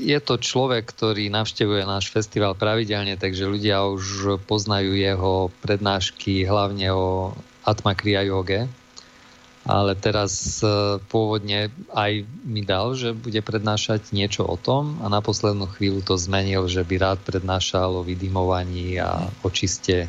je 0.05 0.19
to 0.21 0.37
človek, 0.37 0.85
ktorý 0.85 1.33
navštevuje 1.33 1.81
náš 1.87 2.13
festival 2.13 2.53
pravidelne, 2.53 3.17
takže 3.17 3.49
ľudia 3.49 3.89
už 3.89 4.37
poznajú 4.45 4.93
jeho 4.93 5.49
prednášky 5.65 6.45
hlavne 6.45 6.93
o 6.93 7.33
Atma 7.65 7.97
Kriya 7.97 8.21
Yoge. 8.27 8.69
Ale 9.65 9.97
teraz 9.97 10.61
e, 10.61 11.01
pôvodne 11.09 11.73
aj 11.89 12.21
mi 12.45 12.61
dal, 12.61 12.93
že 12.93 13.17
bude 13.17 13.41
prednášať 13.41 14.13
niečo 14.13 14.45
o 14.45 14.61
tom 14.61 15.01
a 15.01 15.09
na 15.09 15.25
poslednú 15.25 15.65
chvíľu 15.65 16.05
to 16.05 16.21
zmenil, 16.21 16.69
že 16.69 16.85
by 16.85 17.01
rád 17.01 17.19
prednášal 17.25 17.97
o 17.97 18.05
vydymovaní 18.05 19.01
a 19.01 19.25
o 19.41 19.49
čiste. 19.49 20.05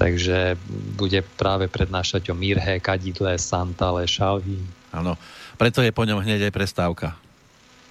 Takže 0.00 0.56
bude 0.96 1.20
práve 1.36 1.68
prednášať 1.68 2.32
o 2.32 2.34
mirhe, 2.36 2.80
kadidle, 2.80 3.36
santale, 3.36 4.08
šalví. 4.08 4.64
Áno, 4.88 5.20
preto 5.60 5.84
je 5.84 5.92
po 5.92 6.08
ňom 6.08 6.24
hneď 6.24 6.48
aj 6.48 6.56
prestávka. 6.56 7.25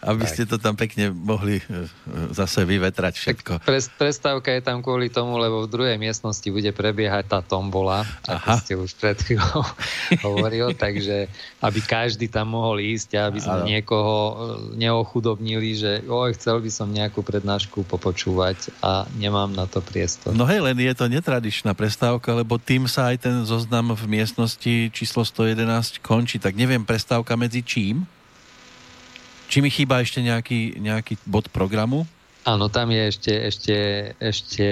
Aby 0.00 0.24
tak. 0.24 0.32
ste 0.32 0.42
to 0.48 0.56
tam 0.56 0.80
pekne 0.80 1.12
mohli 1.12 1.60
e, 1.60 1.64
zase 2.32 2.64
vyvetrať 2.64 3.14
všetko. 3.20 3.52
Pre, 3.60 3.80
prestávka 4.00 4.48
je 4.48 4.64
tam 4.64 4.80
kvôli 4.80 5.12
tomu, 5.12 5.36
lebo 5.36 5.64
v 5.64 5.68
druhej 5.68 5.96
miestnosti 6.00 6.48
bude 6.48 6.72
prebiehať 6.72 7.28
tá 7.28 7.40
tombola, 7.44 8.08
ako 8.24 8.48
ste 8.64 8.72
už 8.80 8.96
pred 8.96 9.20
chvíľou 9.20 9.60
hovoril, 10.26 10.72
takže 10.72 11.28
aby 11.60 11.80
každý 11.84 12.32
tam 12.32 12.56
mohol 12.56 12.80
ísť 12.80 13.20
a 13.20 13.28
aby 13.28 13.44
sme 13.44 13.58
Aha. 13.60 13.68
niekoho 13.68 14.16
e, 14.16 14.34
neochudobnili, 14.80 15.70
že 15.76 15.92
oj, 16.08 16.32
chcel 16.32 16.64
by 16.64 16.70
som 16.72 16.88
nejakú 16.88 17.20
prednášku 17.20 17.84
popočúvať 17.84 18.72
a 18.80 19.04
nemám 19.20 19.52
na 19.52 19.68
to 19.68 19.84
priestor. 19.84 20.32
No 20.32 20.48
hej, 20.48 20.64
len 20.64 20.80
je 20.80 20.94
to 20.96 21.12
netradičná 21.12 21.76
prestávka, 21.76 22.32
lebo 22.32 22.56
tým 22.56 22.88
sa 22.88 23.12
aj 23.12 23.28
ten 23.28 23.36
zoznam 23.44 23.92
v 23.92 24.04
miestnosti 24.08 24.88
číslo 24.96 25.28
111 25.28 26.00
končí, 26.00 26.40
tak 26.40 26.56
neviem, 26.56 26.80
prestávka 26.88 27.36
medzi 27.36 27.60
čím? 27.60 28.08
Či 29.50 29.58
mi 29.58 29.68
chýba 29.68 29.98
ešte 29.98 30.22
nejaký, 30.22 30.78
nejaký 30.78 31.18
bod 31.26 31.50
programu? 31.50 32.06
Áno, 32.46 32.70
tam 32.70 32.88
je 32.94 33.02
ešte, 33.10 33.32
ešte, 33.34 33.76
ešte 34.16 34.66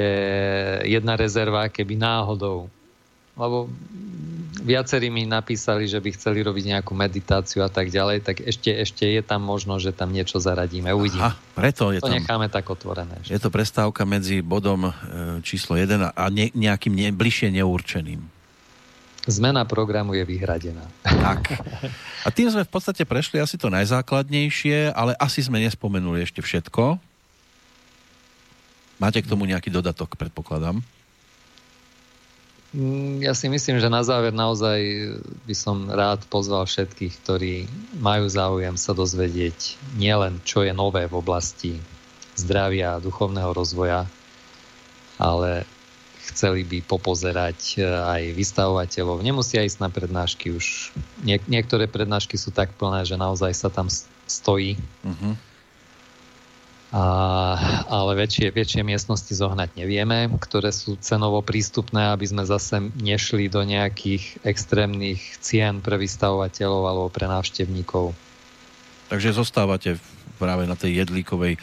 jedna 0.86 1.18
rezerva, 1.18 1.66
keby 1.66 1.98
náhodou. 1.98 2.70
Lebo 3.34 3.66
viacerí 4.62 5.10
mi 5.10 5.26
napísali, 5.26 5.90
že 5.90 5.98
by 5.98 6.14
chceli 6.14 6.46
robiť 6.46 6.78
nejakú 6.78 6.94
meditáciu 6.94 7.66
a 7.66 7.70
tak 7.70 7.90
ďalej, 7.90 8.22
tak 8.22 8.36
ešte, 8.42 8.70
ešte 8.70 9.04
je 9.06 9.22
tam 9.22 9.42
možno, 9.42 9.82
že 9.82 9.90
tam 9.90 10.14
niečo 10.14 10.38
zaradíme. 10.38 10.94
Uvidíme. 10.94 11.26
Aha, 11.26 11.34
preto 11.58 11.90
je 11.90 11.98
to 11.98 12.10
tam, 12.10 12.14
necháme 12.18 12.46
tak 12.46 12.66
otvorené. 12.70 13.18
Ešte. 13.22 13.34
Je 13.34 13.40
to 13.42 13.50
prestávka 13.50 14.02
medzi 14.06 14.42
bodom 14.42 14.90
e, 14.90 14.92
číslo 15.42 15.74
1 15.74 16.14
a 16.14 16.24
ne, 16.30 16.50
nejakým 16.54 16.94
ne, 16.94 17.10
bližšie 17.10 17.50
neurčeným. 17.54 18.37
Zmena 19.28 19.68
programu 19.68 20.16
je 20.16 20.24
vyhradená. 20.24 20.88
Tak. 21.04 21.60
A 22.24 22.32
tým 22.32 22.48
sme 22.48 22.64
v 22.64 22.72
podstate 22.72 23.04
prešli 23.04 23.36
asi 23.36 23.60
to 23.60 23.68
najzákladnejšie, 23.68 24.96
ale 24.96 25.12
asi 25.20 25.44
sme 25.44 25.60
nespomenuli 25.60 26.24
ešte 26.24 26.40
všetko. 26.40 26.96
Máte 28.96 29.20
k 29.20 29.30
tomu 29.30 29.44
nejaký 29.44 29.68
dodatok, 29.68 30.16
predpokladám? 30.16 30.80
Mm, 32.72 33.24
ja 33.24 33.32
si 33.32 33.48
myslím, 33.48 33.80
že 33.80 33.92
na 33.92 34.04
záver 34.04 34.32
naozaj 34.32 34.80
by 35.48 35.54
som 35.56 35.88
rád 35.88 36.24
pozval 36.28 36.68
všetkých, 36.68 37.14
ktorí 37.24 37.54
majú 38.00 38.28
záujem 38.28 38.76
sa 38.76 38.92
dozvedieť 38.92 39.76
nielen, 39.96 40.40
čo 40.44 40.64
je 40.64 40.72
nové 40.72 41.04
v 41.08 41.16
oblasti 41.16 41.80
zdravia 42.36 42.96
a 42.96 43.02
duchovného 43.02 43.52
rozvoja, 43.56 44.04
ale 45.16 45.68
chceli 46.32 46.62
by 46.64 46.84
popozerať 46.84 47.82
aj 47.84 48.22
vystavovateľov. 48.36 49.24
Nemusia 49.24 49.64
ísť 49.64 49.78
na 49.80 49.88
prednášky 49.88 50.52
už. 50.52 50.92
Nie, 51.24 51.40
niektoré 51.48 51.88
prednášky 51.88 52.36
sú 52.36 52.52
tak 52.52 52.76
plné, 52.76 53.08
že 53.08 53.16
naozaj 53.16 53.52
sa 53.56 53.68
tam 53.72 53.88
stojí. 54.28 54.76
Uh-huh. 55.04 55.34
A, 56.88 57.04
ale 57.84 58.16
väčšie, 58.16 58.48
väčšie 58.48 58.80
miestnosti 58.80 59.28
zohnať 59.28 59.76
nevieme, 59.76 60.32
ktoré 60.40 60.72
sú 60.72 60.96
cenovo 60.96 61.44
prístupné, 61.44 62.16
aby 62.16 62.24
sme 62.24 62.48
zase 62.48 62.80
nešli 62.96 63.52
do 63.52 63.60
nejakých 63.60 64.40
extrémnych 64.40 65.20
cien 65.44 65.84
pre 65.84 66.00
vystavovateľov 66.00 66.82
alebo 66.88 67.08
pre 67.12 67.28
návštevníkov. 67.28 68.16
Takže 69.12 69.36
zostávate 69.36 70.00
práve 70.40 70.64
na 70.64 70.80
tej 70.80 71.04
jedlíkovej 71.04 71.60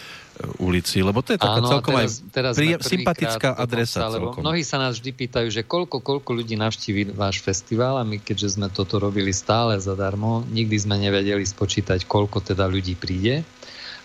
ulici, 0.60 1.00
lebo 1.00 1.24
to 1.24 1.36
je 1.36 1.40
taká 1.40 1.64
Áno, 1.64 1.70
celkom 1.72 1.96
teraz, 1.96 2.20
teraz 2.32 2.54
príjem, 2.60 2.80
sympatická 2.84 3.56
adresa. 3.56 4.08
lebo 4.12 4.36
mnohí 4.36 4.64
sa 4.68 4.76
nás 4.76 5.00
vždy 5.00 5.12
pýtajú, 5.16 5.48
že 5.48 5.62
koľko, 5.64 6.04
koľko 6.04 6.30
ľudí 6.36 6.60
navštíví 6.60 7.16
váš 7.16 7.40
festival 7.40 7.96
a 8.00 8.04
my 8.04 8.20
keďže 8.20 8.60
sme 8.60 8.68
toto 8.68 9.00
robili 9.00 9.32
stále 9.32 9.80
zadarmo, 9.80 10.44
nikdy 10.52 10.76
sme 10.76 11.00
nevedeli 11.00 11.44
spočítať, 11.48 12.04
koľko 12.04 12.44
teda 12.44 12.68
ľudí 12.68 13.00
príde. 13.00 13.48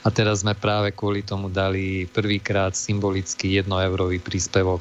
A 0.01 0.09
teraz 0.09 0.41
sme 0.41 0.57
práve 0.57 0.97
kvôli 0.97 1.21
tomu 1.21 1.53
dali 1.53 2.09
prvýkrát 2.09 2.73
symbolický 2.73 3.61
1 3.61 3.69
eurový 3.69 4.17
príspevok 4.17 4.81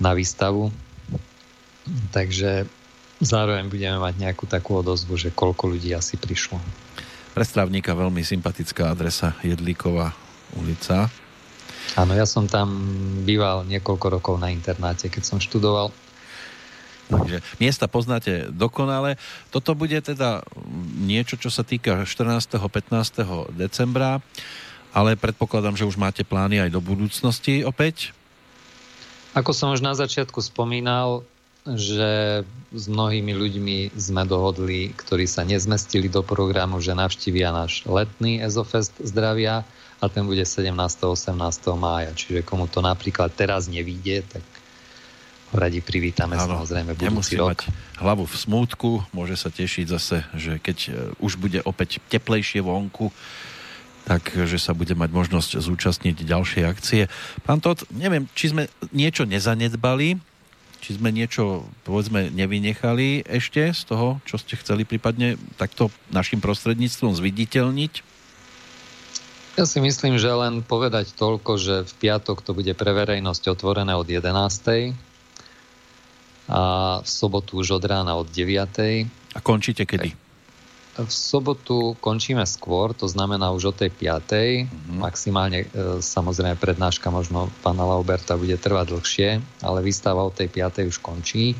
na 0.00 0.16
výstavu. 0.16 0.72
Takže 2.08 2.64
zároveň 3.20 3.68
budeme 3.68 4.00
mať 4.00 4.14
nejakú 4.16 4.48
takú 4.48 4.80
odozvu, 4.80 5.20
že 5.20 5.28
koľko 5.28 5.76
ľudí 5.76 5.92
asi 5.92 6.16
prišlo. 6.16 6.56
Pre 7.36 7.44
strávnika 7.44 7.92
veľmi 7.92 8.24
sympatická 8.24 8.88
adresa 8.88 9.36
Jedlíková 9.44 10.23
ulica. 10.58 11.10
Áno, 11.94 12.16
ja 12.16 12.24
som 12.24 12.48
tam 12.48 12.72
býval 13.22 13.68
niekoľko 13.68 14.06
rokov 14.18 14.34
na 14.40 14.50
internáte, 14.50 15.06
keď 15.12 15.22
som 15.22 15.38
študoval. 15.38 15.92
Takže 17.04 17.44
miesta 17.60 17.84
poznáte 17.84 18.48
dokonale. 18.48 19.20
Toto 19.52 19.76
bude 19.76 20.00
teda 20.00 20.40
niečo, 20.96 21.36
čo 21.36 21.52
sa 21.52 21.60
týka 21.60 22.08
14. 22.08 22.56
15. 22.56 23.52
decembra, 23.52 24.24
ale 24.96 25.20
predpokladám, 25.20 25.76
že 25.76 25.84
už 25.84 26.00
máte 26.00 26.24
plány 26.24 26.64
aj 26.64 26.70
do 26.72 26.80
budúcnosti 26.80 27.60
opäť? 27.62 28.16
Ako 29.36 29.52
som 29.52 29.74
už 29.74 29.84
na 29.84 29.92
začiatku 29.92 30.40
spomínal, 30.40 31.26
že 31.64 32.44
s 32.72 32.84
mnohými 32.86 33.32
ľuďmi 33.34 33.96
sme 33.96 34.22
dohodli, 34.28 34.92
ktorí 34.94 35.24
sa 35.24 35.42
nezmestili 35.42 36.12
do 36.12 36.20
programu, 36.20 36.78
že 36.78 36.92
navštívia 36.92 37.52
náš 37.52 37.84
letný 37.88 38.40
Ezofest 38.44 38.92
zdravia 39.00 39.64
a 40.00 40.04
ten 40.10 40.26
bude 40.26 40.42
17. 40.42 40.70
18. 40.74 41.34
mája. 41.78 42.10
Čiže 42.14 42.42
komu 42.42 42.66
to 42.66 42.82
napríklad 42.82 43.30
teraz 43.34 43.70
nevíde, 43.70 44.26
tak 44.26 44.42
ho 45.54 45.56
radi 45.56 45.78
privítame 45.78 46.34
ano, 46.34 46.58
samozrejme 46.58 46.98
budúci 46.98 47.38
rok. 47.38 47.62
mať 47.62 47.70
hlavu 48.02 48.26
v 48.26 48.36
smútku, 48.36 48.90
môže 49.14 49.38
sa 49.38 49.54
tešiť 49.54 49.86
zase, 49.86 50.26
že 50.34 50.58
keď 50.58 50.78
e, 50.86 50.90
už 51.22 51.38
bude 51.38 51.62
opäť 51.62 52.02
teplejšie 52.10 52.58
vonku, 52.58 53.14
tak 54.04 54.34
že 54.34 54.60
sa 54.60 54.76
bude 54.76 54.92
mať 54.92 55.10
možnosť 55.14 55.50
zúčastniť 55.64 56.26
ďalšie 56.28 56.62
akcie. 56.68 57.08
Pán 57.46 57.62
Todd, 57.64 57.86
neviem, 57.88 58.28
či 58.36 58.52
sme 58.52 58.68
niečo 58.92 59.24
nezanedbali, 59.24 60.20
či 60.84 61.00
sme 61.00 61.08
niečo, 61.08 61.64
povedzme, 61.88 62.28
nevynechali 62.28 63.24
ešte 63.24 63.72
z 63.72 63.82
toho, 63.88 64.20
čo 64.28 64.36
ste 64.36 64.60
chceli 64.60 64.84
prípadne 64.84 65.40
takto 65.56 65.88
našim 66.12 66.44
prostredníctvom 66.44 67.16
zviditeľniť? 67.16 68.13
Ja 69.54 69.70
si 69.70 69.78
myslím, 69.78 70.18
že 70.18 70.34
len 70.34 70.66
povedať 70.66 71.14
toľko, 71.14 71.52
že 71.62 71.74
v 71.86 71.92
piatok 72.02 72.42
to 72.42 72.58
bude 72.58 72.74
pre 72.74 72.90
verejnosť 72.90 73.54
otvorené 73.54 73.94
od 73.94 74.02
11. 74.02 74.34
a 76.50 76.62
v 76.98 77.08
sobotu 77.08 77.62
už 77.62 77.78
od 77.78 77.84
rána 77.86 78.18
od 78.18 78.26
9. 78.26 79.06
A 79.06 79.38
končíte 79.38 79.86
kedy? 79.86 80.10
V 80.94 81.10
sobotu 81.10 81.94
končíme 82.02 82.42
skôr, 82.46 82.94
to 82.94 83.06
znamená 83.06 83.50
už 83.54 83.70
o 83.70 83.74
tej 83.74 83.94
5. 83.94 84.30
Mm-hmm. 84.30 84.98
Maximálne, 84.98 85.66
e, 85.66 86.02
samozrejme, 86.02 86.58
prednáška 86.58 87.10
možno 87.14 87.50
pána 87.62 87.82
Lauberta 87.82 88.38
bude 88.38 88.58
trvať 88.58 88.94
dlhšie, 88.94 89.28
ale 89.62 89.86
výstava 89.86 90.22
o 90.22 90.34
tej 90.34 90.50
5. 90.50 90.90
už 90.90 90.98
končí. 90.98 91.54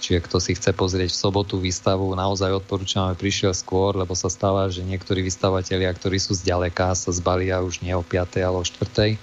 Čiže 0.00 0.24
kto 0.24 0.40
si 0.40 0.56
chce 0.56 0.72
pozrieť 0.72 1.12
v 1.12 1.20
sobotu 1.20 1.60
výstavu, 1.60 2.16
naozaj 2.16 2.64
odporúčam, 2.64 3.12
aby 3.12 3.28
prišiel 3.28 3.52
skôr, 3.52 3.92
lebo 3.92 4.16
sa 4.16 4.32
stáva, 4.32 4.72
že 4.72 4.80
niektorí 4.80 5.20
vystavatelia, 5.20 5.92
ktorí 5.92 6.16
sú 6.16 6.32
zďaleka, 6.32 6.96
sa 6.96 7.12
zbalia 7.12 7.60
už 7.60 7.84
nie 7.84 7.92
o 7.92 8.00
5. 8.00 8.40
ale 8.40 8.56
o 8.56 8.64
4. 8.64 9.20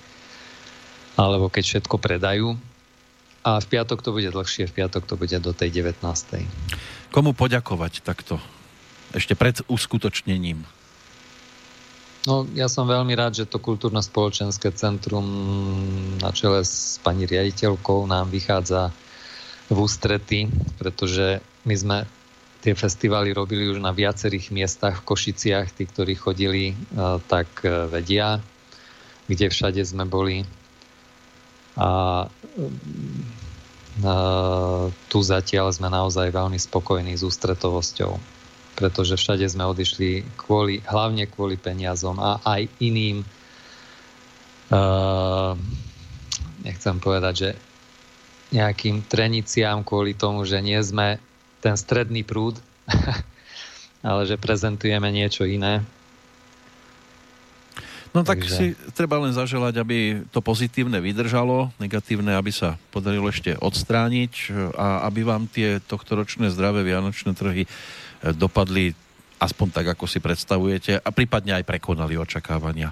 Alebo 1.17 1.49
keď 1.49 1.63
všetko 1.65 1.97
predajú. 1.97 2.53
A 3.41 3.57
v 3.57 3.65
piatok 3.65 4.05
to 4.05 4.13
bude 4.13 4.29
dlhšie, 4.29 4.69
v 4.69 4.75
piatok 4.85 5.09
to 5.09 5.17
bude 5.17 5.33
do 5.41 5.51
tej 5.55 5.81
19. 5.81 5.97
Komu 7.09 7.33
poďakovať 7.33 8.05
takto? 8.05 8.37
Ešte 9.17 9.33
pred 9.33 9.57
uskutočnením. 9.65 10.61
No, 12.27 12.43
ja 12.53 12.67
som 12.67 12.85
veľmi 12.91 13.15
rád, 13.15 13.39
že 13.39 13.47
to 13.47 13.55
kultúrno-spoločenské 13.57 14.75
centrum 14.75 15.23
na 16.19 16.29
čele 16.35 16.59
s 16.59 16.99
pani 16.99 17.23
riaditeľkou 17.23 18.03
nám 18.03 18.27
vychádza 18.27 18.91
v 19.68 19.77
ústrety, 19.77 20.48
pretože 20.80 21.44
my 21.68 21.76
sme 21.76 21.98
tie 22.64 22.73
festivaly 22.73 23.31
robili 23.31 23.69
už 23.69 23.80
na 23.80 23.94
viacerých 23.94 24.52
miestach 24.52 25.03
v 25.03 25.07
Košiciach. 25.07 25.72
Tí, 25.72 25.84
ktorí 25.88 26.19
chodili, 26.19 26.73
e, 26.73 26.76
tak 27.27 27.48
e, 27.64 27.88
vedia, 27.88 28.44
kde 29.27 29.48
všade 29.48 29.81
sme 29.84 30.07
boli. 30.07 30.44
A 31.77 31.89
e, 32.26 32.27
tu 35.10 35.19
zatiaľ 35.22 35.73
sme 35.73 35.89
naozaj 35.89 36.30
veľmi 36.30 36.57
spokojní 36.57 37.18
s 37.18 37.26
ústretovosťou, 37.26 38.14
pretože 38.77 39.18
všade 39.18 39.45
sme 39.49 39.65
odišli 39.65 40.38
kvôli, 40.38 40.85
hlavne 40.85 41.26
kvôli 41.26 41.57
peniazom 41.57 42.18
a 42.22 42.38
aj 42.45 42.61
iným 42.77 43.26
nechcem 46.68 46.99
povedať, 46.99 47.34
že 47.39 47.49
nejakým 48.51 49.03
treniciám 49.03 49.83
kvôli 49.83 50.15
tomu, 50.15 50.47
že 50.47 50.63
nie 50.63 50.79
sme 50.79 51.19
ten 51.59 51.75
stredný 51.75 52.23
prúd, 52.23 52.55
ale 54.07 54.21
že 54.23 54.39
prezentujeme 54.39 55.09
niečo 55.11 55.43
iné. 55.43 55.83
No 58.15 58.23
tak 58.23 58.41
Takže... 58.41 58.55
si 58.55 58.65
treba 58.95 59.19
len 59.19 59.35
zaželať, 59.35 59.83
aby 59.83 60.25
to 60.31 60.39
pozitívne 60.39 60.97
vydržalo, 60.97 61.69
negatívne, 61.77 62.33
aby 62.33 62.49
sa 62.49 62.79
podarilo 62.89 63.27
ešte 63.29 63.53
odstrániť 63.59 64.55
a 64.73 65.05
aby 65.05 65.21
vám 65.27 65.45
tie 65.45 65.83
tohtoročné 65.83 66.49
zdravé 66.49 66.87
vianočné 66.87 67.35
trhy 67.35 67.67
eh, 67.67 67.69
dopadli 68.33 68.95
aspoň 69.37 69.67
tak, 69.69 69.85
ako 69.93 70.09
si 70.09 70.17
predstavujete 70.17 70.97
a 70.97 71.09
prípadne 71.13 71.61
aj 71.61 71.67
prekonali 71.67 72.17
očakávania. 72.17 72.89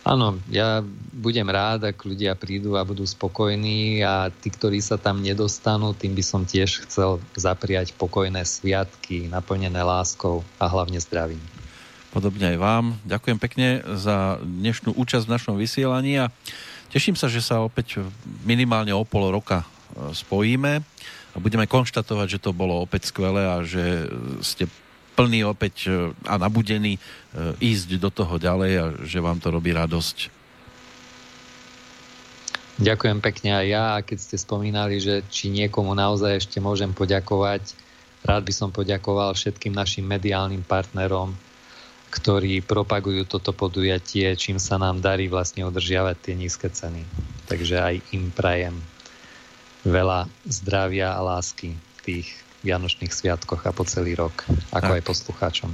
Áno, 0.00 0.40
ja 0.48 0.80
budem 1.12 1.44
rád, 1.44 1.92
ak 1.92 2.08
ľudia 2.08 2.32
prídu 2.32 2.72
a 2.72 2.88
budú 2.88 3.04
spokojní 3.04 4.00
a 4.00 4.32
tí, 4.32 4.48
ktorí 4.48 4.80
sa 4.80 4.96
tam 4.96 5.20
nedostanú, 5.20 5.92
tým 5.92 6.16
by 6.16 6.24
som 6.24 6.42
tiež 6.48 6.88
chcel 6.88 7.20
zapriať 7.36 7.92
pokojné 8.00 8.40
sviatky, 8.40 9.28
naplnené 9.28 9.76
láskou 9.84 10.40
a 10.56 10.64
hlavne 10.72 10.96
zdravím. 11.04 11.40
Podobne 12.10 12.56
aj 12.56 12.58
vám. 12.58 12.84
Ďakujem 13.04 13.38
pekne 13.38 13.68
za 14.00 14.40
dnešnú 14.40 14.96
účasť 14.96 15.28
v 15.28 15.34
našom 15.36 15.54
vysielaní 15.60 16.18
a 16.18 16.32
teším 16.88 17.14
sa, 17.14 17.28
že 17.28 17.44
sa 17.44 17.60
opäť 17.60 18.00
minimálne 18.42 18.96
o 18.96 19.04
pol 19.04 19.28
roka 19.28 19.62
e, 19.62 20.16
spojíme 20.16 20.80
a 21.30 21.36
budeme 21.38 21.68
konštatovať, 21.68 22.26
že 22.40 22.42
to 22.42 22.56
bolo 22.56 22.82
opäť 22.82 23.12
skvelé 23.12 23.46
a 23.46 23.62
že 23.62 24.10
ste 24.42 24.64
plný 25.20 25.44
opäť 25.44 25.92
e, 25.92 26.16
a 26.24 26.40
nabudený 26.40 26.96
e, 26.96 27.00
ísť 27.60 28.00
do 28.00 28.08
toho 28.08 28.40
ďalej 28.40 28.72
a 28.80 28.84
že 29.04 29.20
vám 29.20 29.36
to 29.36 29.52
robí 29.52 29.68
radosť. 29.76 30.32
Ďakujem 32.80 33.20
pekne 33.20 33.60
aj 33.60 33.66
ja 33.68 33.84
a 33.92 33.98
keď 34.00 34.18
ste 34.24 34.36
spomínali, 34.40 34.96
že 34.96 35.20
či 35.28 35.52
niekomu 35.52 35.92
naozaj 35.92 36.40
ešte 36.40 36.64
môžem 36.64 36.96
poďakovať, 36.96 37.76
rád 38.24 38.48
by 38.48 38.52
som 38.56 38.72
poďakoval 38.72 39.36
všetkým 39.36 39.76
našim 39.76 40.08
mediálnym 40.08 40.64
partnerom, 40.64 41.36
ktorí 42.08 42.64
propagujú 42.64 43.28
toto 43.28 43.52
podujatie, 43.52 44.32
čím 44.40 44.56
sa 44.56 44.80
nám 44.80 45.04
darí 45.04 45.28
vlastne 45.28 45.68
udržiavať 45.68 46.16
tie 46.16 46.34
nízke 46.40 46.72
ceny. 46.72 47.04
Takže 47.44 47.76
aj 47.76 47.94
im 48.16 48.32
prajem 48.32 48.80
veľa 49.84 50.32
zdravia 50.48 51.12
a 51.12 51.20
lásky 51.20 51.76
tých 52.00 52.32
Vianočných 52.60 53.08
sviatkoch 53.08 53.64
a 53.64 53.72
po 53.72 53.88
celý 53.88 54.12
rok, 54.12 54.44
ako 54.68 54.92
tak. 54.92 54.96
aj 55.00 55.02
poslucháčom. 55.08 55.70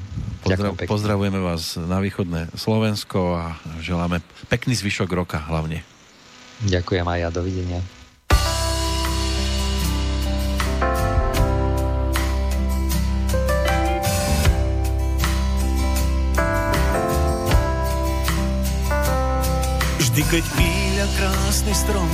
Pozdrav, 0.46 0.78
pozdravujeme 0.86 1.42
vás 1.42 1.74
na 1.74 1.98
východné 1.98 2.54
Slovensko 2.54 3.34
a 3.34 3.58
želáme 3.82 4.22
pekný 4.46 4.78
zvyšok 4.78 5.10
roka 5.10 5.42
hlavne. 5.42 5.82
Ďakujem 6.62 7.02
aj 7.02 7.18
ja, 7.18 7.28
dovidenia. 7.34 7.80
Vždy, 19.98 20.22
keď 20.32 20.44
píľa 20.54 21.06
krásny 21.18 21.74
strom, 21.74 22.10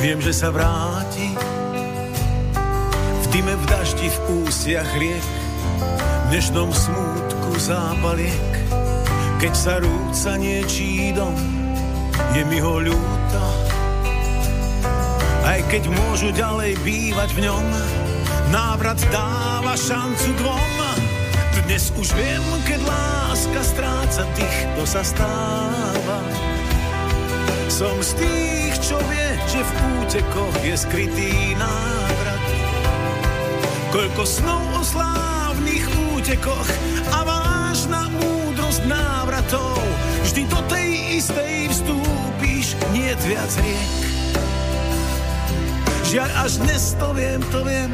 viem, 0.00 0.18
že 0.24 0.32
sa 0.32 0.50
vráti. 0.50 1.53
V 3.34 3.42
dime, 3.42 3.58
v 3.58 3.66
daždi, 3.66 4.06
v 4.14 4.46
ústiach 4.46 4.94
riek, 4.94 5.26
v 5.26 6.24
dnešnom 6.30 6.70
smútku 6.70 7.58
zápaliek, 7.58 8.54
keď 9.42 9.52
sa 9.58 9.82
rúca 9.82 10.38
niečí 10.38 11.10
dom, 11.10 11.34
je 12.30 12.46
mi 12.46 12.62
ho 12.62 12.78
ľúto. 12.78 13.42
Aj 15.42 15.58
keď 15.66 15.82
môžu 15.82 16.30
ďalej 16.30 16.78
bývať 16.86 17.34
v 17.34 17.50
ňom, 17.50 17.66
návrat 18.54 19.02
dáva 19.10 19.74
šancu 19.74 20.30
dvom. 20.38 20.74
Dnes 21.66 21.90
už 21.98 22.14
viem, 22.14 22.44
keď 22.70 22.86
láska 22.86 23.60
stráca 23.66 24.22
tých, 24.38 24.58
kto 24.78 24.82
sa 24.86 25.02
stáva. 25.02 26.22
Som 27.66 27.98
z 27.98 28.14
tých, 28.14 28.78
čo 28.78 28.94
vie, 29.10 29.28
že 29.50 29.58
v 29.58 29.70
útekoch 30.06 30.54
je 30.62 30.74
skrytý 30.78 31.58
návrat. 31.58 32.13
Koľko 33.94 34.26
snov 34.26 34.58
o 34.74 34.82
slávnych 34.82 35.86
útekoch 36.18 36.66
a 37.14 37.22
vážna 37.22 38.10
múdrosť 38.10 38.90
návratov. 38.90 39.78
Vždy 40.26 40.50
do 40.50 40.58
tej 40.66 41.22
istej 41.22 41.70
vstúpiš, 41.70 42.74
nie 42.90 43.14
viac 43.22 43.54
riek. 43.54 43.94
Žiaľ, 46.10 46.30
až 46.42 46.52
dnes 46.58 46.82
to 46.98 47.08
viem, 47.14 47.38
to 47.54 47.60
viem, 47.62 47.92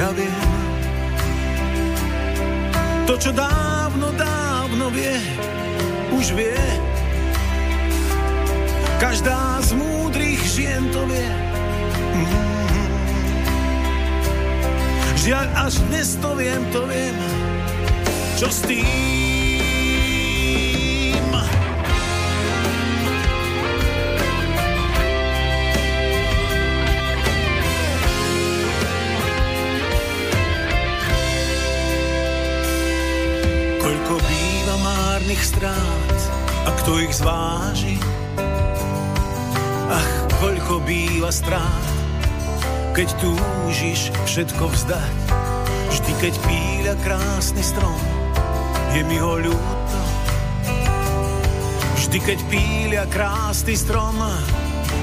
ja 0.00 0.08
viem. 0.16 0.48
To, 3.04 3.20
čo 3.20 3.36
dávno, 3.36 4.16
dávno 4.16 4.88
vie, 4.88 5.20
už 6.16 6.32
vie. 6.32 6.56
Každá 8.96 9.60
z 9.60 9.76
múdrych 9.76 10.40
žien 10.40 10.88
to 10.88 11.04
vie. 11.04 11.28
Mm-hmm. 12.16 12.53
Žiaľ, 15.24 15.46
až 15.56 15.74
dnes 15.88 16.08
to 16.20 16.36
viem, 16.36 16.62
to 16.68 16.84
viem. 16.84 17.16
Čo 18.36 18.52
s 18.52 18.60
tým? 18.68 18.84
márnych 34.84 35.46
strát 35.46 36.18
a 36.68 36.70
kto 36.84 37.00
ich 37.00 37.14
zváži? 37.16 37.96
Ach, 39.88 40.12
koľko 40.42 40.84
býva 40.84 41.32
strát, 41.32 41.93
keď 42.94 43.10
túžiš 43.18 44.14
všetko 44.22 44.70
vzdať. 44.70 45.14
Vždy, 45.90 46.12
keď 46.22 46.34
píľa 46.46 46.94
krásny 47.02 47.62
strom, 47.66 47.98
je 48.94 49.02
mi 49.02 49.18
ho 49.18 49.34
ľúto. 49.42 50.00
Vždy, 51.98 52.18
keď 52.22 52.38
píľa 52.46 53.04
krásny 53.10 53.74
strom, 53.74 54.14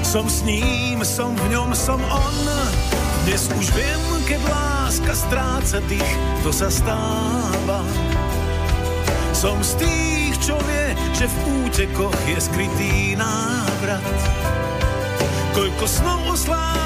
som 0.00 0.24
s 0.24 0.40
ním, 0.40 1.04
som 1.04 1.36
v 1.36 1.44
ňom, 1.52 1.76
som 1.76 2.00
on. 2.00 2.38
Dnes 3.28 3.52
už 3.52 3.68
viem, 3.76 4.02
keď 4.24 4.40
láska 4.48 5.12
stráca 5.12 5.78
tých, 5.84 6.12
to 6.40 6.48
sa 6.48 6.72
stáva. 6.72 7.84
Som 9.36 9.60
z 9.60 9.84
tých, 9.84 10.34
čo 10.40 10.56
vie, 10.64 10.96
že 11.12 11.28
v 11.28 11.36
útekoch 11.68 12.16
je 12.24 12.40
skrytý 12.40 13.20
návrat. 13.20 14.00
Koľko 15.52 15.84
snov 15.84 16.20
o 16.32 16.36
slávnych 16.36 16.81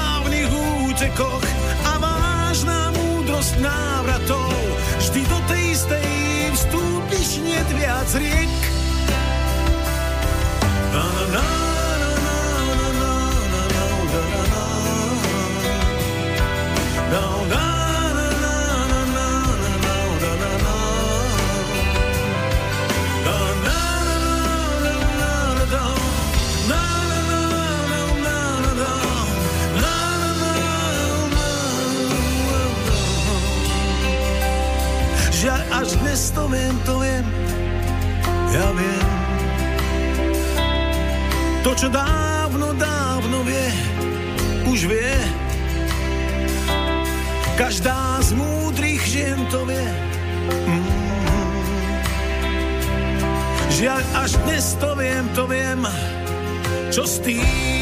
útekoch 0.97 1.45
a 1.85 2.01
vážna 2.01 2.89
múdrosť 2.89 3.61
návratov. 3.61 4.49
Vždy 4.97 5.21
do 5.29 5.39
tej 5.45 5.63
istej 5.77 6.09
vstúpiš 6.57 7.37
nie 7.45 7.61
viac 7.77 8.09
riek. 8.17 8.49
Na, 10.89 11.05
na, 11.05 11.45
na. 11.45 11.57
až 17.13 17.76
dnes 36.17 36.33
to 36.33 36.49
viem, 36.49 36.75
to 36.81 36.97
viem, 36.97 37.25
ja 38.49 38.67
viem. 38.73 39.05
To, 41.61 41.77
čo 41.77 41.93
dávno, 41.93 42.73
dávno 42.73 43.45
vie, 43.45 43.69
už 44.65 44.89
vie. 44.89 45.13
Každá 47.53 48.17
z 48.25 48.33
múdrych 48.33 49.05
žien 49.05 49.45
to 49.53 49.61
vie. 49.69 49.85
Mm-hmm. 50.65 51.05
Žiaľ, 53.77 54.01
až 54.17 54.31
dnes 54.41 54.73
to 54.81 54.89
viem, 54.97 55.25
to 55.37 55.45
viem, 55.45 55.85
čo 56.89 57.05
s 57.05 57.21
tým 57.21 57.76